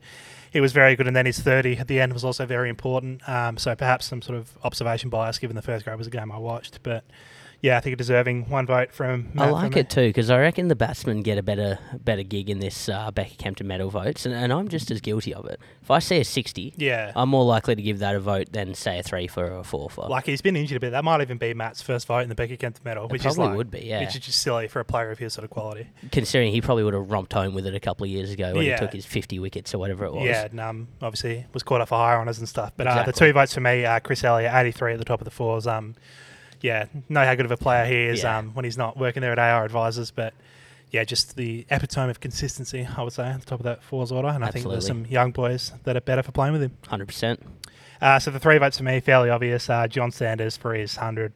he 0.52 0.62
was 0.62 0.74
very 0.74 0.96
good, 0.96 1.08
and 1.08 1.16
then 1.16 1.26
his 1.26 1.40
30 1.40 1.78
at 1.78 1.88
the 1.88 2.00
end 2.00 2.14
was 2.14 2.24
also 2.24 2.46
very 2.46 2.70
important. 2.70 3.28
Um, 3.28 3.58
so 3.58 3.76
perhaps 3.76 4.06
some 4.06 4.22
sort 4.22 4.38
of 4.38 4.58
observation 4.64 5.10
bias, 5.10 5.40
given 5.40 5.56
the 5.56 5.62
first 5.62 5.86
grade 5.86 5.98
was 5.98 6.08
a 6.08 6.12
game 6.12 6.32
I 6.32 6.38
watched, 6.38 6.80
but 6.84 7.04
yeah, 7.62 7.78
I 7.78 7.80
think 7.80 7.94
a 7.94 7.98
deserving 7.98 8.50
one 8.50 8.66
vote 8.66 8.92
from. 8.94 9.30
Matt 9.34 9.48
I 9.48 9.52
like 9.52 9.74
me. 9.74 9.82
it 9.82 9.90
too 9.90 10.08
because 10.08 10.30
I 10.30 10.40
reckon 10.40 10.68
the 10.68 10.76
batsmen 10.76 11.22
get 11.22 11.38
a 11.38 11.44
better 11.44 11.80
better 12.04 12.24
gig 12.24 12.50
in 12.50 12.60
this 12.60 12.88
uh, 12.90 13.10
Becker 13.12 13.36
Kempton 13.38 13.68
medal 13.68 13.90
votes, 13.90 14.26
and, 14.26 14.36
and 14.36 14.54
I'm 14.54 14.68
just 14.68 14.92
as 14.92 15.02
guilty 15.02 15.34
of 15.34 15.46
it. 15.46 15.60
If 15.82 15.90
I 15.92 16.00
see 16.00 16.20
a 16.20 16.26
60, 16.26 16.74
Yeah, 16.78 17.12
I'm 17.16 17.30
more 17.30 17.46
likely 17.46 17.76
to 17.76 17.82
give 17.82 18.00
that 18.00 18.14
a 18.16 18.20
vote 18.20 18.52
than 18.52 18.74
say 18.74 19.00
a 19.00 19.04
three 19.04 19.28
for 19.28 19.46
or 19.46 19.60
a 19.60 19.64
four 19.64 19.90
for. 19.90 20.08
like 20.08 20.26
he's 20.26 20.42
been 20.42 20.56
injured 20.56 20.78
a 20.78 20.80
bit. 20.80 20.90
That 20.92 21.04
might 21.04 21.22
even 21.22 21.38
be 21.38 21.54
Matt's 21.54 21.82
first 21.82 22.08
vote 22.08 22.20
in 22.20 22.30
the 22.30 22.36
Becker 22.36 22.58
Kent 22.58 22.80
medal, 22.84 23.08
which 23.08 23.26
is 23.26 23.36
probably 23.36 23.50
like, 23.50 23.58
would 23.58 23.72
be, 23.72 23.80
yeah. 23.80 24.02
which 24.02 24.16
is 24.16 24.22
just 24.22 24.42
silly 24.42 24.68
for 24.68 24.80
a 24.80 24.86
player 24.86 25.12
of 25.12 25.20
his 25.20 25.34
sort 25.34 25.44
of 25.46 25.50
quality. 25.50 25.88
Considering 26.12 26.52
he 26.52 26.62
probably 26.62 26.84
would 26.84 26.94
have 26.94 27.10
romped 27.10 27.34
home 27.34 27.54
with 27.54 27.66
it 27.66 27.74
a 27.74 27.80
couple 27.80 28.04
of 28.04 28.10
years 28.10 28.32
ago 28.32 28.54
when 28.54 28.66
Yeah. 28.66 28.74
he 28.76 28.80
took 28.80 28.94
his 28.94 29.06
50 29.06 29.40
wickets 29.40 29.74
or 29.74 29.78
whatever 29.78 30.06
it 30.06 30.14
was. 30.14 30.26
Yeah, 30.26 30.46
and 30.46 30.60
um, 30.60 30.88
obviously 31.02 31.46
was 31.54 31.64
caught 31.64 31.82
off 31.82 31.90
for 31.90 31.96
higher 31.98 32.18
honours 32.20 32.38
and 32.40 32.48
stuff. 32.50 32.74
But 32.78 32.88
uh, 32.88 33.04
the 33.04 33.14
two 33.14 33.32
votes 33.34 33.54
for 33.54 33.62
me, 33.62 33.86
uh, 33.86 34.00
Chris 34.02 34.24
Elliott, 34.24 34.54
83 34.54 34.94
at 34.94 35.00
the 35.00 35.06
top 35.06 35.22
of 35.22 35.26
the 35.26 35.32
fours. 35.32 35.66
Um, 35.66 35.96
yeah, 36.62 36.86
know 37.10 37.24
how 37.26 37.36
good 37.36 37.46
of 37.46 37.52
a 37.52 37.58
player 37.58 37.86
he 37.86 37.96
is 38.14 38.24
Yeah. 38.24 38.38
um, 38.40 38.52
when 38.54 38.66
he's 38.66 38.78
not 38.78 38.98
working 38.98 39.22
there 39.22 39.32
at 39.32 39.40
AR 39.40 39.64
Advisors. 39.66 40.12
But 40.12 40.34
yeah, 40.92 41.04
just 41.04 41.36
the 41.36 41.66
epitome 41.70 42.10
of 42.12 42.20
consistency, 42.20 42.88
I 42.98 43.02
would 43.04 43.14
say, 43.14 43.24
at 43.28 43.40
the 43.40 43.46
top 43.46 43.60
of 43.60 43.64
that 43.66 43.84
fours 43.84 44.12
order. 44.12 44.30
And 44.30 44.44
I 44.46 44.52
think 44.52 44.68
there's 44.68 44.88
some 44.88 45.06
young 45.06 45.32
boys 45.32 45.72
that 45.84 45.96
are 45.98 46.02
better 46.02 46.24
for 46.24 46.32
playing 46.32 46.54
with 46.54 46.62
him. 46.64 46.78
100%. 46.90 47.40
Uh, 48.02 48.20
so 48.20 48.30
the 48.32 48.40
three 48.40 48.58
votes 48.58 48.78
for 48.78 48.84
me, 48.84 49.00
fairly 49.00 49.30
obvious. 49.30 49.70
Uh, 49.70 49.88
John 49.88 50.12
Sanders 50.12 50.56
for 50.56 50.74
his 50.74 50.96
100 50.98 51.34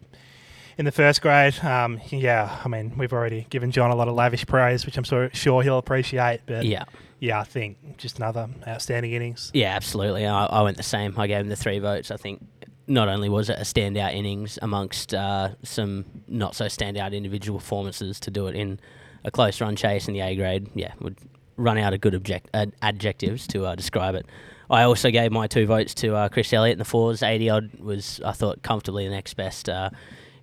in 0.78 0.86
the 0.86 0.92
first 0.92 1.22
grade. 1.22 1.62
Um, 1.64 2.00
yeah, 2.10 2.60
I 2.64 2.68
mean, 2.68 2.94
we've 2.98 3.12
already 3.14 3.46
given 3.50 3.72
John 3.72 3.92
a 3.92 3.96
lot 3.96 4.08
of 4.08 4.14
lavish 4.16 4.46
praise, 4.46 4.86
which 4.86 4.96
I'm 4.98 5.04
sure, 5.04 5.30
sure 5.34 5.64
he'll 5.64 5.78
appreciate. 5.80 6.42
But 6.46 6.66
Yeah. 6.66 6.84
yeah, 7.20 7.40
I 7.40 7.44
think 7.44 7.98
just 7.98 8.18
another 8.20 8.48
outstanding 8.68 9.12
innings. 9.12 9.52
Yeah, 9.54 9.76
absolutely. 9.76 10.26
I, 10.26 10.46
I 10.46 10.62
went 10.62 10.78
the 10.78 10.84
same. 10.84 11.20
I 11.20 11.28
gave 11.28 11.40
him 11.42 11.50
the 11.50 11.56
three 11.56 11.80
votes. 11.80 12.10
I 12.12 12.18
think 12.18 12.46
not 12.92 13.08
only 13.08 13.30
was 13.30 13.50
it 13.50 13.58
a 13.58 13.64
standout 13.64 14.14
innings 14.14 14.60
amongst 14.62 15.14
uh, 15.14 15.50
some 15.64 16.06
not 16.28 16.56
so 16.56 16.66
standout 16.66 17.14
individual 17.14 17.60
performances 17.60 18.20
to 18.20 18.32
do 18.32 18.48
it 18.48 18.56
in 18.56 18.80
a 19.24 19.32
close 19.32 19.62
run 19.62 19.76
chase 19.76 20.08
in 20.08 20.14
the 20.14 20.20
A 20.20 20.36
grade, 20.36 20.68
yeah, 20.76 20.94
would 21.00 21.18
run 21.58 21.78
out 21.78 21.94
of 21.94 22.02
good 22.02 22.14
object- 22.16 22.50
uh, 22.54 22.66
adjectives 22.82 23.48
to 23.48 23.66
uh, 23.66 23.76
describe 23.76 24.16
it. 24.16 24.26
I 24.70 24.84
also 24.84 25.12
gave 25.12 25.32
my 25.32 25.48
two 25.48 25.66
votes 25.66 25.94
to 25.96 26.16
uh, 26.16 26.30
Chris 26.30 26.52
Elliott 26.54 26.74
in 26.74 26.80
the 26.80 26.86
fours. 26.86 27.24
80 27.24 27.50
odd 27.50 27.80
was, 27.80 28.22
I 28.26 28.32
thought, 28.32 28.62
comfortably 28.64 29.06
the 29.06 29.14
next 29.14 29.34
best 29.36 29.68
uh, 29.68 29.90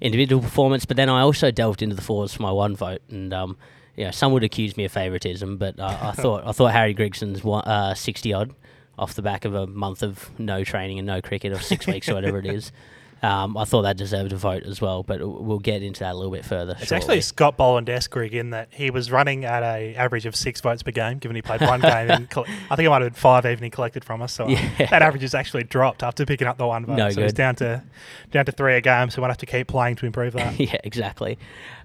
individual 0.00 0.42
performance. 0.42 0.84
But 0.84 0.96
then 0.96 1.08
I 1.08 1.20
also 1.22 1.50
delved 1.50 1.82
into 1.82 1.96
the 1.96 2.02
fours 2.02 2.34
for 2.34 2.42
my 2.42 2.52
one 2.52 2.76
vote. 2.76 3.00
And, 3.10 3.32
um, 3.32 3.56
yeah, 3.96 4.10
some 4.10 4.32
would 4.32 4.44
accuse 4.44 4.76
me 4.76 4.84
of 4.84 4.92
favouritism, 4.92 5.56
but 5.56 5.80
uh, 5.80 5.98
I 6.00 6.12
thought 6.22 6.46
I 6.46 6.52
thought 6.52 6.72
Harry 6.72 6.94
Gregson's 6.94 7.42
one, 7.42 7.64
uh, 7.64 7.94
60 7.94 8.32
odd 8.32 8.54
off 8.98 9.14
the 9.14 9.22
back 9.22 9.44
of 9.44 9.54
a 9.54 9.66
month 9.66 10.02
of 10.02 10.30
no 10.38 10.64
training 10.64 10.98
and 10.98 11.06
no 11.06 11.20
cricket 11.22 11.52
or 11.52 11.60
six 11.60 11.86
weeks 11.86 12.08
or 12.08 12.14
whatever 12.14 12.38
it 12.38 12.46
is. 12.46 12.72
Um, 13.22 13.56
I 13.56 13.64
thought 13.64 13.82
that 13.82 13.96
deserved 13.96 14.32
a 14.32 14.36
vote 14.36 14.62
as 14.64 14.80
well, 14.80 15.02
but 15.02 15.18
we'll 15.20 15.58
get 15.58 15.82
into 15.82 16.00
that 16.00 16.12
a 16.12 16.16
little 16.16 16.30
bit 16.32 16.44
further. 16.44 16.72
It's 16.78 16.88
shortly. 16.88 16.96
actually 16.96 17.20
Scott 17.22 17.56
Boland 17.56 17.90
Grig 18.10 18.34
in 18.34 18.50
that 18.50 18.68
he 18.72 18.90
was 18.90 19.10
running 19.10 19.44
at 19.44 19.62
a 19.62 19.94
average 19.96 20.24
of 20.26 20.36
six 20.36 20.60
votes 20.60 20.82
per 20.82 20.90
game, 20.92 21.18
given 21.18 21.34
he 21.34 21.42
played 21.42 21.60
one 21.60 21.80
game. 21.82 22.10
And 22.10 22.30
coll- 22.30 22.46
I 22.70 22.76
think 22.76 22.86
it 22.86 22.90
might 22.90 23.02
have 23.02 23.12
been 23.12 23.20
five 23.20 23.44
even 23.46 23.64
he 23.64 23.70
collected 23.70 24.04
from 24.04 24.22
us. 24.22 24.32
So 24.32 24.44
uh, 24.44 24.48
Yeah. 24.50 24.86
that 24.90 25.02
average 25.02 25.22
has 25.22 25.34
actually 25.34 25.64
dropped 25.64 26.02
after 26.02 26.24
picking 26.24 26.46
up 26.46 26.58
the 26.58 26.66
one 26.66 26.86
vote. 26.86 26.96
No 26.96 27.10
so 27.10 27.22
good. 27.22 27.34
down 27.34 27.56
to 27.56 27.82
down 28.30 28.44
to 28.46 28.52
three 28.52 28.76
a 28.76 28.80
game. 28.80 29.10
So 29.10 29.20
we'll 29.20 29.30
have 29.30 29.38
to 29.38 29.46
keep 29.46 29.66
playing 29.68 29.96
to 29.96 30.06
improve 30.06 30.34
that. 30.34 30.58
yeah, 30.60 30.76
exactly. 30.84 31.38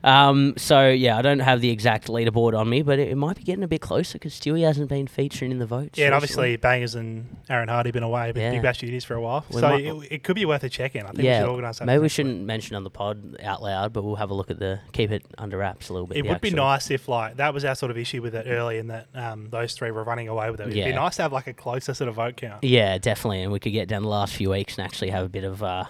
Um, 0.03 0.53
so 0.57 0.89
yeah, 0.89 1.17
I 1.17 1.21
don't 1.21 1.39
have 1.39 1.61
the 1.61 1.69
exact 1.69 2.07
leaderboard 2.09 2.57
on 2.59 2.69
me, 2.69 2.81
but 2.81 2.99
it, 2.99 3.07
it 3.09 3.15
might 3.15 3.37
be 3.37 3.43
getting 3.43 3.63
a 3.63 3.67
bit 3.69 3.79
closer 3.81 4.13
because 4.19 4.33
Stewie 4.33 4.63
hasn't 4.65 4.89
been 4.89 5.07
featuring 5.07 5.51
in 5.51 5.59
the 5.59 5.65
votes. 5.65 5.97
Yeah, 5.97 6.07
and 6.07 6.15
obviously 6.15 6.57
Bangers 6.57 6.93
and 6.95 7.37
Aaron 7.49 7.69
Hardy 7.69 7.91
been 7.91 8.03
away, 8.03 8.31
but 8.33 8.41
Yeah. 8.41 8.51
Big 8.51 8.61
Bash 8.61 8.79
duties 8.79 9.05
for 9.05 9.15
a 9.15 9.21
while. 9.21 9.45
We 9.49 9.61
so 9.61 9.69
might- 9.69 9.83
it, 9.85 10.11
it 10.11 10.23
could 10.23 10.35
be 10.35 10.45
worth 10.45 10.63
a 10.63 10.69
check 10.69 10.95
in. 10.95 11.03
I 11.05 11.11
think 11.11 11.22
yeah, 11.23 11.39
should 11.41 11.49
organise 11.49 11.81
maybe 11.81 12.01
we 12.01 12.09
shouldn't 12.09 12.41
mention 12.43 12.75
on 12.75 12.83
the 12.83 12.89
pod 12.89 13.37
out 13.41 13.61
loud, 13.61 13.93
but 13.93 14.03
we'll 14.03 14.15
have 14.15 14.29
a 14.29 14.33
look 14.33 14.51
at 14.51 14.59
the 14.59 14.79
keep 14.91 15.11
it 15.11 15.25
under 15.37 15.57
wraps 15.57 15.89
a 15.89 15.93
little 15.93 16.07
bit. 16.07 16.17
It 16.17 16.25
would 16.27 16.41
be 16.41 16.51
nice 16.51 16.91
if 16.91 17.07
like 17.07 17.37
that 17.37 17.53
was 17.53 17.65
our 17.65 17.75
sort 17.75 17.91
of 17.91 17.97
issue 17.97 18.21
with 18.21 18.35
it 18.35 18.45
early, 18.47 18.77
in 18.77 18.87
that 18.87 19.07
um, 19.13 19.49
those 19.49 19.73
three 19.73 19.91
were 19.91 20.03
running 20.03 20.27
away 20.27 20.49
with 20.51 20.59
it. 20.59 20.69
It'd 20.69 20.85
be 20.85 20.91
nice 20.93 21.15
to 21.17 21.23
have 21.23 21.33
like 21.33 21.47
a 21.47 21.53
closer 21.53 21.93
sort 21.93 22.07
of 22.09 22.15
vote 22.15 22.37
count. 22.37 22.63
Yeah, 22.63 22.97
definitely, 22.97 23.41
and 23.43 23.51
we 23.51 23.59
could 23.59 23.73
get 23.73 23.87
down 23.87 24.01
the 24.03 24.09
last 24.09 24.33
few 24.35 24.49
weeks 24.49 24.77
and 24.77 24.85
actually 24.85 25.09
have 25.11 25.25
a 25.25 25.29
bit 25.29 25.43
of 25.43 25.61
uh, 25.63 25.85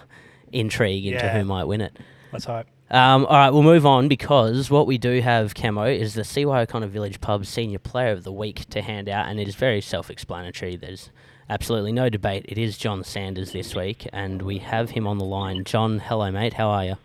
intrigue 0.52 1.06
into 1.06 1.18
Yeah. 1.24 1.38
who 1.38 1.44
might 1.44 1.64
win 1.64 1.80
it. 1.80 1.96
Let's 2.32 2.44
hope. 2.44 2.66
Um, 2.90 3.24
all 3.26 3.36
right, 3.36 3.50
we'll 3.50 3.62
move 3.62 3.86
on 3.86 4.08
because 4.08 4.70
what 4.70 4.86
we 4.86 4.98
do 4.98 5.20
have, 5.20 5.54
Camo, 5.54 5.84
is 5.84 6.14
the 6.14 6.22
CY 6.22 6.60
O'Connor 6.62 6.86
Village 6.88 7.20
Pub 7.20 7.46
Senior 7.46 7.78
Player 7.78 8.12
of 8.12 8.24
the 8.24 8.32
Week 8.32 8.68
to 8.70 8.82
hand 8.82 9.08
out, 9.08 9.26
and 9.28 9.40
it 9.40 9.48
is 9.48 9.54
very 9.54 9.80
self 9.80 10.10
explanatory. 10.10 10.76
There's 10.76 11.10
absolutely 11.48 11.92
no 11.92 12.08
debate. 12.08 12.44
It 12.48 12.58
is 12.58 12.76
John 12.78 13.04
Sanders 13.04 13.52
this 13.52 13.74
week, 13.74 14.08
and 14.12 14.42
we 14.42 14.58
have 14.58 14.90
him 14.90 15.06
on 15.06 15.18
the 15.18 15.24
line. 15.24 15.64
John, 15.64 15.98
hello, 15.98 16.30
mate. 16.30 16.54
How 16.54 16.68
are 16.68 16.84
you? 16.84 16.96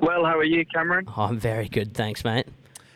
Well, 0.00 0.24
how 0.24 0.38
are 0.38 0.44
you, 0.44 0.64
Cameron? 0.66 1.06
Oh, 1.16 1.22
I'm 1.22 1.38
very 1.38 1.68
good, 1.68 1.94
thanks, 1.94 2.24
mate. 2.24 2.46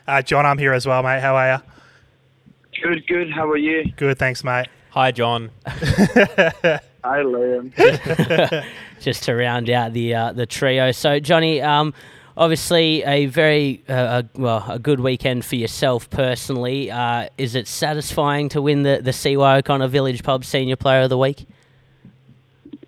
Uh, 0.06 0.22
John, 0.22 0.46
I'm 0.46 0.58
here 0.58 0.72
as 0.72 0.86
well, 0.86 1.02
mate. 1.02 1.20
How 1.20 1.36
are 1.36 1.54
you? 1.54 2.82
Good, 2.82 3.06
good. 3.06 3.30
How 3.30 3.48
are 3.50 3.56
you? 3.56 3.84
Good, 3.96 4.18
thanks, 4.18 4.44
mate. 4.44 4.68
Hi, 4.90 5.10
John. 5.10 5.50
Hi, 5.66 7.22
Liam. 7.22 7.72
Just 9.00 9.24
to 9.24 9.34
round 9.34 9.70
out 9.70 9.92
the 9.92 10.14
uh, 10.14 10.32
the 10.32 10.46
trio. 10.46 10.92
So, 10.92 11.20
Johnny, 11.20 11.60
um, 11.62 11.94
obviously 12.38 13.02
a 13.02 13.26
very 13.26 13.82
uh, 13.88 14.22
a, 14.22 14.40
well 14.40 14.64
a 14.68 14.78
good 14.78 15.00
weekend 15.00 15.44
for 15.44 15.56
yourself 15.56 16.08
personally. 16.08 16.90
Uh, 16.90 17.28
is 17.36 17.54
it 17.54 17.68
satisfying 17.68 18.48
to 18.50 18.62
win 18.62 18.84
the 18.84 19.00
the 19.02 19.12
CY 19.12 19.58
O'Connor 19.58 19.88
Village 19.88 20.22
Pub 20.22 20.44
Senior 20.44 20.76
Player 20.76 21.02
of 21.02 21.10
the 21.10 21.18
Week? 21.18 21.46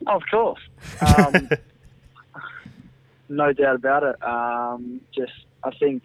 of 0.07 0.23
course. 0.31 0.61
Um, 1.07 1.49
no 3.29 3.53
doubt 3.53 3.77
about 3.77 4.03
it. 4.03 4.23
Um, 4.23 5.01
just, 5.15 5.33
I 5.63 5.71
think 5.71 6.05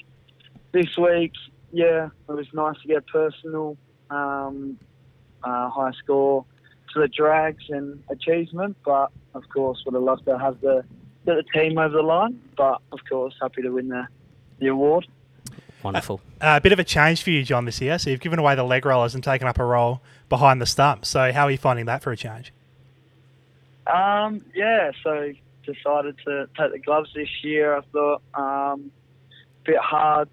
this 0.73 0.95
week, 0.97 1.33
yeah, 1.71 2.09
it 2.29 2.31
was 2.31 2.45
nice 2.53 2.75
to 2.81 2.87
get 2.87 3.07
personal, 3.07 3.77
um, 4.09 4.77
uh, 5.43 5.69
high 5.69 5.91
score 6.03 6.45
to 6.93 6.99
the 6.99 7.07
Drags 7.07 7.63
and 7.69 8.03
achievement, 8.09 8.77
but 8.85 9.11
of 9.33 9.47
course, 9.49 9.81
would 9.85 9.95
have 9.95 10.03
loved 10.03 10.25
to 10.25 10.37
have 10.37 10.61
the 10.61 10.83
get 11.25 11.35
the 11.35 11.43
team 11.53 11.77
over 11.77 11.95
the 11.95 12.03
line. 12.03 12.39
But 12.55 12.81
of 12.91 12.99
course, 13.09 13.33
happy 13.41 13.61
to 13.61 13.69
win 13.69 13.89
the 13.89 14.07
the 14.59 14.67
award. 14.67 15.07
Wonderful. 15.83 16.19
Uh, 16.41 16.55
a 16.57 16.61
bit 16.61 16.71
of 16.71 16.79
a 16.79 16.83
change 16.83 17.21
for 17.21 17.29
you, 17.29 17.43
John, 17.43 17.65
this 17.65 17.79
year. 17.79 17.99
So 17.99 18.09
you've 18.09 18.19
given 18.19 18.39
away 18.39 18.55
the 18.55 18.63
leg 18.63 18.85
rollers 18.85 19.13
and 19.13 19.23
taken 19.23 19.47
up 19.47 19.59
a 19.59 19.65
role 19.65 20.01
behind 20.29 20.59
the 20.59 20.65
stump. 20.65 21.05
So 21.05 21.31
how 21.31 21.43
are 21.43 21.51
you 21.51 21.57
finding 21.57 21.85
that 21.85 22.01
for 22.01 22.11
a 22.11 22.17
change? 22.17 22.51
Um, 23.85 24.43
yeah, 24.55 24.91
so 25.03 25.31
decided 25.63 26.15
to 26.25 26.47
take 26.57 26.71
the 26.71 26.79
gloves 26.79 27.11
this 27.13 27.29
year. 27.43 27.75
I 27.75 27.81
thought 27.91 28.21
um, 28.33 28.91
a 29.63 29.65
bit 29.65 29.77
hard 29.77 30.29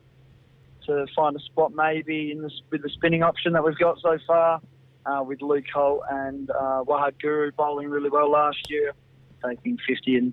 to 0.87 1.07
find 1.15 1.37
a 1.37 1.41
spot 1.41 1.73
maybe 1.75 2.31
in 2.33 2.43
this, 2.43 2.61
with 2.71 2.83
the 2.83 2.89
spinning 2.89 3.23
option 3.23 3.53
that 3.53 3.65
we've 3.65 3.79
got 3.79 3.99
so 4.01 4.19
far 4.27 4.61
uh, 5.07 5.23
with 5.23 5.43
Luke 5.43 5.65
Holt 5.73 6.03
and 6.11 6.51
uh, 6.51 6.85
Wahad 6.87 7.21
Guru 7.21 7.53
bowling 7.53 7.89
really 7.89 8.11
well 8.11 8.31
last 8.31 8.71
year, 8.71 8.93
taking 9.45 9.79
50 9.87 10.17
and 10.17 10.33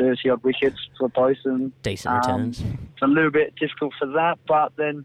30 0.00 0.30
odd 0.30 0.42
wickets 0.42 0.78
for 0.98 1.10
them. 1.44 1.72
Decent 1.82 2.14
Um, 2.14 2.20
returns. 2.20 2.60
It's 2.60 3.02
a 3.02 3.06
little 3.06 3.30
bit 3.30 3.54
difficult 3.56 3.92
for 3.98 4.06
that, 4.06 4.38
but 4.46 4.72
then 4.76 5.04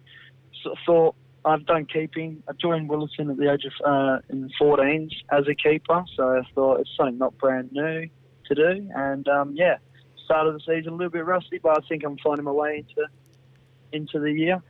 sort 0.63 0.77
of 0.77 0.85
thought 0.85 1.15
I've 1.43 1.65
done 1.65 1.85
keeping. 1.85 2.41
I 2.49 2.53
joined 2.53 2.89
Willetton 2.89 3.29
at 3.29 3.37
the 3.37 3.51
age 3.51 3.65
of 3.65 3.73
uh, 3.85 4.19
in 4.29 4.41
the 4.43 4.49
14s 4.59 5.13
as 5.31 5.47
a 5.47 5.55
keeper, 5.55 6.03
so 6.15 6.37
I 6.37 6.41
thought 6.53 6.79
it's 6.79 6.89
something 6.97 7.17
not 7.17 7.37
brand 7.37 7.71
new 7.71 8.09
to 8.45 8.55
do. 8.55 8.89
And 8.95 9.27
um, 9.27 9.53
yeah, 9.55 9.77
start 10.23 10.47
of 10.47 10.53
the 10.53 10.59
season 10.61 10.93
a 10.93 10.95
little 10.95 11.11
bit 11.11 11.25
rusty, 11.25 11.59
but 11.59 11.77
I 11.83 11.87
think 11.87 12.03
I'm 12.03 12.17
finding 12.17 12.45
my 12.45 12.51
way 12.51 12.77
into 12.87 13.07
into 13.91 14.19
the 14.19 14.31
year. 14.31 14.61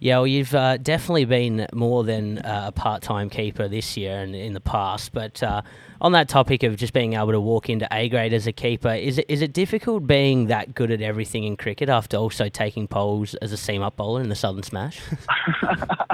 Yeah, 0.00 0.18
well, 0.18 0.28
you've 0.28 0.54
uh, 0.54 0.76
definitely 0.76 1.24
been 1.24 1.66
more 1.72 2.04
than 2.04 2.38
uh, 2.38 2.66
a 2.68 2.72
part-time 2.72 3.30
keeper 3.30 3.66
this 3.66 3.96
year 3.96 4.20
and 4.20 4.34
in 4.34 4.52
the 4.52 4.60
past. 4.60 5.12
But 5.12 5.42
uh, 5.42 5.62
on 6.00 6.12
that 6.12 6.28
topic 6.28 6.62
of 6.62 6.76
just 6.76 6.92
being 6.92 7.14
able 7.14 7.32
to 7.32 7.40
walk 7.40 7.68
into 7.68 7.88
A 7.90 8.08
grade 8.08 8.32
as 8.32 8.46
a 8.46 8.52
keeper, 8.52 8.92
is 8.92 9.18
it 9.18 9.26
is 9.28 9.42
it 9.42 9.52
difficult 9.52 10.06
being 10.06 10.46
that 10.46 10.74
good 10.74 10.92
at 10.92 11.02
everything 11.02 11.42
in 11.42 11.56
cricket 11.56 11.88
after 11.88 12.16
also 12.16 12.48
taking 12.48 12.86
poles 12.86 13.34
as 13.36 13.50
a 13.50 13.56
seam-up 13.56 13.96
bowler 13.96 14.20
in 14.20 14.28
the 14.28 14.36
Southern 14.36 14.62
Smash? 14.62 15.00
uh, 15.62 16.06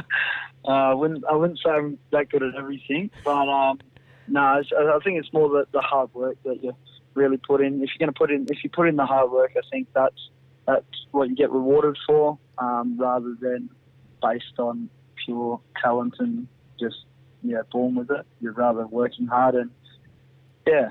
I 0.64 0.94
wouldn't 0.94 1.24
I 1.26 1.34
wouldn't 1.34 1.58
say 1.58 1.70
I'm 1.70 1.98
that 2.10 2.30
good 2.30 2.42
at 2.42 2.54
everything, 2.54 3.10
but 3.22 3.48
um, 3.48 3.80
no, 4.28 4.40
I 4.40 4.98
think 5.04 5.18
it's 5.18 5.32
more 5.34 5.50
the, 5.50 5.66
the 5.72 5.82
hard 5.82 6.12
work 6.14 6.38
that 6.44 6.64
you 6.64 6.72
really 7.12 7.36
put 7.36 7.60
in. 7.60 7.82
If 7.82 7.90
you're 7.90 8.06
going 8.06 8.14
to 8.14 8.18
put 8.18 8.30
in, 8.30 8.46
if 8.50 8.64
you 8.64 8.70
put 8.70 8.88
in 8.88 8.96
the 8.96 9.04
hard 9.04 9.30
work, 9.30 9.52
I 9.58 9.60
think 9.70 9.88
that's 9.94 10.30
that's 10.66 11.06
what 11.10 11.28
you 11.28 11.36
get 11.36 11.50
rewarded 11.50 11.98
for, 12.06 12.38
um, 12.58 12.96
rather 12.98 13.34
than 13.40 13.70
based 14.22 14.58
on 14.58 14.88
pure 15.24 15.60
talent 15.82 16.14
and 16.18 16.46
just 16.78 17.04
yeah, 17.42 17.62
born 17.70 17.94
with 17.94 18.10
it. 18.10 18.26
You're 18.40 18.52
rather 18.52 18.86
working 18.86 19.26
hard 19.26 19.54
and 19.54 19.70
yeah, 20.66 20.90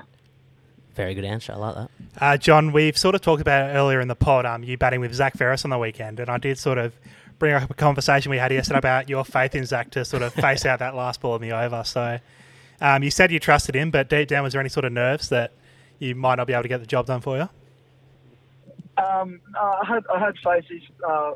Very 0.94 1.14
good 1.14 1.24
answer. 1.24 1.52
I 1.52 1.56
like 1.56 1.74
that. 1.74 1.90
Uh, 2.18 2.36
John, 2.36 2.72
we've 2.72 2.96
sort 2.96 3.16
of 3.16 3.20
talked 3.20 3.40
about 3.40 3.70
it 3.70 3.72
earlier 3.74 4.00
in 4.00 4.06
the 4.08 4.14
pod. 4.14 4.46
Um, 4.46 4.62
you 4.62 4.78
batting 4.78 5.00
with 5.00 5.12
Zach 5.12 5.36
Ferris 5.36 5.64
on 5.64 5.70
the 5.70 5.78
weekend, 5.78 6.20
and 6.20 6.30
I 6.30 6.38
did 6.38 6.58
sort 6.58 6.78
of 6.78 6.94
bring 7.40 7.54
up 7.54 7.68
a 7.68 7.74
conversation 7.74 8.30
we 8.30 8.38
had 8.38 8.52
yesterday 8.52 8.78
about 8.78 9.08
your 9.08 9.24
faith 9.24 9.54
in 9.56 9.66
Zach 9.66 9.90
to 9.90 10.04
sort 10.04 10.22
of 10.22 10.32
face 10.34 10.64
out 10.64 10.78
that 10.78 10.94
last 10.94 11.20
ball 11.20 11.34
in 11.36 11.42
the 11.42 11.50
over. 11.50 11.82
So 11.84 12.20
um, 12.80 13.02
you 13.02 13.10
said 13.10 13.32
you 13.32 13.40
trusted 13.40 13.74
him, 13.74 13.90
but 13.90 14.08
deep 14.08 14.28
down, 14.28 14.44
was 14.44 14.52
there 14.52 14.60
any 14.60 14.68
sort 14.68 14.84
of 14.84 14.92
nerves 14.92 15.28
that 15.30 15.52
you 15.98 16.14
might 16.14 16.36
not 16.36 16.46
be 16.46 16.52
able 16.52 16.62
to 16.62 16.68
get 16.68 16.80
the 16.80 16.86
job 16.86 17.06
done 17.06 17.20
for 17.20 17.36
you? 17.36 17.48
Um, 18.96 19.40
I 19.60 19.84
had 19.84 20.04
I 20.14 20.20
had 20.20 20.38
faces 20.38 20.82
uh, 21.06 21.32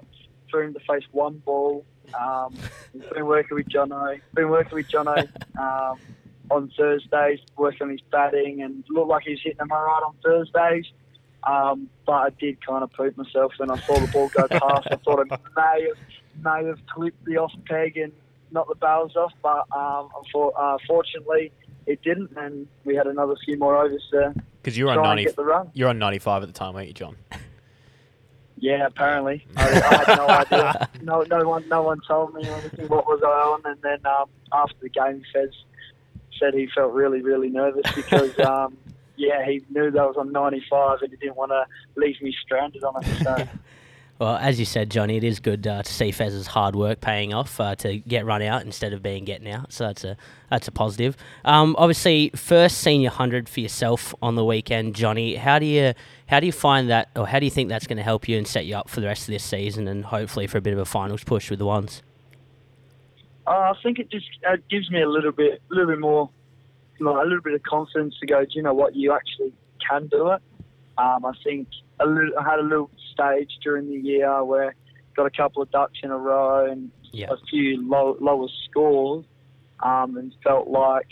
for 0.50 0.62
him 0.62 0.74
to 0.74 0.80
face 0.80 1.04
one 1.12 1.38
ball. 1.38 1.84
Um, 2.18 2.54
he's 2.92 3.04
been 3.12 3.26
working 3.26 3.56
with 3.56 3.68
Jono. 3.68 4.20
Been 4.34 4.48
working 4.48 4.74
with 4.74 4.88
Jono 4.88 5.28
um, 5.58 5.98
on 6.50 6.70
Thursdays, 6.76 7.40
working 7.56 7.82
on 7.82 7.90
his 7.90 8.00
batting, 8.10 8.62
and 8.62 8.84
looked 8.88 9.08
like 9.08 9.24
he 9.24 9.32
was 9.32 9.40
hitting 9.42 9.58
them 9.58 9.72
all 9.72 9.84
right 9.84 10.02
on 10.04 10.14
Thursdays. 10.24 10.86
Um, 11.44 11.88
but 12.06 12.12
I 12.12 12.30
did 12.30 12.64
kind 12.64 12.82
of 12.82 12.92
poop 12.92 13.16
myself 13.16 13.52
when 13.58 13.70
I 13.70 13.78
saw 13.80 13.98
the 13.98 14.08
ball 14.08 14.28
go 14.28 14.48
past. 14.48 14.88
I 14.90 14.96
thought 14.96 15.26
I 15.30 15.36
may 15.56 15.88
have 15.88 15.98
may 16.44 16.68
have 16.68 16.78
clipped 16.86 17.24
the 17.24 17.36
off 17.38 17.52
peg 17.66 17.96
and 17.96 18.12
knocked 18.50 18.68
the 18.68 18.74
barrels 18.76 19.16
off, 19.16 19.32
but 19.42 19.66
um, 19.76 20.08
uh, 20.34 20.78
fortunately 20.86 21.52
it 21.86 22.02
didn't, 22.02 22.30
and 22.36 22.66
we 22.84 22.94
had 22.94 23.06
another 23.06 23.34
few 23.44 23.56
more 23.58 23.76
overs 23.76 24.06
there. 24.12 24.34
Because 24.60 24.76
you 24.76 24.86
were 24.86 24.92
on 24.92 25.02
ninety. 25.02 25.24
get 25.24 25.36
the 25.36 25.44
run. 25.44 25.70
You're 25.72 25.88
on 25.88 25.98
ninety-five 25.98 26.42
at 26.42 26.46
the 26.46 26.52
time, 26.52 26.74
weren't 26.74 26.88
you, 26.88 26.94
John? 26.94 27.16
Yeah, 28.60 28.86
apparently. 28.86 29.46
I, 29.56 29.68
I 29.68 30.04
had 30.04 30.16
no 30.16 30.28
idea. 30.28 30.88
No, 31.02 31.22
no 31.22 31.48
one, 31.48 31.66
no 31.68 31.82
one 31.82 32.00
told 32.06 32.34
me 32.34 32.46
anything. 32.46 32.88
What 32.88 33.06
was 33.06 33.20
I 33.24 33.28
on? 33.28 33.62
And 33.64 33.80
then 33.82 34.04
um, 34.04 34.26
after 34.52 34.74
the 34.82 34.88
game, 34.88 35.22
Fez 35.32 35.50
said 36.38 36.54
he 36.54 36.68
felt 36.74 36.92
really, 36.92 37.22
really 37.22 37.48
nervous 37.48 37.90
because, 37.94 38.38
um, 38.40 38.76
yeah, 39.16 39.44
he 39.46 39.64
knew 39.70 39.90
that 39.90 39.98
I 39.98 40.06
was 40.06 40.16
on 40.16 40.32
95 40.32 41.02
and 41.02 41.10
he 41.10 41.16
didn't 41.16 41.36
want 41.36 41.52
to 41.52 41.64
leave 41.96 42.20
me 42.20 42.34
stranded 42.44 42.84
on 42.84 43.02
it. 43.02 43.22
So, 43.22 43.36
Well, 44.18 44.36
as 44.36 44.58
you 44.58 44.64
said, 44.64 44.90
Johnny, 44.90 45.16
it 45.16 45.22
is 45.22 45.38
good 45.38 45.66
uh, 45.66 45.82
to 45.82 45.92
see 45.92 46.10
Fez's 46.10 46.48
hard 46.48 46.74
work 46.74 47.00
paying 47.00 47.32
off 47.32 47.60
uh, 47.60 47.76
to 47.76 47.98
get 47.98 48.26
run 48.26 48.42
out 48.42 48.64
instead 48.64 48.92
of 48.92 49.00
being 49.02 49.24
getting 49.24 49.48
out. 49.48 49.72
So 49.72 49.86
that's 49.86 50.02
a 50.02 50.16
that's 50.50 50.66
a 50.66 50.72
positive. 50.72 51.16
Um, 51.44 51.76
obviously, 51.78 52.30
first 52.34 52.78
senior 52.78 53.10
hundred 53.10 53.48
for 53.48 53.60
yourself 53.60 54.14
on 54.20 54.34
the 54.34 54.44
weekend, 54.44 54.96
Johnny. 54.96 55.36
How 55.36 55.60
do 55.60 55.66
you 55.66 55.94
how 56.26 56.40
do 56.40 56.46
you 56.46 56.52
find 56.52 56.90
that, 56.90 57.10
or 57.14 57.28
how 57.28 57.38
do 57.38 57.44
you 57.46 57.50
think 57.50 57.68
that's 57.68 57.86
going 57.86 57.98
to 57.98 58.02
help 58.02 58.28
you 58.28 58.36
and 58.36 58.46
set 58.46 58.66
you 58.66 58.76
up 58.76 58.88
for 58.88 59.00
the 59.00 59.06
rest 59.06 59.22
of 59.22 59.32
this 59.32 59.44
season 59.44 59.86
and 59.86 60.04
hopefully 60.04 60.46
for 60.48 60.58
a 60.58 60.60
bit 60.60 60.72
of 60.72 60.80
a 60.80 60.84
finals 60.84 61.22
push 61.22 61.48
with 61.48 61.60
the 61.60 61.66
ones? 61.66 62.02
uh, 63.48 63.72
I 63.72 63.74
think 63.82 63.98
it 63.98 64.10
just 64.10 64.28
uh, 64.46 64.56
gives 64.70 64.90
me 64.90 65.00
a 65.00 65.08
little 65.08 65.32
bit, 65.32 65.62
a 65.70 65.74
little 65.74 65.90
bit 65.90 66.00
more, 66.00 66.28
like, 67.00 67.24
a 67.24 67.26
little 67.26 67.40
bit 67.40 67.54
of 67.54 67.62
confidence 67.62 68.14
to 68.20 68.26
go. 68.26 68.44
Do 68.44 68.50
you 68.52 68.62
know 68.62 68.74
what? 68.74 68.94
You 68.94 69.12
actually 69.12 69.54
can 69.88 70.06
do 70.08 70.30
it. 70.32 70.42
Um, 70.98 71.24
I 71.24 71.32
think 71.42 71.68
a 72.00 72.06
little, 72.06 72.30
I 72.38 72.44
had 72.44 72.58
a 72.58 72.62
little 72.62 72.90
stage 73.12 73.50
during 73.62 73.88
the 73.88 73.96
year 73.96 74.44
where 74.44 74.74
got 75.16 75.26
a 75.26 75.30
couple 75.30 75.62
of 75.62 75.70
ducks 75.70 75.98
in 76.02 76.10
a 76.10 76.16
row 76.16 76.70
and 76.70 76.90
Yeah. 77.12 77.26
a 77.30 77.36
few 77.50 77.82
low, 77.88 78.16
lower 78.20 78.48
scores, 78.64 79.24
um, 79.80 80.16
and 80.16 80.32
felt 80.44 80.68
like 80.68 81.06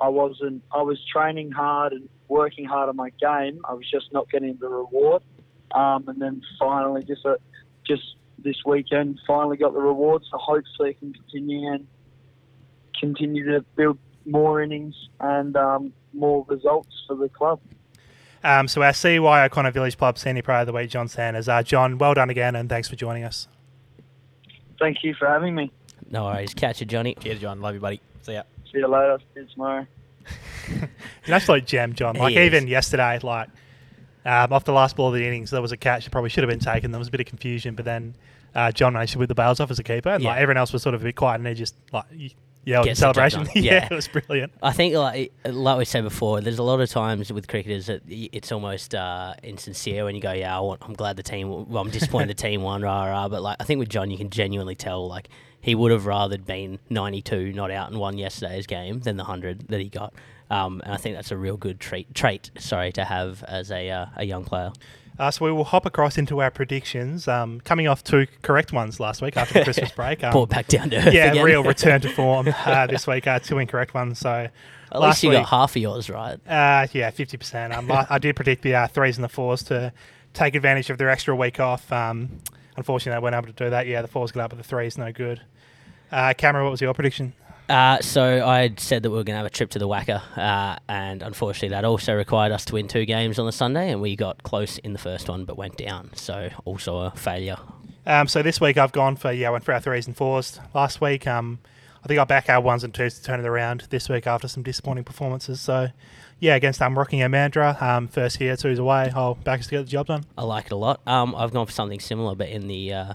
I 0.00 0.08
wasn't. 0.08 0.62
I 0.72 0.82
was 0.82 0.98
training 1.04 1.52
hard 1.52 1.92
and 1.92 2.08
working 2.28 2.64
hard 2.64 2.88
on 2.88 2.96
my 2.96 3.10
game. 3.20 3.60
I 3.64 3.74
was 3.74 3.88
just 3.88 4.12
not 4.12 4.28
getting 4.30 4.56
the 4.56 4.68
reward. 4.68 5.22
Um, 5.74 6.08
and 6.08 6.20
then 6.20 6.42
finally, 6.58 7.04
just 7.04 7.24
uh, 7.24 7.36
just 7.86 8.02
this 8.38 8.56
weekend, 8.66 9.20
finally 9.26 9.56
got 9.56 9.72
the 9.74 9.80
reward. 9.80 10.22
So 10.30 10.38
hopefully, 10.38 10.90
I 10.90 10.92
can 10.94 11.12
continue 11.12 11.72
and 11.72 11.86
continue 12.98 13.44
to 13.52 13.64
build 13.76 13.98
more 14.26 14.62
innings 14.62 14.94
and 15.20 15.56
um, 15.56 15.92
more 16.12 16.44
results 16.48 16.90
for 17.06 17.16
the 17.16 17.28
club. 17.28 17.60
Um, 18.44 18.66
so 18.68 18.82
our 18.82 18.92
CY 18.92 19.44
O'Connor 19.44 19.70
Village 19.70 19.96
Club 19.96 20.18
Senior 20.18 20.42
Player 20.42 20.58
of 20.60 20.66
the 20.66 20.72
Week, 20.72 20.90
John 20.90 21.08
Sanders. 21.08 21.48
Uh, 21.48 21.62
John, 21.62 21.98
well 21.98 22.14
done 22.14 22.30
again, 22.30 22.56
and 22.56 22.68
thanks 22.68 22.88
for 22.88 22.96
joining 22.96 23.24
us. 23.24 23.48
Thank 24.78 25.04
you 25.04 25.14
for 25.14 25.28
having 25.28 25.54
me. 25.54 25.70
No 26.10 26.24
worries. 26.24 26.52
Catch 26.54 26.80
you, 26.80 26.86
Johnny. 26.86 27.14
Cheers, 27.20 27.40
John. 27.40 27.60
Love 27.60 27.74
you, 27.74 27.80
buddy. 27.80 28.00
See 28.22 28.32
ya. 28.32 28.42
See 28.70 28.78
you 28.78 28.88
later. 28.88 29.18
See 29.34 29.40
you 29.40 29.46
tomorrow. 29.52 29.86
He's 30.66 30.82
an 31.26 31.32
absolute 31.32 31.66
gem, 31.66 31.92
John. 31.94 32.16
Like 32.16 32.32
He 32.34 32.38
is. 32.40 32.46
even 32.46 32.66
yesterday, 32.68 33.18
like 33.22 33.48
um, 34.24 34.52
off 34.52 34.64
the 34.64 34.72
last 34.72 34.96
ball 34.96 35.08
of 35.08 35.14
the 35.14 35.24
innings, 35.26 35.50
there 35.50 35.62
was 35.62 35.72
a 35.72 35.76
catch 35.76 36.04
that 36.04 36.10
probably 36.10 36.30
should 36.30 36.42
have 36.42 36.50
been 36.50 36.58
taken. 36.58 36.90
There 36.90 36.98
was 36.98 37.08
a 37.08 37.10
bit 37.12 37.20
of 37.20 37.26
confusion, 37.26 37.74
but 37.74 37.84
then 37.84 38.14
uh, 38.54 38.72
John 38.72 38.92
managed 38.92 39.12
to 39.12 39.18
whip 39.20 39.28
the 39.28 39.34
bails 39.34 39.60
off 39.60 39.70
as 39.70 39.78
a 39.78 39.82
keeper, 39.84 40.08
and 40.10 40.24
like 40.24 40.38
everyone 40.40 40.58
else 40.58 40.72
was 40.72 40.82
sort 40.82 40.94
of 40.94 41.00
a 41.02 41.04
bit 41.04 41.16
quiet, 41.16 41.36
and 41.36 41.46
they 41.46 41.54
just 41.54 41.74
like 41.92 42.04
y- 42.66 42.70
yelled 42.72 42.86
in 42.86 42.92
the 42.92 42.96
celebration. 42.96 43.46
yeah, 43.54 43.62
Yeah. 43.62 43.88
it 43.90 43.94
was 43.94 44.08
brilliant. 44.08 44.52
I 44.62 44.72
think, 44.72 44.94
like, 44.94 45.32
like 45.44 45.78
we 45.78 45.84
said 45.84 46.04
before, 46.04 46.40
there's 46.40 46.58
a 46.58 46.62
lot 46.62 46.80
of 46.80 46.88
times 46.90 47.32
with 47.32 47.48
cricketers 47.48 47.86
that 47.86 48.02
it's 48.08 48.52
almost 48.52 48.94
uh, 48.94 49.34
insincere 49.42 50.04
when 50.04 50.14
you 50.14 50.20
go, 50.20 50.32
"Yeah, 50.32 50.56
I 50.56 50.60
want, 50.60 50.80
I'm 50.84 50.94
glad 50.94 51.16
the 51.16 51.22
team. 51.22 51.48
Well, 51.68 51.82
I'm 51.82 51.90
disappointed 51.90 52.28
the 52.28 52.34
team 52.48 52.62
won, 52.62 52.82
rah 52.82 53.04
rah." 53.06 53.28
But 53.28 53.42
like, 53.42 53.56
I 53.60 53.64
think 53.64 53.78
with 53.78 53.88
John, 53.88 54.10
you 54.10 54.18
can 54.18 54.30
genuinely 54.30 54.74
tell 54.74 55.06
like 55.08 55.28
he 55.60 55.74
would 55.74 55.92
have 55.92 56.06
rather 56.06 56.38
been 56.38 56.78
92 56.90 57.52
not 57.52 57.70
out 57.70 57.88
and 57.90 58.00
won 58.00 58.18
yesterday's 58.18 58.66
game 58.66 58.98
than 59.00 59.16
the 59.16 59.24
hundred 59.24 59.68
that 59.68 59.80
he 59.80 59.88
got. 59.88 60.12
Um, 60.50 60.82
and 60.84 60.92
I 60.92 60.96
think 60.96 61.14
that's 61.16 61.30
a 61.30 61.36
real 61.36 61.56
good 61.56 61.78
trait, 61.80 62.14
trait 62.14 62.50
sorry, 62.58 62.92
to 62.92 63.04
have 63.04 63.42
as 63.44 63.70
a 63.70 63.88
uh, 63.90 64.06
a 64.16 64.24
young 64.24 64.44
player. 64.44 64.72
Uh, 65.18 65.30
so 65.30 65.44
we 65.44 65.52
will 65.52 65.64
hop 65.64 65.84
across 65.86 66.16
into 66.18 66.40
our 66.40 66.50
predictions. 66.50 67.28
Um, 67.28 67.60
coming 67.60 67.86
off 67.86 68.02
two 68.02 68.26
correct 68.42 68.72
ones 68.72 68.98
last 68.98 69.20
week 69.22 69.36
after 69.36 69.54
the 69.54 69.64
Christmas 69.64 69.92
break. 69.92 70.24
Um, 70.24 70.32
Brought 70.32 70.48
back 70.48 70.68
down 70.68 70.90
to 70.90 70.96
earth 70.96 71.12
yeah, 71.12 71.30
again. 71.32 71.44
real 71.44 71.62
return 71.62 72.00
to 72.00 72.08
form 72.14 72.48
uh, 72.64 72.86
this 72.86 73.06
week. 73.06 73.26
Uh, 73.26 73.38
two 73.38 73.58
incorrect 73.58 73.94
ones. 73.94 74.18
So 74.18 74.30
At 74.30 74.50
last 75.00 75.08
least 75.16 75.22
you 75.24 75.28
week, 75.30 75.38
got 75.40 75.48
half 75.48 75.76
of 75.76 75.82
yours 75.82 76.08
right. 76.10 76.38
Uh, 76.48 76.86
yeah, 76.92 77.10
fifty 77.10 77.36
percent. 77.36 77.72
Um, 77.74 77.90
I, 77.92 78.06
I 78.10 78.18
did 78.18 78.34
predict 78.36 78.62
the 78.62 78.74
uh, 78.74 78.86
threes 78.88 79.16
and 79.18 79.24
the 79.24 79.28
fours 79.28 79.62
to 79.64 79.92
take 80.32 80.54
advantage 80.54 80.88
of 80.90 80.96
their 80.98 81.10
extra 81.10 81.36
week 81.36 81.60
off. 81.60 81.92
Um, 81.92 82.40
unfortunately, 82.76 83.18
they 83.18 83.22
weren't 83.22 83.36
able 83.36 83.52
to 83.54 83.64
do 83.64 83.70
that. 83.70 83.86
Yeah, 83.86 84.00
the 84.02 84.08
fours 84.08 84.32
got 84.32 84.44
up, 84.44 84.50
but 84.50 84.56
the 84.58 84.64
threes 84.64 84.96
no 84.96 85.12
good. 85.12 85.42
Uh, 86.10 86.32
Cameron, 86.36 86.64
what 86.64 86.70
was 86.70 86.80
your 86.80 86.94
prediction? 86.94 87.34
Uh, 87.68 88.00
so 88.00 88.46
I 88.46 88.74
said 88.76 89.02
that 89.02 89.10
we 89.10 89.16
were 89.16 89.24
going 89.24 89.34
to 89.34 89.38
have 89.38 89.46
a 89.46 89.50
trip 89.50 89.70
to 89.70 89.78
the 89.78 89.88
WACA, 89.88 90.20
uh, 90.36 90.78
and 90.88 91.22
unfortunately, 91.22 91.70
that 91.70 91.84
also 91.84 92.14
required 92.14 92.52
us 92.52 92.64
to 92.66 92.74
win 92.74 92.88
two 92.88 93.04
games 93.04 93.38
on 93.38 93.46
the 93.46 93.52
Sunday, 93.52 93.90
and 93.90 94.00
we 94.02 94.16
got 94.16 94.42
close 94.42 94.78
in 94.78 94.92
the 94.92 94.98
first 94.98 95.28
one 95.28 95.44
but 95.44 95.56
went 95.56 95.76
down. 95.76 96.10
So 96.14 96.50
also 96.64 96.98
a 96.98 97.10
failure. 97.12 97.56
Um, 98.04 98.26
so 98.26 98.42
this 98.42 98.60
week 98.60 98.76
I've 98.78 98.92
gone 98.92 99.16
for 99.16 99.32
yeah, 99.32 99.48
I 99.48 99.50
went 99.50 99.64
for 99.64 99.72
our 99.72 99.80
threes 99.80 100.06
and 100.06 100.16
fours. 100.16 100.58
Last 100.74 101.00
week, 101.00 101.26
um, 101.26 101.60
I 102.04 102.08
think 102.08 102.18
I 102.18 102.24
back 102.24 102.48
our 102.48 102.60
ones 102.60 102.82
and 102.82 102.92
twos 102.92 103.14
to 103.14 103.22
turn 103.22 103.38
it 103.38 103.46
around 103.46 103.86
this 103.90 104.08
week 104.08 104.26
after 104.26 104.48
some 104.48 104.64
disappointing 104.64 105.04
performances. 105.04 105.60
So 105.60 105.88
yeah, 106.40 106.56
against 106.56 106.82
um, 106.82 106.98
Rockingham 106.98 107.30
Mandurah, 107.30 107.80
um, 107.80 108.08
first 108.08 108.38
here, 108.38 108.56
two's 108.56 108.80
away. 108.80 109.12
I'll 109.14 109.36
back 109.36 109.60
us 109.60 109.66
to 109.66 109.70
get 109.70 109.84
the 109.84 109.90
job 109.90 110.08
done. 110.08 110.24
I 110.36 110.42
like 110.42 110.66
it 110.66 110.72
a 110.72 110.76
lot. 110.76 111.00
Um, 111.06 111.34
I've 111.36 111.52
gone 111.52 111.66
for 111.66 111.72
something 111.72 112.00
similar, 112.00 112.34
but 112.34 112.48
in 112.48 112.66
the 112.66 112.92
uh, 112.92 113.14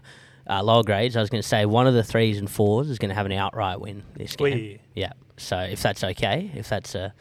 uh, 0.49 0.63
lower 0.63 0.83
grades, 0.83 1.15
I 1.17 1.21
was 1.21 1.29
going 1.29 1.41
to 1.41 1.47
say 1.47 1.65
one 1.65 1.87
of 1.87 1.93
the 1.93 2.03
threes 2.03 2.37
and 2.37 2.49
fours 2.49 2.89
is 2.89 2.99
going 2.99 3.09
to 3.09 3.15
have 3.15 3.25
an 3.25 3.31
outright 3.33 3.79
win 3.81 4.03
this 4.15 4.35
game. 4.35 4.53
Wee. 4.53 4.79
Yeah. 4.95 5.13
So 5.37 5.57
if 5.59 5.81
that's 5.81 6.03
okay, 6.03 6.51
if 6.55 6.69
that's 6.69 6.95
a, 6.95 7.13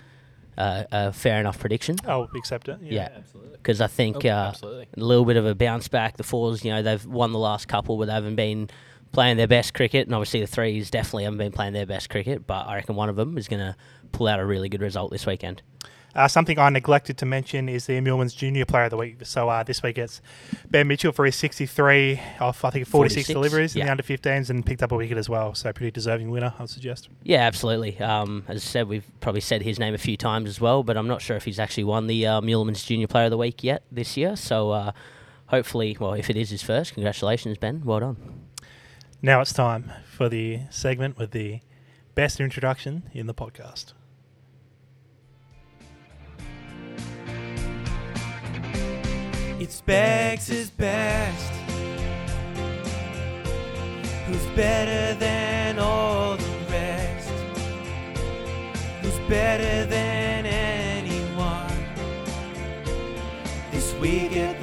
a, 0.56 0.86
a 0.92 1.12
fair 1.12 1.38
enough 1.40 1.58
prediction, 1.58 1.96
I'll 2.06 2.28
accept 2.36 2.68
it. 2.68 2.78
yeah, 2.82 3.08
Absolutely. 3.16 3.52
because 3.58 3.80
I 3.80 3.88
think 3.88 4.24
Oh, 4.24 4.28
uh, 4.28 4.52
a 4.62 4.86
little 4.96 5.24
bit 5.24 5.36
of 5.36 5.44
a 5.46 5.54
bounce 5.54 5.88
back. 5.88 6.16
The 6.16 6.22
fours, 6.24 6.64
you 6.64 6.70
know, 6.72 6.82
they've 6.82 7.04
won 7.04 7.32
the 7.32 7.38
last 7.38 7.68
couple, 7.68 7.98
but 7.98 8.06
they 8.06 8.12
haven't 8.12 8.36
been 8.36 8.70
playing 9.12 9.36
their 9.36 9.46
best 9.48 9.74
cricket. 9.74 10.06
And 10.06 10.14
obviously, 10.14 10.40
the 10.40 10.46
threes 10.46 10.88
definitely 10.90 11.24
haven't 11.24 11.38
been 11.38 11.52
playing 11.52 11.72
their 11.74 11.86
best 11.86 12.08
cricket. 12.08 12.46
But 12.46 12.66
I 12.66 12.76
reckon 12.76 12.96
one 12.96 13.08
of 13.08 13.16
them 13.16 13.36
is 13.36 13.48
going 13.48 13.60
to 13.60 13.76
pull 14.12 14.28
out 14.28 14.40
a 14.40 14.46
really 14.46 14.68
good 14.70 14.80
result 14.82 15.10
this 15.10 15.26
weekend. 15.26 15.62
Uh, 16.16 16.26
something 16.26 16.58
I 16.58 16.70
neglected 16.70 17.18
to 17.18 17.26
mention 17.26 17.68
is 17.68 17.86
the 17.86 18.00
Millman's 18.00 18.32
Junior 18.32 18.64
Player 18.64 18.84
of 18.84 18.90
the 18.90 18.96
Week. 18.96 19.18
So 19.24 19.50
uh, 19.50 19.62
this 19.62 19.82
week 19.82 19.98
it's 19.98 20.22
Ben 20.70 20.88
Mitchell 20.88 21.12
for 21.12 21.26
his 21.26 21.36
63 21.36 22.18
off, 22.40 22.64
I 22.64 22.70
think, 22.70 22.86
46, 22.86 23.26
46, 23.26 23.28
deliveries 23.28 23.76
in 23.76 23.84
the 23.84 23.90
under 23.90 24.02
15s 24.02 24.48
and 24.48 24.64
picked 24.64 24.82
up 24.82 24.92
a 24.92 24.96
wicket 24.96 25.18
as 25.18 25.28
well. 25.28 25.54
So 25.54 25.70
pretty 25.74 25.90
deserving 25.90 26.30
winner, 26.30 26.54
I'd 26.58 26.70
suggest. 26.70 27.10
Yeah, 27.22 27.40
absolutely. 27.40 28.00
Um, 28.00 28.44
as 28.48 28.62
I 28.62 28.66
said, 28.66 28.88
we've 28.88 29.04
probably 29.20 29.42
said 29.42 29.60
his 29.60 29.78
name 29.78 29.92
a 29.92 29.98
few 29.98 30.16
times 30.16 30.48
as 30.48 30.58
well, 30.58 30.82
but 30.82 30.96
I'm 30.96 31.06
not 31.06 31.20
sure 31.20 31.36
if 31.36 31.44
he's 31.44 31.58
actually 31.58 31.84
won 31.84 32.06
the 32.06 32.26
uh, 32.26 32.40
Muleman's 32.40 32.82
Junior 32.82 33.08
Player 33.08 33.26
of 33.26 33.30
the 33.30 33.36
Week 33.36 33.62
yet 33.62 33.82
this 33.92 34.16
year. 34.16 34.36
So 34.36 34.70
uh, 34.70 34.92
hopefully, 35.48 35.98
well, 36.00 36.14
if 36.14 36.30
it 36.30 36.36
is 36.36 36.48
his 36.48 36.62
first, 36.62 36.94
congratulations, 36.94 37.58
Ben. 37.58 37.82
Well 37.84 38.00
done. 38.00 38.16
Now 39.20 39.42
it's 39.42 39.52
time 39.52 39.92
for 40.06 40.30
the 40.30 40.60
segment 40.70 41.18
with 41.18 41.32
the 41.32 41.60
best 42.14 42.40
introduction 42.40 43.02
in 43.12 43.26
the 43.26 43.34
podcast. 43.34 43.92
It's 49.58 49.80
Bex' 49.80 50.68
best. 50.68 51.52
Who's 54.26 54.44
better 54.54 55.14
than 55.18 55.78
all 55.78 56.36
the 56.36 56.56
rest? 56.70 57.30
Who's 59.00 59.18
better 59.30 59.86
than 59.86 60.44
anyone? 60.44 61.72
This 63.72 63.94
week 63.94 64.36
at 64.36 64.55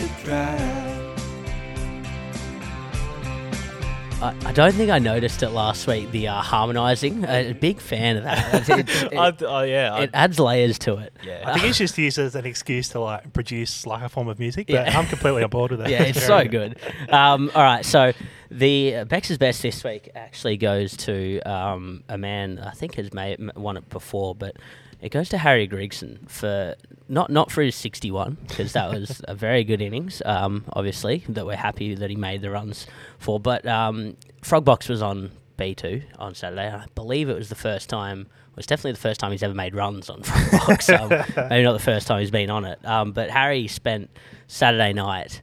I, 4.24 4.36
I 4.46 4.52
don't 4.54 4.74
think 4.74 4.90
I 4.90 5.00
noticed 5.00 5.44
it 5.44 5.50
last 5.50 5.86
week, 5.88 6.12
the 6.12 6.30
uh, 6.30 6.42
harmonising. 6.42 7.26
A 7.26 7.54
big 7.54 7.80
fan 7.80 8.18
of 8.18 8.24
that. 8.24 8.70
It, 8.80 8.90
it- 8.90 9.18
I, 9.18 9.34
oh 9.42 9.62
yeah. 9.64 9.94
I, 9.94 10.02
it 10.04 10.10
adds 10.14 10.40
layers 10.40 10.80
to 10.80 10.98
it. 10.98 11.14
yeah. 11.26 11.44
I 11.46 11.54
think 11.54 11.66
it's 11.66 11.78
just 11.78 11.98
used 11.98 12.18
as 12.18 12.36
an 12.36 12.46
excuse 12.46 12.90
to 12.90 13.00
like 13.00 13.34
produce 13.34 13.86
like 13.86 14.02
a 14.04 14.10
form 14.10 14.28
of 14.30 14.40
music, 14.40 14.68
but 14.68 14.74
Yeah. 14.88 14.98
I'm 14.98 15.08
completely 15.08 15.44
on 15.44 15.50
board 15.50 15.72
with 15.72 15.82
it. 15.82 15.90
yeah, 15.90 16.04
it's 16.04 16.26
so 16.26 16.46
good. 16.46 16.78
Um, 17.10 17.52
all 17.54 17.64
right, 17.64 17.86
so 17.86 18.14
The 18.50 18.96
uh, 18.98 19.06
Bex's 19.06 19.38
best 19.38 19.62
this 19.62 19.84
week 19.84 20.10
actually 20.16 20.58
goes 20.58 20.96
to 20.98 21.42
um, 21.42 22.04
a 22.08 22.18
man 22.18 22.60
I 22.60 22.72
think 22.72 22.96
has 22.96 23.14
made, 23.14 23.40
m- 23.40 23.52
won 23.56 23.78
it 23.78 23.90
before, 23.90 24.36
but 24.36 24.56
it 25.04 25.12
goes 25.12 25.28
to 25.30 25.38
Harry 25.38 25.68
Gregson 25.68 26.26
for 26.30 26.76
not 27.10 27.30
not 27.30 27.52
for 27.52 27.62
his 27.62 27.76
61 27.76 28.38
because 28.48 28.72
that 28.72 28.90
was 28.90 29.22
a 29.28 29.36
very 29.36 29.66
good 29.66 29.82
innings. 29.82 30.22
Um, 30.26 30.64
obviously 30.72 31.26
that 31.28 31.46
we're 31.46 31.58
happy 31.58 31.94
that 31.94 32.10
he 32.10 32.16
made 32.16 32.42
the 32.42 32.50
runs 32.50 32.88
for, 33.20 33.38
but 33.38 33.66
um, 33.68 34.16
Frogbox 34.42 34.88
was 34.88 35.02
on 35.02 35.32
B2 35.60 36.04
on 36.18 36.34
Saturday. 36.36 36.70
I 36.70 36.86
believe 36.96 37.28
it 37.28 37.36
was 37.36 37.50
the 37.50 37.56
first 37.56 37.90
time. 37.90 38.22
It 38.22 38.56
was 38.56 38.66
definitely 38.66 38.94
the 38.94 39.00
first 39.00 39.20
time 39.20 39.32
he's 39.32 39.44
ever 39.44 39.54
made 39.54 39.76
runs 39.76 40.10
on 40.10 40.22
Frogbox. 40.22 40.98
um, 41.38 41.50
maybe 41.50 41.64
not 41.64 41.74
the 41.74 41.80
first 41.80 42.08
time 42.08 42.22
he's 42.22 42.32
been 42.32 42.50
on 42.50 42.64
it. 42.64 42.80
Um, 42.86 43.12
but 43.12 43.30
Harry 43.30 43.68
spent 43.68 44.10
Saturday 44.48 44.94
night. 44.94 45.42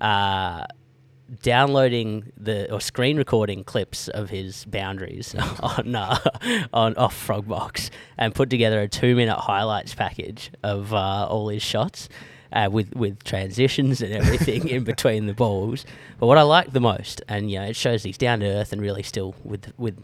Uh, 0.00 0.66
downloading 1.42 2.32
the 2.36 2.72
or 2.72 2.80
screen 2.80 3.16
recording 3.16 3.64
clips 3.64 4.08
of 4.08 4.30
his 4.30 4.64
boundaries 4.66 5.34
on 5.60 5.94
uh, 5.94 6.18
on 6.72 6.96
off 6.96 7.26
Frogbox 7.26 7.90
and 8.18 8.34
put 8.34 8.50
together 8.50 8.80
a 8.80 8.88
two 8.88 9.14
minute 9.14 9.38
highlights 9.38 9.94
package 9.94 10.50
of 10.62 10.92
uh, 10.92 11.26
all 11.28 11.48
his 11.48 11.62
shots. 11.62 12.08
Uh, 12.52 12.68
with 12.68 12.92
with 12.96 13.22
transitions 13.22 14.02
and 14.02 14.12
everything 14.12 14.66
in 14.68 14.82
between 14.82 15.26
the 15.26 15.32
balls, 15.32 15.86
but 16.18 16.26
what 16.26 16.36
I 16.36 16.42
like 16.42 16.72
the 16.72 16.80
most, 16.80 17.22
and 17.28 17.48
you 17.48 17.60
know, 17.60 17.66
it 17.66 17.76
shows 17.76 18.02
he's 18.02 18.18
down 18.18 18.40
to 18.40 18.46
earth 18.46 18.72
and 18.72 18.82
really 18.82 19.04
still 19.04 19.36
with 19.44 19.72
with 19.78 19.96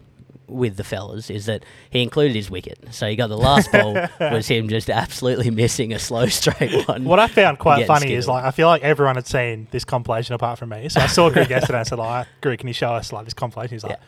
with 0.47 0.77
the 0.77 0.83
fellas 0.83 1.29
is 1.29 1.45
that 1.45 1.63
he 1.89 2.01
included 2.01 2.35
his 2.35 2.49
wicket. 2.49 2.79
So 2.91 3.07
you 3.07 3.17
got 3.17 3.27
the 3.27 3.37
last 3.37 3.71
ball 3.71 3.93
was 4.19 4.47
him 4.47 4.69
just 4.69 4.89
absolutely 4.89 5.49
missing 5.49 5.93
a 5.93 5.99
slow 5.99 6.27
straight 6.27 6.87
one. 6.87 7.03
What 7.03 7.19
I 7.19 7.27
found 7.27 7.59
quite 7.59 7.85
funny 7.87 8.13
is 8.13 8.27
like 8.27 8.43
I 8.43 8.51
feel 8.51 8.67
like 8.67 8.81
everyone 8.81 9.15
had 9.15 9.27
seen 9.27 9.67
this 9.71 9.83
compilation 9.83 10.35
apart 10.35 10.59
from 10.59 10.69
me. 10.69 10.89
So 10.89 11.01
I 11.01 11.07
saw 11.07 11.29
Greg 11.29 11.49
yesterday 11.49 11.79
and 11.79 11.81
I 11.81 11.83
said, 11.83 11.99
like, 11.99 12.27
Greg, 12.41 12.59
can 12.59 12.67
you 12.67 12.73
show 12.73 12.89
us 12.89 13.11
like 13.11 13.25
this 13.25 13.33
compilation? 13.33 13.75
He's 13.75 13.83
like, 13.83 13.99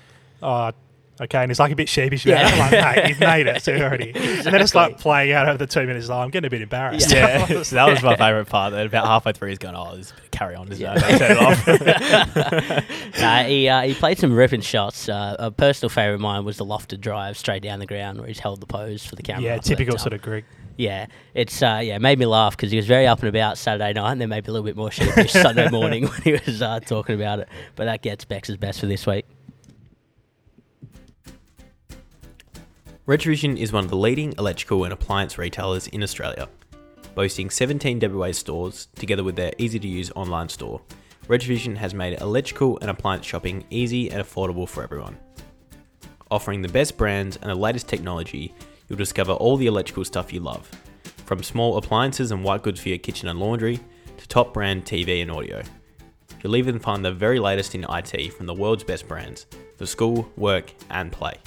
oh, 0.42 0.72
okay. 1.22 1.40
And 1.42 1.50
he's 1.52 1.60
like 1.60 1.72
a 1.72 1.76
bit 1.76 1.90
sheepish 1.90 2.26
about 2.26 2.40
Yeah. 2.40 2.48
it. 2.48 2.54
I'm 2.54 2.60
like, 2.84 2.96
mate, 2.96 3.06
he's 3.08 3.20
made 3.20 3.48
it 3.48 3.64
too 3.64 3.76
already. 3.76 4.12
And 4.40 4.46
then 4.54 4.62
it's 4.62 4.74
like 4.76 4.98
playing 5.00 5.32
out 5.34 5.48
over 5.50 5.58
the 5.58 5.68
two 5.68 5.86
minutes. 5.86 6.08
Like, 6.10 6.24
I'm 6.24 6.30
getting 6.30 6.48
a 6.48 6.50
bit 6.50 6.62
embarrassed. 6.62 7.12
Yeah, 7.12 7.46
so 7.64 7.76
that 7.76 7.88
was 7.90 8.02
my 8.02 8.16
favourite 8.16 8.48
part. 8.48 8.72
That 8.74 8.86
about 8.86 9.06
halfway 9.06 9.34
through, 9.34 9.50
he's 9.50 9.58
going, 9.58 9.76
"Oh, 9.76 9.96
this 9.98 10.14
carry 10.32 10.56
on." 10.56 10.72
Isn't 10.72 10.86
it? 10.86 11.00
Turn 11.18 11.32
it 11.32 11.38
off. 11.38 13.20
nah, 13.20 13.44
he 13.44 13.68
uh, 13.70 13.82
he 13.82 13.94
played 13.94 14.18
some 14.18 14.34
ripping 14.34 14.62
shots. 14.62 15.10
Uh, 15.10 15.36
a 15.40 15.52
personal 15.52 15.90
favourite 15.90 16.16
of 16.16 16.22
mine 16.22 16.46
was 16.46 16.58
the 16.58 16.66
lofted 16.66 17.02
drive 17.02 17.38
straight 17.38 17.62
down 17.64 17.80
the 17.80 17.86
ground 17.86 18.18
where 18.20 18.28
he's 18.28 18.40
held 18.40 18.62
the 18.62 18.66
pose 18.68 19.06
for 19.06 19.16
the 19.16 19.24
camera. 19.24 19.44
yeah, 19.44 19.58
typical 19.58 19.98
sort 19.98 20.14
of 20.14 20.22
Greg. 20.22 20.46
Yeah, 20.78 21.08
it's 21.34 21.62
uh, 21.62 21.82
yeah 21.84 21.98
made 21.98 22.18
me 22.20 22.26
laugh 22.26 22.56
because 22.56 22.72
he 22.72 22.78
was 22.78 22.88
very 22.88 23.06
up 23.06 23.20
and 23.20 23.28
about 23.28 23.58
Saturday 23.58 23.92
night, 23.94 24.14
and 24.14 24.22
then 24.22 24.30
maybe 24.30 24.48
a 24.48 24.52
little 24.52 24.66
bit 24.66 24.78
more 24.78 24.90
sheepish 24.92 25.34
Sunday 25.34 25.70
morning 25.70 26.04
when 26.08 26.22
he 26.22 26.32
was 26.46 26.62
uh, 26.62 26.80
talking 26.80 27.16
about 27.16 27.40
it. 27.40 27.50
But 27.76 27.86
that 27.86 28.02
gets 28.02 28.24
Bex's 28.26 28.56
best 28.58 28.80
for 28.80 28.86
this 28.86 29.06
week. 29.06 29.26
Retrovision 33.10 33.58
is 33.58 33.74
one 33.74 33.84
of 33.84 33.90
the 33.90 33.98
leading 33.98 34.36
electrical 34.38 34.84
and 34.84 34.94
appliance 34.94 35.40
retailers 35.40 35.88
in 35.88 36.04
Australia. 36.04 36.48
Boasting 37.16 37.50
17 37.50 38.00
WA 38.00 38.32
stores, 38.32 38.88
together 38.94 39.24
with 39.24 39.36
their 39.36 39.52
easy 39.58 39.80
to 39.80 39.88
use 39.88 40.12
online 40.12 40.48
store, 40.48 40.80
Retrovision 41.28 41.76
has 41.76 41.96
made 41.96 42.22
electrical 42.22 42.78
and 42.82 42.92
appliance 42.92 43.26
shopping 43.26 43.66
easy 43.72 44.12
and 44.12 44.22
affordable 44.22 44.70
for 44.70 44.84
everyone. 44.84 45.18
Offering 46.30 46.62
the 46.62 46.68
best 46.68 46.98
brands 46.98 47.36
and 47.38 47.50
the 47.50 47.56
latest 47.56 47.88
technology, 47.88 48.54
you'll 48.88 48.96
discover 48.96 49.32
all 49.32 49.58
the 49.58 49.66
electrical 49.66 50.06
stuff 50.06 50.32
you 50.32 50.40
love. 50.40 50.70
From 51.26 51.42
small 51.42 51.78
appliances 51.78 52.30
and 52.30 52.44
white 52.44 52.62
goods 52.62 52.80
for 52.80 52.90
your 52.90 53.00
kitchen 53.00 53.28
and 53.28 53.40
laundry, 53.40 53.80
to 54.18 54.28
top 54.28 54.54
brand 54.54 54.86
TV 54.86 55.24
and 55.24 55.32
audio. 55.32 55.64
You'll 56.44 56.58
even 56.58 56.78
find 56.78 57.04
the 57.04 57.12
very 57.12 57.40
latest 57.40 57.74
in 57.74 57.88
IT 57.90 58.34
from 58.34 58.46
the 58.46 58.54
world's 58.54 58.84
best 58.84 59.08
brands 59.08 59.48
for 59.78 59.88
school, 59.88 60.32
work, 60.38 60.72
and 60.92 61.12
play. 61.12 61.40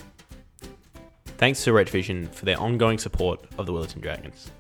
Thanks 1.43 1.65
to 1.65 1.73
Retrovision 1.73 2.33
for 2.33 2.45
their 2.45 2.57
ongoing 2.57 2.99
support 2.99 3.45
of 3.59 3.67
the 3.67 3.73
Willetton 3.73 4.01
Dragons. 4.01 4.53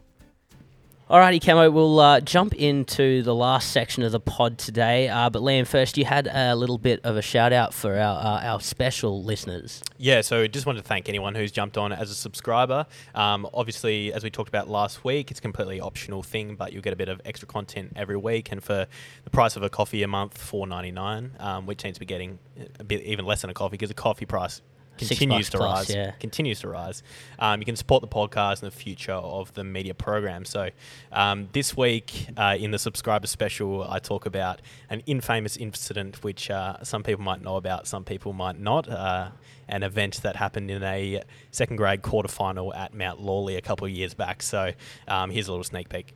Alrighty, 1.08 1.40
Camo, 1.40 1.70
we'll 1.70 2.00
uh, 2.00 2.20
jump 2.20 2.56
into 2.56 3.22
the 3.22 3.32
last 3.32 3.70
section 3.70 4.02
of 4.02 4.10
the 4.10 4.18
pod 4.18 4.58
today. 4.58 5.08
Uh, 5.08 5.30
but 5.30 5.42
Liam, 5.42 5.64
first, 5.64 5.96
you 5.96 6.04
had 6.04 6.26
a 6.26 6.56
little 6.56 6.78
bit 6.78 6.98
of 7.04 7.16
a 7.16 7.22
shout 7.22 7.52
out 7.52 7.72
for 7.72 7.96
our 7.96 8.18
uh, 8.18 8.44
our 8.44 8.60
special 8.60 9.22
listeners. 9.22 9.80
Yeah, 9.96 10.22
so 10.22 10.48
just 10.48 10.66
wanted 10.66 10.82
to 10.82 10.88
thank 10.88 11.08
anyone 11.08 11.36
who's 11.36 11.52
jumped 11.52 11.78
on 11.78 11.92
as 11.92 12.10
a 12.10 12.16
subscriber. 12.16 12.86
Um, 13.14 13.48
obviously, 13.54 14.12
as 14.12 14.24
we 14.24 14.30
talked 14.30 14.48
about 14.48 14.68
last 14.68 15.04
week, 15.04 15.30
it's 15.30 15.38
a 15.38 15.42
completely 15.42 15.80
optional 15.80 16.24
thing, 16.24 16.56
but 16.56 16.72
you'll 16.72 16.82
get 16.82 16.94
a 16.94 16.96
bit 16.96 17.08
of 17.08 17.20
extra 17.24 17.46
content 17.46 17.92
every 17.94 18.16
week. 18.16 18.50
And 18.50 18.60
for 18.60 18.88
the 19.22 19.30
price 19.30 19.54
of 19.54 19.62
a 19.62 19.70
coffee 19.70 20.02
a 20.02 20.08
month, 20.08 20.36
four 20.36 20.66
ninety 20.66 20.90
nine, 20.90 21.36
um, 21.38 21.64
which 21.64 21.80
seems 21.80 21.94
to 21.94 22.00
be 22.00 22.06
getting 22.06 22.40
a 22.80 22.82
bit 22.82 23.02
even 23.02 23.24
less 23.24 23.42
than 23.42 23.50
a 23.50 23.54
coffee 23.54 23.74
because 23.74 23.90
the 23.90 23.94
coffee 23.94 24.26
price 24.26 24.62
Six 24.62 24.71
continues 24.98 25.50
to 25.50 25.58
plus, 25.58 25.88
rise. 25.88 25.94
yeah. 25.94 26.10
Continues 26.12 26.60
to 26.60 26.68
rise. 26.68 27.02
Um, 27.38 27.60
you 27.60 27.66
can 27.66 27.76
support 27.76 28.00
the 28.00 28.08
podcast 28.08 28.62
and 28.62 28.70
the 28.70 28.76
future 28.76 29.12
of 29.12 29.52
the 29.54 29.64
media 29.64 29.94
program. 29.94 30.44
So 30.44 30.70
um, 31.12 31.48
this 31.52 31.76
week 31.76 32.28
uh, 32.36 32.56
in 32.58 32.70
the 32.70 32.78
subscriber 32.78 33.26
special, 33.26 33.84
I 33.88 33.98
talk 33.98 34.26
about 34.26 34.60
an 34.90 35.02
infamous 35.06 35.56
incident 35.56 36.22
which 36.22 36.50
uh, 36.50 36.82
some 36.82 37.02
people 37.02 37.24
might 37.24 37.42
know 37.42 37.56
about, 37.56 37.86
some 37.86 38.04
people 38.04 38.32
might 38.32 38.58
not. 38.58 38.88
Uh, 38.88 39.30
an 39.68 39.82
event 39.82 40.20
that 40.22 40.36
happened 40.36 40.70
in 40.70 40.82
a 40.82 41.22
second 41.50 41.76
grade 41.76 42.02
quarter 42.02 42.28
final 42.28 42.74
at 42.74 42.92
Mount 42.92 43.20
Lawley 43.20 43.56
a 43.56 43.62
couple 43.62 43.86
of 43.86 43.92
years 43.92 44.12
back. 44.12 44.42
So 44.42 44.72
um, 45.08 45.30
here's 45.30 45.48
a 45.48 45.50
little 45.50 45.64
sneak 45.64 45.88
peek. 45.88 46.12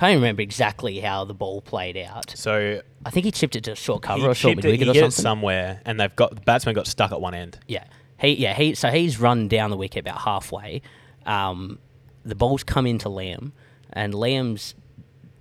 I 0.00 0.04
can't 0.04 0.12
even 0.12 0.22
remember 0.22 0.40
exactly 0.40 0.98
how 1.00 1.26
the 1.26 1.34
ball 1.34 1.60
played 1.60 1.98
out. 1.98 2.32
So 2.34 2.80
I 3.04 3.10
think 3.10 3.26
he 3.26 3.30
chipped 3.30 3.54
it 3.54 3.64
to 3.64 3.72
a 3.72 3.76
short 3.76 4.00
cover 4.00 4.28
or 4.28 4.34
short 4.34 4.52
chipped 4.52 4.64
mid 4.64 4.64
it, 4.64 4.80
wicket 4.80 4.94
he 4.94 5.00
or 5.02 5.10
something. 5.10 5.10
somewhere, 5.10 5.82
and 5.84 6.00
they've 6.00 6.16
got 6.16 6.34
the 6.34 6.40
batsman 6.40 6.74
got 6.74 6.86
stuck 6.86 7.12
at 7.12 7.20
one 7.20 7.34
end. 7.34 7.58
Yeah, 7.68 7.84
he 8.18 8.28
yeah 8.28 8.54
he 8.54 8.74
so 8.74 8.88
he's 8.88 9.20
run 9.20 9.46
down 9.46 9.68
the 9.68 9.76
wicket 9.76 10.00
about 10.00 10.22
halfway. 10.22 10.80
Um, 11.26 11.80
the 12.24 12.34
ball's 12.34 12.64
come 12.64 12.86
into 12.86 13.10
Liam, 13.10 13.52
and 13.92 14.14
Liam's 14.14 14.74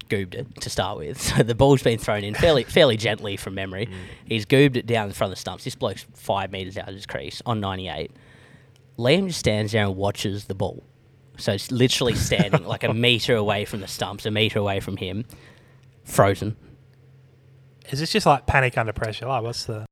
goobed 0.09 0.35
it 0.35 0.59
to 0.59 0.69
start 0.69 0.97
with. 0.97 1.21
So 1.37 1.41
the 1.41 1.55
ball's 1.55 1.81
been 1.81 1.97
thrown 1.97 2.25
in 2.25 2.33
fairly 2.33 2.63
fairly 2.65 2.97
gently 2.97 3.37
from 3.37 3.55
memory. 3.55 3.87
He's 4.25 4.43
goobed 4.43 4.75
it 4.75 4.85
down 4.85 5.07
in 5.07 5.13
front 5.13 5.31
of 5.31 5.37
the 5.37 5.39
stumps. 5.39 5.63
This 5.63 5.75
bloke's 5.75 6.05
five 6.15 6.51
meters 6.51 6.77
out 6.77 6.89
of 6.89 6.95
his 6.95 7.05
crease 7.05 7.41
on 7.45 7.61
ninety 7.61 7.87
eight. 7.87 8.11
Liam 8.97 9.27
just 9.27 9.39
stands 9.39 9.71
there 9.71 9.85
and 9.85 9.95
watches 9.95 10.45
the 10.47 10.53
ball. 10.53 10.83
So 11.39 11.53
it's 11.53 11.71
literally 11.71 12.15
standing 12.15 12.65
like 12.65 12.83
a 12.83 12.93
meter 13.07 13.35
away 13.35 13.65
from 13.65 13.79
the 13.79 13.87
stumps, 13.87 14.25
a 14.25 14.31
meter 14.31 14.59
away 14.59 14.79
from 14.79 14.97
him, 14.97 15.25
frozen. 16.03 16.55
Is 17.89 17.99
this 17.99 18.11
just 18.11 18.25
like 18.25 18.45
panic 18.45 18.77
under 18.77 18.93
pressure? 18.93 19.25
Like, 19.25 19.41
what's 19.41 19.63
the. 19.65 19.85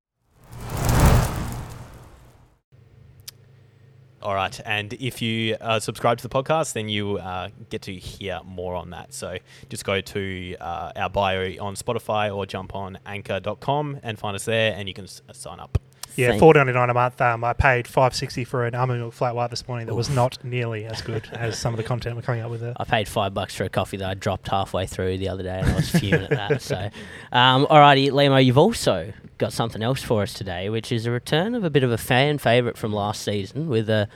All 4.22 4.36
right, 4.36 4.60
and 4.66 4.94
if 4.94 5.22
you 5.22 5.56
uh, 5.62 5.80
subscribe 5.80 6.18
to 6.18 6.28
the 6.28 6.30
podcast, 6.30 6.74
then 6.74 6.90
you 6.90 7.18
uh, 7.18 7.50
get 7.70 7.84
to 7.84 7.94
hear 7.94 8.42
more 8.44 8.76
on 8.76 8.90
that. 8.90 9.14
So 9.14 9.38
just 9.70 9.86
go 9.86 10.02
to 10.02 10.56
uh, 10.60 10.92
our 10.96 11.10
bio 11.10 11.56
on 11.64 11.76
Spotify 11.76 12.36
or 12.36 12.46
jump 12.46 12.76
on 12.76 12.98
anchor.com 13.06 14.00
and 14.04 14.20
find 14.20 14.36
us 14.36 14.44
there, 14.46 14.74
and 14.76 14.88
you 14.88 14.94
can 14.94 15.06
s- 15.06 15.22
sign 15.32 15.60
up. 15.60 15.78
Yeah, 16.18 16.38
four 16.38 16.54
ninety 16.54 16.74
nine 16.74 16.90
a 16.90 16.94
month. 16.94 17.22
Um, 17.22 17.44
I 17.44 17.54
paid 17.54 17.88
five 17.88 18.16
sixty 18.16 18.44
for 18.44 18.66
an 18.66 18.76
almond 18.76 19.00
milk 19.00 19.14
flat 19.14 19.36
white 19.36 19.50
this 19.50 19.68
morning. 19.68 19.88
That 19.88 19.96
was 19.96 20.10
not 20.10 20.44
nearly 20.44 20.86
as 20.86 21.02
good 21.02 21.30
as 21.32 21.58
some 21.58 21.74
of 21.74 21.78
the 21.78 21.84
content 21.84 22.16
we're 22.16 22.24
coming 22.24 22.42
up 22.42 22.50
with. 22.50 22.62
There. 22.62 22.74
I 22.78 22.84
paid 22.84 23.08
five 23.08 23.34
bucks 23.34 23.56
for 23.56 23.64
a 23.64 23.70
coffee 23.70 23.98
that 23.98 24.10
I 24.10 24.14
dropped 24.16 24.48
halfway 24.48 24.88
through 24.88 25.20
the 25.20 25.30
other 25.30 25.44
day, 25.44 25.60
and 25.60 25.70
I 25.70 25.76
was 25.76 25.90
fuming 25.90 26.24
at 26.24 26.30
that. 26.32 26.62
So, 26.62 26.90
um, 27.32 27.68
alrighty, 27.68 28.10
Lemo, 28.10 28.44
you've 28.44 28.58
also 28.58 29.14
got 29.38 29.54
something 29.54 29.84
else 29.84 30.02
for 30.02 30.24
us 30.24 30.34
today, 30.34 30.70
which 30.70 30.92
is 30.92 31.06
a 31.06 31.12
return 31.12 31.54
of 31.54 31.64
a 31.64 31.70
bit 31.70 31.84
of 31.84 31.92
a 31.92 31.98
fan 31.98 32.40
favourite 32.40 32.78
from 32.78 32.92
last 32.92 33.22
season 33.22 33.70
with 33.70 33.88
a, 33.90 34.10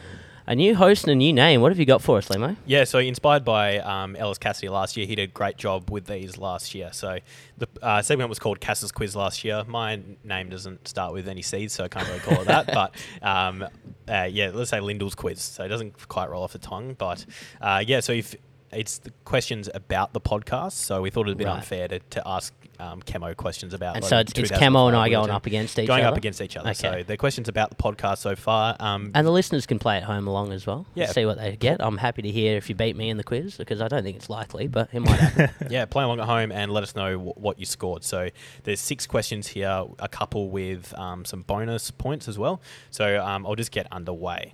a 0.52 0.56
new 0.56 0.76
host 0.76 1.06
and 1.06 1.14
a 1.14 1.16
new 1.16 1.32
name. 1.32 1.62
What 1.62 1.72
have 1.72 1.80
you 1.80 1.86
got 1.86 2.02
for 2.02 2.18
us, 2.18 2.28
Lemo? 2.28 2.58
Yeah, 2.66 2.84
so 2.84 3.00
inspired 3.00 3.46
by 3.46 3.78
um, 3.80 4.18
Ellis 4.18 4.38
Cassidy 4.38 4.68
last 4.68 4.98
year, 4.98 5.06
he 5.06 5.16
did 5.16 5.30
a 5.30 5.32
great 5.32 5.56
job 5.56 5.90
with 5.90 6.08
these 6.08 6.38
last 6.38 6.76
year. 6.76 6.90
So 6.92 7.20
the 7.58 7.70
uh, 7.82 8.02
segment 8.02 8.28
was 8.28 8.38
called 8.38 8.60
Cass's 8.60 8.92
Quiz 8.92 9.16
last 9.16 9.46
year. 9.46 9.64
My 9.66 10.02
name 10.26 10.50
doesn't 10.50 10.90
start 10.90 11.14
with 11.14 11.30
any 11.30 11.42
C's, 11.42 11.72
so 11.72 11.86
I 11.86 11.88
can't 11.88 12.06
really 12.06 12.20
call 12.20 12.42
it 12.42 12.48
that. 12.48 12.68
But 12.74 12.96
um, 13.22 13.66
uh, 14.10 14.28
yeah, 14.30 14.52
let's 14.54 14.72
say 14.72 14.82
Lindle's 14.82 15.16
Quiz. 15.16 15.42
So 15.42 15.64
it 15.64 15.70
doesn't 15.70 16.10
quite 16.10 16.30
roll 16.30 16.44
off 16.44 16.52
the 16.52 16.60
tongue. 16.60 16.96
But 16.98 17.26
uh, 17.62 17.82
yeah, 17.88 18.02
so 18.02 18.12
if 18.12 18.36
it's 18.74 19.00
the 19.00 19.12
questions 19.26 19.70
about 19.74 20.14
the 20.14 20.22
podcast, 20.22 20.74
so 20.74 21.02
we 21.02 21.10
thought 21.10 21.28
it 21.28 21.32
would 21.32 21.38
be 21.38 21.46
Right. 21.46 21.56
unfair 21.58 21.88
to, 21.88 22.00
to 22.00 22.28
ask 22.28 22.54
um, 22.80 23.02
Camo 23.02 23.34
questions 23.36 23.74
about. 23.74 23.96
And 23.96 24.04
like, 24.04 24.10
so 24.10 24.18
it's, 24.20 24.32
it's 24.32 24.50
2005 24.50 24.60
Camo 24.60 24.88
and 24.88 24.98
I 24.98 25.10
going 25.10 25.30
up 25.30 25.46
against 25.46 25.78
each 25.78 25.84
other. 25.84 25.88
going 25.88 26.04
other. 26.06 26.14
up 26.14 26.18
against 26.18 26.42
each 26.42 26.58
other. 26.58 26.70
Okay. 26.72 26.74
So 27.00 27.04
the 27.06 27.16
questions 27.18 27.48
about 27.48 27.70
the 27.70 27.76
podcast 27.76 28.18
so 28.20 28.36
far. 28.36 28.76
Um, 28.80 29.12
And 29.14 29.28
the 29.28 29.32
listeners 29.32 29.66
can 29.68 29.78
play 29.78 29.98
at 29.98 30.04
home 30.04 30.28
along 30.28 30.52
as 30.52 30.66
well. 30.66 30.88
Yeah. 30.96 31.08
See 31.12 31.26
what 31.26 31.38
they 31.38 31.56
get. 31.58 31.78
I'm 31.80 31.98
happy 31.98 32.22
to 32.24 32.32
hear 32.32 32.58
if 32.58 32.70
you 32.70 32.76
beat 32.76 32.96
me 32.96 33.10
in 33.10 33.18
the 33.18 33.24
quiz 33.24 33.58
because 33.58 33.82
I 33.82 33.88
don't 33.88 34.02
think 34.04 34.16
it's 34.18 34.30
likely, 34.30 34.68
but 34.68 34.90
it 34.94 35.02
might 35.02 35.20
happen. 35.20 35.50
yeah, 35.70 35.86
play 35.86 36.04
along 36.04 36.20
at 36.20 36.26
home 36.26 36.52
and 36.52 36.72
let 36.72 36.82
us 36.84 36.96
know 36.96 37.20
wh- 37.20 37.38
what 37.38 37.60
you 37.60 37.66
scored. 37.66 38.04
So 38.04 38.30
there's 38.64 38.80
six 38.80 39.06
questions 39.06 39.48
here, 39.48 39.86
a 40.00 40.08
couple 40.10 40.50
with 40.50 40.92
um, 40.98 41.24
some 41.26 41.42
bonus 41.42 41.92
points 41.92 42.28
as 42.28 42.40
well. 42.40 42.62
So 42.90 43.24
um, 43.24 43.46
I'll 43.46 43.56
just 43.56 43.72
get 43.72 43.86
underway. 43.92 44.54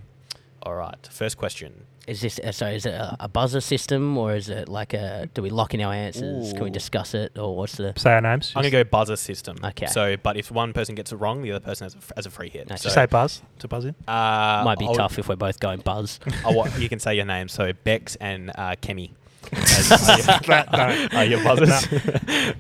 All 0.64 0.76
right. 0.76 1.08
First 1.10 1.38
question. 1.38 1.86
Is 2.08 2.22
this 2.22 2.40
uh, 2.40 2.54
so? 2.54 2.68
Is 2.68 2.86
it 2.86 2.94
a, 2.94 3.18
a 3.20 3.28
buzzer 3.28 3.60
system 3.60 4.18
or 4.18 4.34
is 4.34 4.48
it 4.50 4.70
like 4.70 4.94
a? 4.94 5.28
Do 5.34 5.42
we 5.42 5.50
lock 5.50 5.74
in 5.74 5.82
our 5.82 5.94
answers? 5.94 6.54
Can 6.54 6.64
we 6.64 6.70
discuss 6.70 7.14
it 7.14 7.38
or 7.38 7.56
what's 7.56 7.76
the? 7.76 7.94
Say 7.98 8.14
our 8.14 8.22
names. 8.22 8.54
I'm 8.56 8.62
gonna 8.62 8.72
go 8.72 8.84
buzzer 8.86 9.18
system. 9.18 9.58
Okay. 9.62 9.88
So, 9.88 10.16
but 10.16 10.38
if 10.38 10.50
one 10.50 10.72
person 10.72 10.96
gets 10.96 11.12
it 11.12 11.18
wrong, 11.18 11.42
the 11.42 11.52
other 11.52 11.66
person 11.66 11.84
has 11.86 11.94
a, 11.96 11.98
f- 11.98 12.12
has 12.16 12.26
a 12.26 12.30
free 12.32 12.50
hit. 12.50 12.68
Okay. 12.68 12.78
So, 12.78 12.84
Just 12.84 12.96
say 12.96 13.06
buzz 13.08 13.42
to 13.60 13.68
buzz 13.68 13.84
in. 13.86 13.96
uh, 14.08 14.62
Might 14.64 14.80
be 14.80 14.86
I'll- 14.88 14.96
tough 14.96 15.20
if 15.20 15.28
we're 15.28 15.36
both 15.36 15.60
going 15.60 15.82
buzz. 15.82 16.20
Oh, 16.46 16.54
what, 16.54 16.80
you 16.80 16.88
can 16.88 17.00
say 17.00 17.14
your 17.16 17.26
name. 17.26 17.50
So 17.50 17.74
Bex 17.74 18.16
and 18.18 18.52
uh, 18.52 18.76
Kemi. 18.82 19.12
As- 19.52 19.92
are, 19.92 20.18
your, 20.18 20.40
That- 20.48 20.72
no. 20.72 21.08
are 21.20 21.26
your 21.26 21.44
buzzers? 21.44 21.88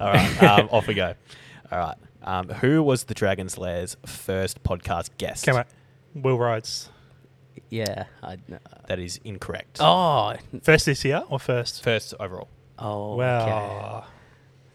All 0.02 0.12
right. 0.12 0.44
Um, 0.44 0.68
off 0.72 0.88
we 0.88 0.94
go. 0.94 1.14
All 1.72 1.80
right. 1.80 1.96
Um, 2.24 2.50
who 2.50 2.84
was 2.84 3.06
the 3.06 3.14
Dragon's 3.14 3.58
Lair's 3.58 3.96
first 4.06 4.62
podcast 4.64 5.12
guest? 5.18 5.46
Come 5.46 5.56
on. 5.56 5.66
Will 6.16 6.38
Rhodes. 6.38 6.90
Yeah. 7.70 8.06
I, 8.24 8.34
uh, 8.34 8.58
That 8.88 9.00
is 9.00 9.20
incorrect. 9.24 9.78
oh. 9.80 10.36
First 10.62 10.86
this 10.86 11.04
year 11.06 11.24
or 11.30 11.40
first? 11.40 11.84
First 11.84 12.14
overall. 12.20 12.48
Oh. 12.80 13.16
well, 13.16 13.42
okay. 14.00 14.08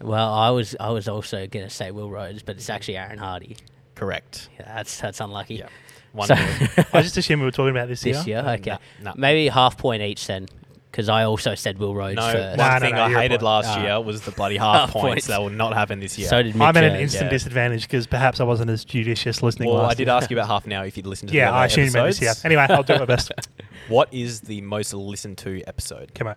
Well, 0.00 0.32
I 0.32 0.50
was 0.50 0.74
I 0.80 0.90
was 0.90 1.06
also 1.08 1.46
gonna 1.46 1.70
say 1.70 1.90
Will 1.92 2.10
Rhodes, 2.10 2.42
but 2.42 2.56
it's 2.56 2.68
actually 2.68 2.96
Aaron 2.96 3.18
Hardy. 3.18 3.56
Correct. 3.94 4.48
Yeah, 4.58 4.74
that's 4.74 5.00
that's 5.00 5.20
unlucky. 5.20 5.56
Yeah. 5.56 5.68
One 6.12 6.26
So- 6.28 6.34
I 6.92 7.02
just 7.02 7.16
assumed 7.16 7.40
we 7.42 7.46
were 7.46 7.52
talking 7.52 7.70
about 7.70 7.88
this, 7.88 8.04
year. 8.04 8.14
this 8.16 8.26
year. 8.26 8.42
year, 8.42 8.50
okay. 8.54 8.70
Nah, 8.70 9.10
nah. 9.10 9.12
Maybe 9.16 9.48
half 9.48 9.78
point 9.78 10.02
each 10.02 10.26
then, 10.26 10.48
because 10.92 11.08
I 11.08 11.24
also 11.24 11.54
said 11.56 11.78
Will 11.78 11.94
Rhodes 11.94 12.16
No, 12.16 12.30
first. 12.32 12.58
one 12.58 12.68
No, 12.68 12.74
no, 12.74 12.78
thing 12.80 12.94
no, 12.94 13.00
I 13.02 13.08
you're 13.08 13.18
hated 13.20 13.40
point. 13.40 13.42
last 13.44 13.68
Ah. 13.78 13.82
year 13.82 14.00
was 14.00 14.20
the 14.20 14.30
bloody 14.30 14.56
half 14.58 14.76
Half 14.80 14.90
points. 14.92 15.06
points. 15.08 15.26
That 15.28 15.40
will 15.40 15.48
not 15.50 15.72
happen 15.74 15.98
this 16.00 16.18
year. 16.18 16.28
So 16.28 16.42
did 16.42 16.54
Mitch. 16.54 16.62
I'm 16.62 16.76
at 16.76 16.84
an 16.84 16.96
instant 17.00 17.24
Yeah. 17.24 17.30
disadvantage 17.30 17.82
because 17.82 18.06
perhaps 18.06 18.38
I 18.40 18.44
wasn't 18.44 18.70
as 18.70 18.84
judicious 18.84 19.42
listening 19.42 19.70
well, 19.70 19.78
last 19.82 19.92
I 19.92 19.94
did 19.94 20.06
year. 20.06 20.16
ask 20.16 20.30
you 20.30 20.36
about 20.36 20.48
half 20.48 20.66
an 20.66 20.72
hour 20.74 20.84
if 20.84 20.96
you'd 20.96 21.06
listened 21.06 21.30
to 21.30 21.36
Yeah, 21.36 21.50
the 21.50 21.56
I 21.56 21.58
other 21.60 21.66
assumed 21.66 21.86
you 21.88 21.92
meant 21.94 22.06
this 22.08 22.20
year. 22.20 22.30
episodes. 22.30 22.44
Anyway, 22.44 22.66
I'll 22.68 22.82
do 22.82 22.98
my 22.98 23.04
best. 23.06 23.32
What 23.88 24.12
is 24.14 24.42
the 24.42 24.60
most 24.60 24.94
listened 24.94 25.38
to 25.38 25.60
episode? 25.66 26.12
Come 26.14 26.28
on. 26.28 26.36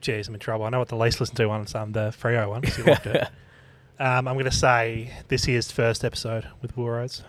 Jeez, 0.00 0.28
I'm 0.28 0.34
in 0.34 0.40
trouble. 0.40 0.64
I 0.64 0.68
know 0.70 0.78
what 0.78 0.88
the 0.88 0.96
least 0.96 1.18
listened 1.20 1.36
to 1.38 1.46
one 1.46 1.62
is 1.62 1.74
um, 1.74 1.90
the 1.92 2.14
Freo 2.20 2.48
one. 2.50 2.62
'cause 2.62 2.78
you 2.78 2.84
locked 2.84 3.06
it. 3.06 3.22
Um, 3.98 4.28
I'm 4.28 4.34
going 4.34 4.44
to 4.44 4.50
say 4.52 5.10
this 5.26 5.48
year's 5.48 5.72
first 5.72 6.04
episode 6.04 6.46
with 6.62 6.76
Will 6.76 6.88
Rhodes. 6.88 7.24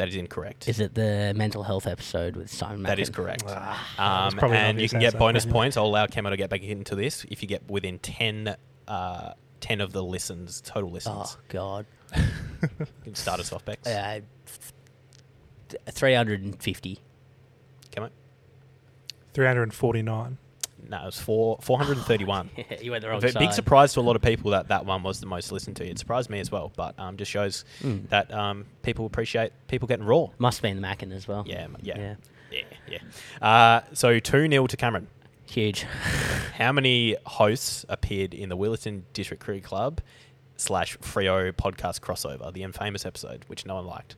That 0.00 0.08
is 0.08 0.16
incorrect. 0.16 0.66
Is 0.66 0.80
it 0.80 0.94
the 0.94 1.34
mental 1.36 1.62
health 1.62 1.86
episode 1.86 2.34
with 2.34 2.50
Simon? 2.50 2.84
that 2.84 2.98
is 2.98 3.10
Mackin? 3.10 3.22
correct. 3.24 3.44
Ah, 3.48 4.26
Um, 4.28 4.32
probably 4.38 4.56
and 4.56 4.66
you 4.78 4.84
obvious 4.86 4.90
can 4.92 5.00
get 5.00 5.06
answer. 5.08 5.18
bonus 5.18 5.44
points. 5.44 5.76
I'll 5.76 5.84
allow 5.84 6.06
Camo 6.06 6.30
to 6.30 6.38
get 6.38 6.48
back 6.48 6.62
into 6.62 6.94
this 6.94 7.26
if 7.30 7.42
you 7.42 7.48
get 7.48 7.70
within 7.70 7.98
10, 7.98 8.56
uh, 8.88 9.32
10 9.60 9.80
of 9.82 9.92
the 9.92 10.02
listens, 10.02 10.62
total 10.62 10.90
listens. 10.90 11.36
Oh 11.36 11.40
God. 11.48 11.84
You 12.62 12.86
can 13.04 13.14
start 13.14 13.40
us 13.40 13.52
off, 13.52 13.64
Bex. 13.64 13.86
Uh, 13.86 14.20
Three 15.90 16.14
hundred 16.14 16.42
and 16.42 16.60
fifty. 16.62 16.98
Camo? 17.94 18.08
349. 19.34 20.38
No, 20.90 21.00
it 21.02 21.06
was 21.06 21.20
four, 21.20 21.56
431. 21.62 22.50
you 22.82 22.90
went 22.90 23.02
the 23.02 23.08
wrong 23.10 23.20
V- 23.20 23.30
side. 23.30 23.38
Big 23.38 23.52
surprise 23.52 23.92
to 23.94 24.00
a 24.00 24.02
lot 24.02 24.16
of 24.16 24.22
people 24.22 24.50
that 24.50 24.68
that 24.68 24.84
one 24.84 25.02
was 25.02 25.20
the 25.20 25.26
most 25.26 25.52
listened 25.52 25.76
to. 25.76 25.86
It 25.88 25.98
surprised 25.98 26.28
me 26.28 26.40
as 26.40 26.50
well, 26.50 26.72
but 26.76 26.98
um, 26.98 27.16
just 27.16 27.30
shows 27.30 27.64
Mm. 27.82 28.08
that 28.08 28.32
um, 28.34 28.66
people 28.82 29.06
appreciate 29.06 29.52
people 29.68 29.86
getting 29.88 30.04
raw. 30.04 30.26
Must 30.38 30.60
be 30.60 30.68
in 30.68 30.76
the 30.76 30.82
Mackin 30.82 31.12
as 31.12 31.26
well. 31.28 31.44
Yeah, 31.46 31.68
yeah, 31.82 31.96
Yeah. 31.96 32.14
yeah, 32.88 32.98
yeah. 33.40 33.46
Uh, 33.48 33.80
so 33.94 34.18
2 34.18 34.48
0 34.50 34.66
to 34.66 34.76
Cameron. 34.76 35.06
Huge. 35.46 35.82
How 36.58 36.72
many 36.72 37.16
hosts 37.24 37.84
appeared 37.88 38.34
in 38.34 38.48
the 38.48 38.56
Willetton 38.56 39.02
District 39.12 39.42
Cricket 39.42 39.64
Club 39.64 40.00
slash 40.56 40.98
Freo 40.98 41.52
podcast 41.52 42.00
crossover, 42.00 42.52
the 42.52 42.62
infamous 42.64 43.06
episode, 43.06 43.44
which 43.46 43.64
no 43.64 43.76
one 43.76 43.86
liked? 43.86 44.16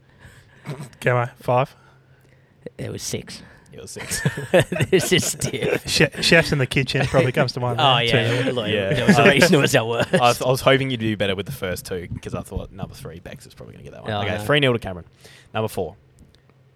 Camo, 1.01 1.27
five. 1.41 1.75
It 2.79 2.91
was 2.91 3.03
six. 3.03 3.43
It 3.73 3.81
was 3.81 3.91
six. 3.91 4.21
this 4.91 5.13
is 5.13 5.25
stiff. 5.25 5.85
Che- 5.87 6.23
chefs 6.23 6.53
in 6.53 6.59
the 6.59 6.67
kitchen 6.67 7.07
probably 7.07 7.33
comes 7.33 7.53
to 7.53 7.61
mind. 7.61 7.81
Oh 7.81 7.95
there, 7.97 8.05
yeah, 8.05 8.43
too. 8.43 8.53
look, 8.53 8.69
Yeah. 8.69 8.93
there 8.95 9.07
was 9.07 9.19
a 9.19 9.35
it 9.55 9.61
was 9.61 9.75
our 9.75 9.87
worst. 9.87 10.15
I, 10.15 10.19
was, 10.19 10.43
I 10.43 10.49
was 10.49 10.61
hoping 10.61 10.91
you'd 10.91 11.01
do 11.01 11.17
better 11.17 11.35
with 11.35 11.47
the 11.47 11.53
first 11.53 11.87
two 11.87 12.09
because 12.13 12.35
I 12.35 12.43
thought 12.43 12.71
number 12.73 12.95
three, 12.95 13.21
Bex 13.21 13.47
is 13.47 13.55
probably 13.55 13.75
going 13.75 13.85
to 13.85 13.91
get 13.91 13.97
that 13.97 14.03
one. 14.05 14.13
Oh, 14.13 14.23
okay, 14.23 14.39
no. 14.39 14.45
3 14.45 14.61
0 14.61 14.73
to 14.75 14.79
Cameron. 14.79 15.07
Number 15.55 15.69
four. 15.69 15.97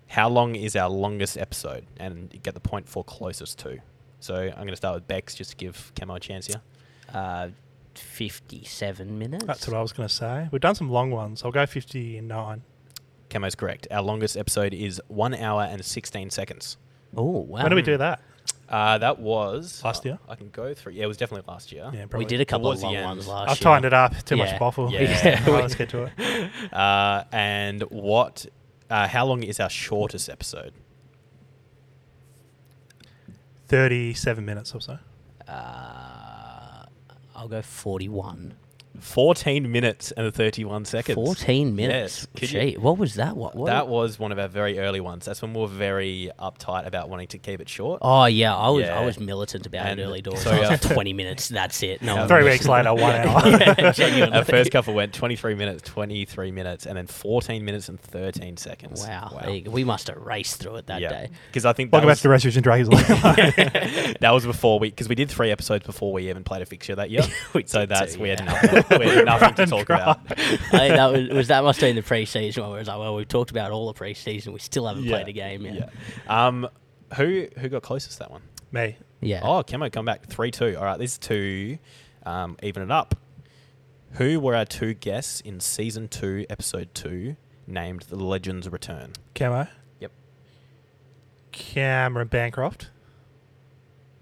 How 0.08 0.28
long 0.28 0.54
is 0.54 0.76
our 0.76 0.88
longest 0.88 1.36
episode? 1.36 1.84
And 1.98 2.30
get 2.42 2.54
the 2.54 2.60
point 2.60 2.88
for 2.88 3.02
closest 3.04 3.58
to. 3.60 3.78
So 4.20 4.34
I'm 4.36 4.54
going 4.54 4.68
to 4.68 4.76
start 4.76 4.94
with 4.94 5.08
Bex 5.08 5.34
just 5.34 5.50
to 5.50 5.56
give 5.56 5.92
Camo 5.98 6.14
a 6.14 6.20
chance 6.20 6.46
here. 6.46 6.62
Uh, 7.12 7.48
Fifty-seven 7.94 9.18
minutes. 9.18 9.44
That's 9.44 9.66
what 9.68 9.76
I 9.76 9.82
was 9.82 9.92
going 9.92 10.08
to 10.08 10.14
say. 10.14 10.48
We've 10.50 10.60
done 10.60 10.74
some 10.74 10.90
long 10.90 11.10
ones. 11.10 11.42
I'll 11.44 11.50
go 11.52 11.64
59. 11.66 12.62
Camo's 13.28 13.54
correct. 13.54 13.86
Our 13.90 14.02
longest 14.02 14.36
episode 14.36 14.72
is 14.72 15.00
one 15.08 15.34
hour 15.34 15.62
and 15.62 15.84
16 15.84 16.30
seconds. 16.30 16.76
Oh 17.14 17.24
wow. 17.40 17.62
When 17.62 17.68
did 17.70 17.74
we 17.76 17.82
do 17.82 17.98
that? 17.98 18.20
Uh, 18.68 18.98
that 18.98 19.20
was 19.20 19.82
Last 19.84 20.04
year? 20.04 20.18
I 20.28 20.34
can 20.34 20.50
go 20.50 20.74
through. 20.74 20.94
Yeah, 20.94 21.04
it 21.04 21.06
was 21.06 21.16
definitely 21.16 21.44
last 21.52 21.70
year. 21.70 21.84
Yeah, 21.92 22.00
probably. 22.06 22.18
We 22.20 22.24
did 22.24 22.40
a 22.40 22.44
couple 22.44 22.68
of 22.70 22.80
Towards 22.80 22.80
the 22.80 22.86
long 22.86 22.96
end. 22.96 23.04
ones 23.06 23.28
last 23.28 23.38
year. 23.46 23.50
I've 23.50 23.58
year. 23.58 23.62
tightened 23.62 23.84
it 23.84 23.92
up. 23.92 24.24
Too 24.24 24.36
much 24.36 24.48
Yeah. 24.50 24.58
boffle. 24.58 24.90
Yeah. 24.92 25.42
All 25.46 25.52
right, 25.52 25.62
let's 25.62 25.74
get 25.76 25.88
to 25.90 26.04
it. 26.16 26.50
Uh, 26.72 27.24
and 27.30 27.82
what? 27.82 28.46
Uh, 28.90 29.06
how 29.06 29.24
long 29.26 29.42
is 29.44 29.60
our 29.60 29.70
shortest 29.70 30.28
episode? 30.28 30.72
37 33.68 34.44
minutes 34.44 34.74
or 34.74 34.80
so. 34.80 34.98
Uh, 35.48 36.84
I'll 37.34 37.48
go 37.48 37.62
forty-one. 37.62 38.54
14 39.00 39.70
minutes 39.70 40.12
and 40.12 40.32
31 40.32 40.84
seconds. 40.84 41.14
Fourteen 41.14 41.74
minutes. 41.76 42.26
Yes. 42.34 42.40
Could 42.50 42.52
you- 42.52 42.80
what 42.80 42.98
was 42.98 43.14
that? 43.14 43.36
What? 43.36 43.54
what 43.54 43.66
That 43.66 43.88
was 43.88 44.18
one 44.18 44.32
of 44.32 44.38
our 44.38 44.48
very 44.48 44.78
early 44.78 45.00
ones. 45.00 45.24
That's 45.24 45.42
when 45.42 45.54
we 45.54 45.60
were 45.60 45.66
very 45.66 46.30
uptight 46.38 46.86
about 46.86 47.08
wanting 47.08 47.28
to 47.28 47.38
keep 47.38 47.60
it 47.60 47.68
short. 47.68 48.00
Oh 48.02 48.24
yeah, 48.26 48.54
I 48.56 48.68
was 48.70 48.84
Yeah. 48.84 48.98
I 48.98 49.04
was 49.04 49.18
militant 49.18 49.66
about 49.66 49.86
And 49.86 50.00
it 50.00 50.04
early 50.04 50.22
doors. 50.22 50.40
so, 50.42 50.50
I 50.50 50.60
was 50.60 50.68
uh, 50.68 50.72
like 50.72 50.80
twenty 50.80 51.12
minutes. 51.12 51.48
That's 51.48 51.82
it. 51.82 52.02
No, 52.02 52.14
Yeah. 52.14 52.26
Three 52.26 52.44
weeks 52.44 52.66
later, 52.66 52.92
one 52.94 53.14
hour. 53.26 53.48
Yeah. 53.48 54.28
Our 54.36 54.44
first 54.44 54.70
couple 54.70 54.94
went 54.94 55.12
23 55.14 55.54
minutes, 55.54 55.82
23 55.88 56.50
minutes, 56.50 56.86
and 56.86 56.96
then 56.96 57.06
14 57.06 57.64
minutes 57.64 57.88
and 57.88 58.00
13 58.00 58.56
seconds. 58.56 59.06
Wow, 59.06 59.38
there 59.40 59.50
you 59.54 59.60
go. 59.62 59.70
we 59.70 59.84
must 59.84 60.08
have 60.08 60.18
raced 60.18 60.60
through 60.60 60.76
it 60.76 60.86
that 60.86 61.00
yeah. 61.00 61.08
day. 61.08 61.30
Because 61.48 61.64
I 61.64 61.72
think 61.72 61.90
that 61.90 62.04
Welcome 62.04 62.08
back 62.08 62.12
was, 62.12 62.18
to 62.18 62.22
the 62.24 62.28
Restoration 62.30 62.62
Dragons. 62.62 62.88
That 64.20 64.30
was 64.30 64.46
before 64.46 64.78
we, 64.78 64.90
because 64.90 65.08
we 65.08 65.14
did 65.14 65.30
three 65.30 65.50
episodes 65.50 65.84
before 65.84 66.12
we 66.12 66.28
even 66.30 66.44
played 66.44 66.62
a 66.62 66.66
fixture 66.66 66.94
that 66.94 67.10
year. 67.10 67.22
We 67.54 67.64
so 67.66 67.86
that's 67.86 68.14
too, 68.14 68.20
we 68.22 68.28
had 68.30 68.40
yeah. 68.40 68.82
Nothing, 68.90 69.08
we 69.08 69.14
had 69.14 69.24
nothing 69.24 69.54
to 69.54 69.66
talk 69.66 69.84
about. 69.84 70.20
I 70.30 70.34
think 70.34 70.94
that 70.94 71.12
was, 71.12 71.28
was 71.28 71.48
that 71.48 71.62
must 71.64 71.80
have 71.80 71.88
been 71.88 71.96
the 71.96 72.02
pre-season 72.02 72.62
one 72.62 72.70
where 72.70 72.78
it 72.78 72.82
was 72.82 72.88
like, 72.88 72.98
well, 72.98 73.14
we've 73.14 73.28
talked 73.28 73.50
about 73.50 73.70
all 73.70 73.86
the 73.86 73.92
pre-season, 73.94 74.52
we 74.52 74.58
still 74.58 74.86
haven't 74.86 75.06
played 75.06 75.28
a 75.28 75.32
game 75.32 75.62
yet. 75.62 75.90
Yeah. 76.26 76.46
Um, 76.46 76.68
who 77.14 77.46
who 77.58 77.68
got 77.68 77.82
closest 77.82 78.18
that 78.18 78.30
one? 78.30 78.42
Me. 78.72 78.96
Yeah. 79.20 79.40
Oh, 79.42 79.62
Camo, 79.62 79.88
come 79.90 80.04
back. 80.04 80.26
3 80.26 80.50
2. 80.50 80.76
All 80.76 80.84
right, 80.84 80.98
these 80.98 81.18
two 81.18 81.78
um, 82.26 82.56
even 82.62 82.82
it 82.82 82.90
up. 82.90 83.14
Who 84.12 84.40
were 84.40 84.54
our 84.54 84.64
two 84.64 84.94
guests 84.94 85.40
in 85.40 85.60
season 85.60 86.08
two, 86.08 86.44
episode 86.50 86.94
two, 86.94 87.36
named 87.66 88.02
The 88.02 88.16
Legends 88.16 88.68
Return? 88.68 89.12
Camo. 89.34 89.68
Yep. 90.00 90.12
Cameron 91.52 92.28
Bancroft. 92.28 92.90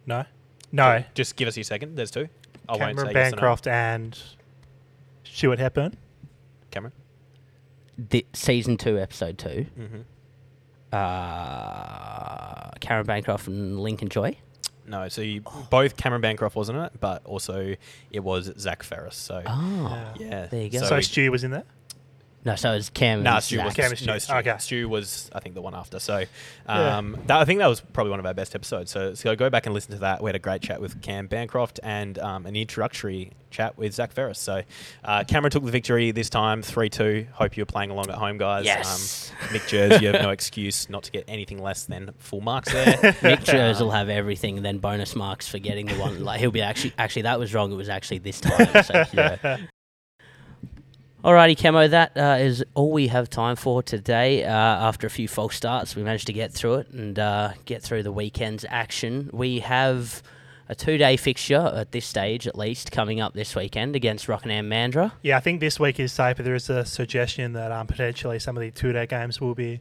No. 0.07 0.25
No. 0.71 1.05
Just 1.15 1.37
give 1.37 1.49
us 1.49 1.57
your 1.57 1.65
second. 1.65 1.97
There's 1.97 2.11
two. 2.11 2.29
I 2.69 2.73
won't 2.73 2.81
Cameron 2.81 3.07
say 3.07 3.13
yes 3.13 3.15
or 3.15 3.15
no. 3.15 3.31
Bancroft 3.31 3.67
and 3.67 4.19
Stuart 5.35 5.59
Hepburn. 5.59 5.97
Cameron. 6.71 6.93
The, 7.99 8.25
season 8.33 8.77
two, 8.77 9.01
episode 9.01 9.37
two. 9.37 9.67
Mm-hmm. 9.77 10.01
Uh, 10.93 12.71
Karen 12.81 13.05
Bancroft 13.05 13.49
and 13.49 13.81
Lincoln 13.81 14.09
Joy. 14.09 14.37
No, 14.87 15.09
so 15.09 15.23
you, 15.23 15.43
both 15.71 15.97
Cameron 15.97 16.23
Bancroft 16.23 16.55
wasn't 16.55 16.79
it, 16.79 16.93
but 17.01 17.27
also 17.27 17.75
it 18.13 18.21
was 18.21 18.53
Zach 18.61 18.85
Ferris. 18.85 19.17
So 19.17 19.43
Oh, 19.45 20.13
yeah, 20.21 20.47
there 20.47 20.63
you 20.63 20.71
go. 20.71 20.79
So, 20.79 20.87
So, 20.87 21.01
Stu 21.01 21.33
was 21.33 21.43
in 21.43 21.51
there. 21.51 21.65
No, 22.45 22.57
so 22.57 22.73
it 22.73 22.77
was 22.77 22.91
Cam. 22.91 23.23
No, 23.23 23.35
and 23.35 23.43
Stu 23.45 23.57
Zach. 23.57 23.65
was 23.65 23.75
Cam 23.75 23.91
and 23.91 23.99
Stu. 23.99 24.07
no 24.07 24.19
Stu. 24.19 24.35
Okay. 24.35 24.57
Stu 24.59 24.89
was 24.89 25.31
I 25.35 25.41
think 25.41 25.55
the 25.55 25.63
one 25.63 25.75
after. 25.75 25.99
So 25.99 26.25
Yeah. 26.69 26.99
um, 26.99 27.17
that, 27.27 27.39
I 27.39 27.45
think 27.45 27.59
that 27.61 27.67
was 27.69 27.81
probably 27.81 28.11
one 28.11 28.21
of 28.21 28.27
our 28.27 28.35
best 28.35 28.55
episodes. 28.55 28.91
So 28.91 29.15
so 29.15 29.35
go 29.37 29.49
back 29.51 29.67
and 29.67 29.75
listen 29.75 29.93
to 29.93 30.01
that. 30.01 30.23
We 30.23 30.29
had 30.29 30.37
a 30.37 30.41
great 30.41 30.61
chat 30.63 30.81
with 30.81 31.01
Cam 31.03 31.27
Bancroft 31.27 31.81
and 31.83 32.19
um, 32.19 32.47
an 32.47 32.55
introductory 32.57 33.33
chat 33.51 33.79
with 33.79 33.95
Zach 33.95 34.13
Ferris. 34.13 34.39
So 34.41 34.63
uh, 35.05 35.25
Cameron 35.25 35.53
took 35.53 35.65
the 35.65 35.71
victory 35.71 36.11
this 36.11 36.29
time, 36.29 36.61
three 36.61 36.89
two. 36.89 37.27
Hope 37.33 37.57
you're 37.57 37.67
playing 37.67 37.91
along 37.91 38.11
at 38.11 38.17
home, 38.17 38.37
guys. 38.37 38.65
Yes. 38.65 39.31
Um, 39.41 39.49
Mick 39.49 39.67
Jers, 39.69 40.03
you 40.03 40.09
have 40.09 40.21
no 40.23 40.31
excuse 40.31 40.91
not 40.91 41.05
to 41.05 41.13
get 41.13 41.25
anything 41.29 41.63
less 41.63 41.85
than 41.85 42.13
full 42.19 42.41
marks 42.41 42.73
there. 42.73 42.97
Mick 43.23 43.45
Jers 43.45 43.81
will 43.81 43.93
have 43.93 44.09
everything, 44.09 44.63
then 44.63 44.79
bonus 44.79 45.15
marks 45.17 45.47
for 45.49 45.59
getting 45.59 45.87
the 45.87 45.95
one. 45.95 46.25
Like 46.25 46.41
he'll 46.41 46.51
be 46.51 46.63
actually, 46.63 46.93
actually 46.99 47.23
that 47.23 47.39
was 47.39 47.55
wrong. 47.55 47.73
It 47.73 47.77
was 47.77 47.89
actually 47.89 48.19
this 48.19 48.41
time. 48.41 48.83
So, 48.85 49.05
yeah. 49.15 49.59
Alrighty, 51.25 51.59
Camo, 51.59 51.89
that 51.89 52.19
uh, 52.19 52.37
is 52.39 52.63
all 52.75 52.93
we 52.93 53.09
have 53.09 53.31
time 53.31 53.57
for 53.57 53.83
today. 53.83 54.45
Uh, 54.45 54.51
after 54.51 55.07
a 55.07 55.11
few 55.11 55.27
false 55.27 55.57
starts, 55.57 55.97
we 55.97 56.03
managed 56.03 56.27
to 56.27 56.35
get 56.35 56.53
through 56.53 56.75
it 56.75 56.91
and 56.91 57.19
uh, 57.19 57.53
get 57.65 57.83
through 57.83 58.03
the 58.03 58.13
weekend's 58.13 58.67
action. 58.69 59.31
We 59.33 59.61
have 59.61 60.23
a 60.69 60.75
two-day 60.75 61.17
fixture 61.17 61.73
at 61.75 61.93
this 61.93 62.05
stage, 62.05 62.47
at 62.47 62.59
least, 62.59 62.93
coming 62.93 63.23
up 63.23 63.33
this 63.33 63.57
weekend 63.57 63.97
against 63.97 64.29
Rockingham 64.29 64.69
Mandurah. 64.69 65.13
Yeah, 65.23 65.39
I 65.39 65.41
think 65.41 65.61
this 65.61 65.81
week 65.81 65.99
is 65.99 66.13
safe, 66.13 66.37
but 66.37 66.45
there 66.45 66.55
is 66.55 66.69
a 66.69 66.85
suggestion 66.85 67.55
that 67.55 67.73
um, 67.73 67.87
potentially 67.87 68.39
some 68.39 68.59
of 68.59 68.61
the 68.61 68.71
two-day 68.71 69.07
games 69.07 69.41
will 69.41 69.55
be 69.55 69.81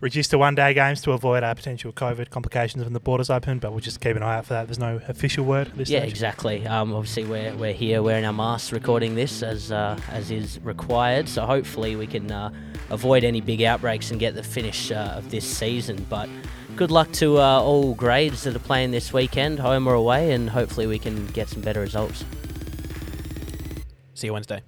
reduced 0.00 0.30
to 0.30 0.38
one 0.38 0.54
day 0.54 0.72
games 0.74 1.00
to 1.02 1.12
avoid 1.12 1.42
our 1.42 1.54
potential 1.54 1.92
COVID 1.92 2.30
complications 2.30 2.82
when 2.84 2.92
the 2.92 3.00
borders 3.00 3.30
open. 3.30 3.58
But 3.58 3.72
we'll 3.72 3.80
just 3.80 4.00
keep 4.00 4.16
an 4.16 4.22
eye 4.22 4.36
out 4.38 4.46
for 4.46 4.54
that. 4.54 4.66
There's 4.66 4.78
no 4.78 5.00
official 5.08 5.44
word 5.44 5.68
at 5.68 5.76
this 5.76 5.90
Yeah, 5.90 6.00
stage. 6.00 6.10
exactly. 6.10 6.66
Um, 6.66 6.92
obviously, 6.92 7.24
we're, 7.24 7.54
we're 7.56 7.72
here 7.72 8.02
wearing 8.02 8.24
our 8.24 8.32
masks, 8.32 8.72
recording 8.72 9.14
this 9.14 9.42
as 9.42 9.70
uh, 9.70 9.98
as 10.10 10.30
is 10.30 10.58
required. 10.60 11.28
So 11.28 11.44
hopefully, 11.46 11.96
we 11.96 12.06
can 12.06 12.30
uh, 12.30 12.50
avoid 12.90 13.24
any 13.24 13.40
big 13.40 13.62
outbreaks 13.62 14.10
and 14.10 14.18
get 14.18 14.34
the 14.34 14.42
finish 14.42 14.90
uh, 14.90 15.14
of 15.16 15.30
this 15.30 15.44
season. 15.44 16.06
But 16.08 16.28
good 16.76 16.90
luck 16.90 17.12
to 17.12 17.38
uh, 17.38 17.60
all 17.60 17.94
grades 17.94 18.44
that 18.44 18.56
are 18.56 18.60
playing 18.60 18.90
this 18.92 19.12
weekend, 19.12 19.58
home 19.58 19.86
or 19.86 19.94
away, 19.94 20.32
and 20.32 20.48
hopefully 20.50 20.86
we 20.86 20.98
can 20.98 21.26
get 21.28 21.48
some 21.48 21.60
better 21.62 21.80
results. 21.80 22.24
See 24.14 24.26
you 24.26 24.32
Wednesday. 24.34 24.62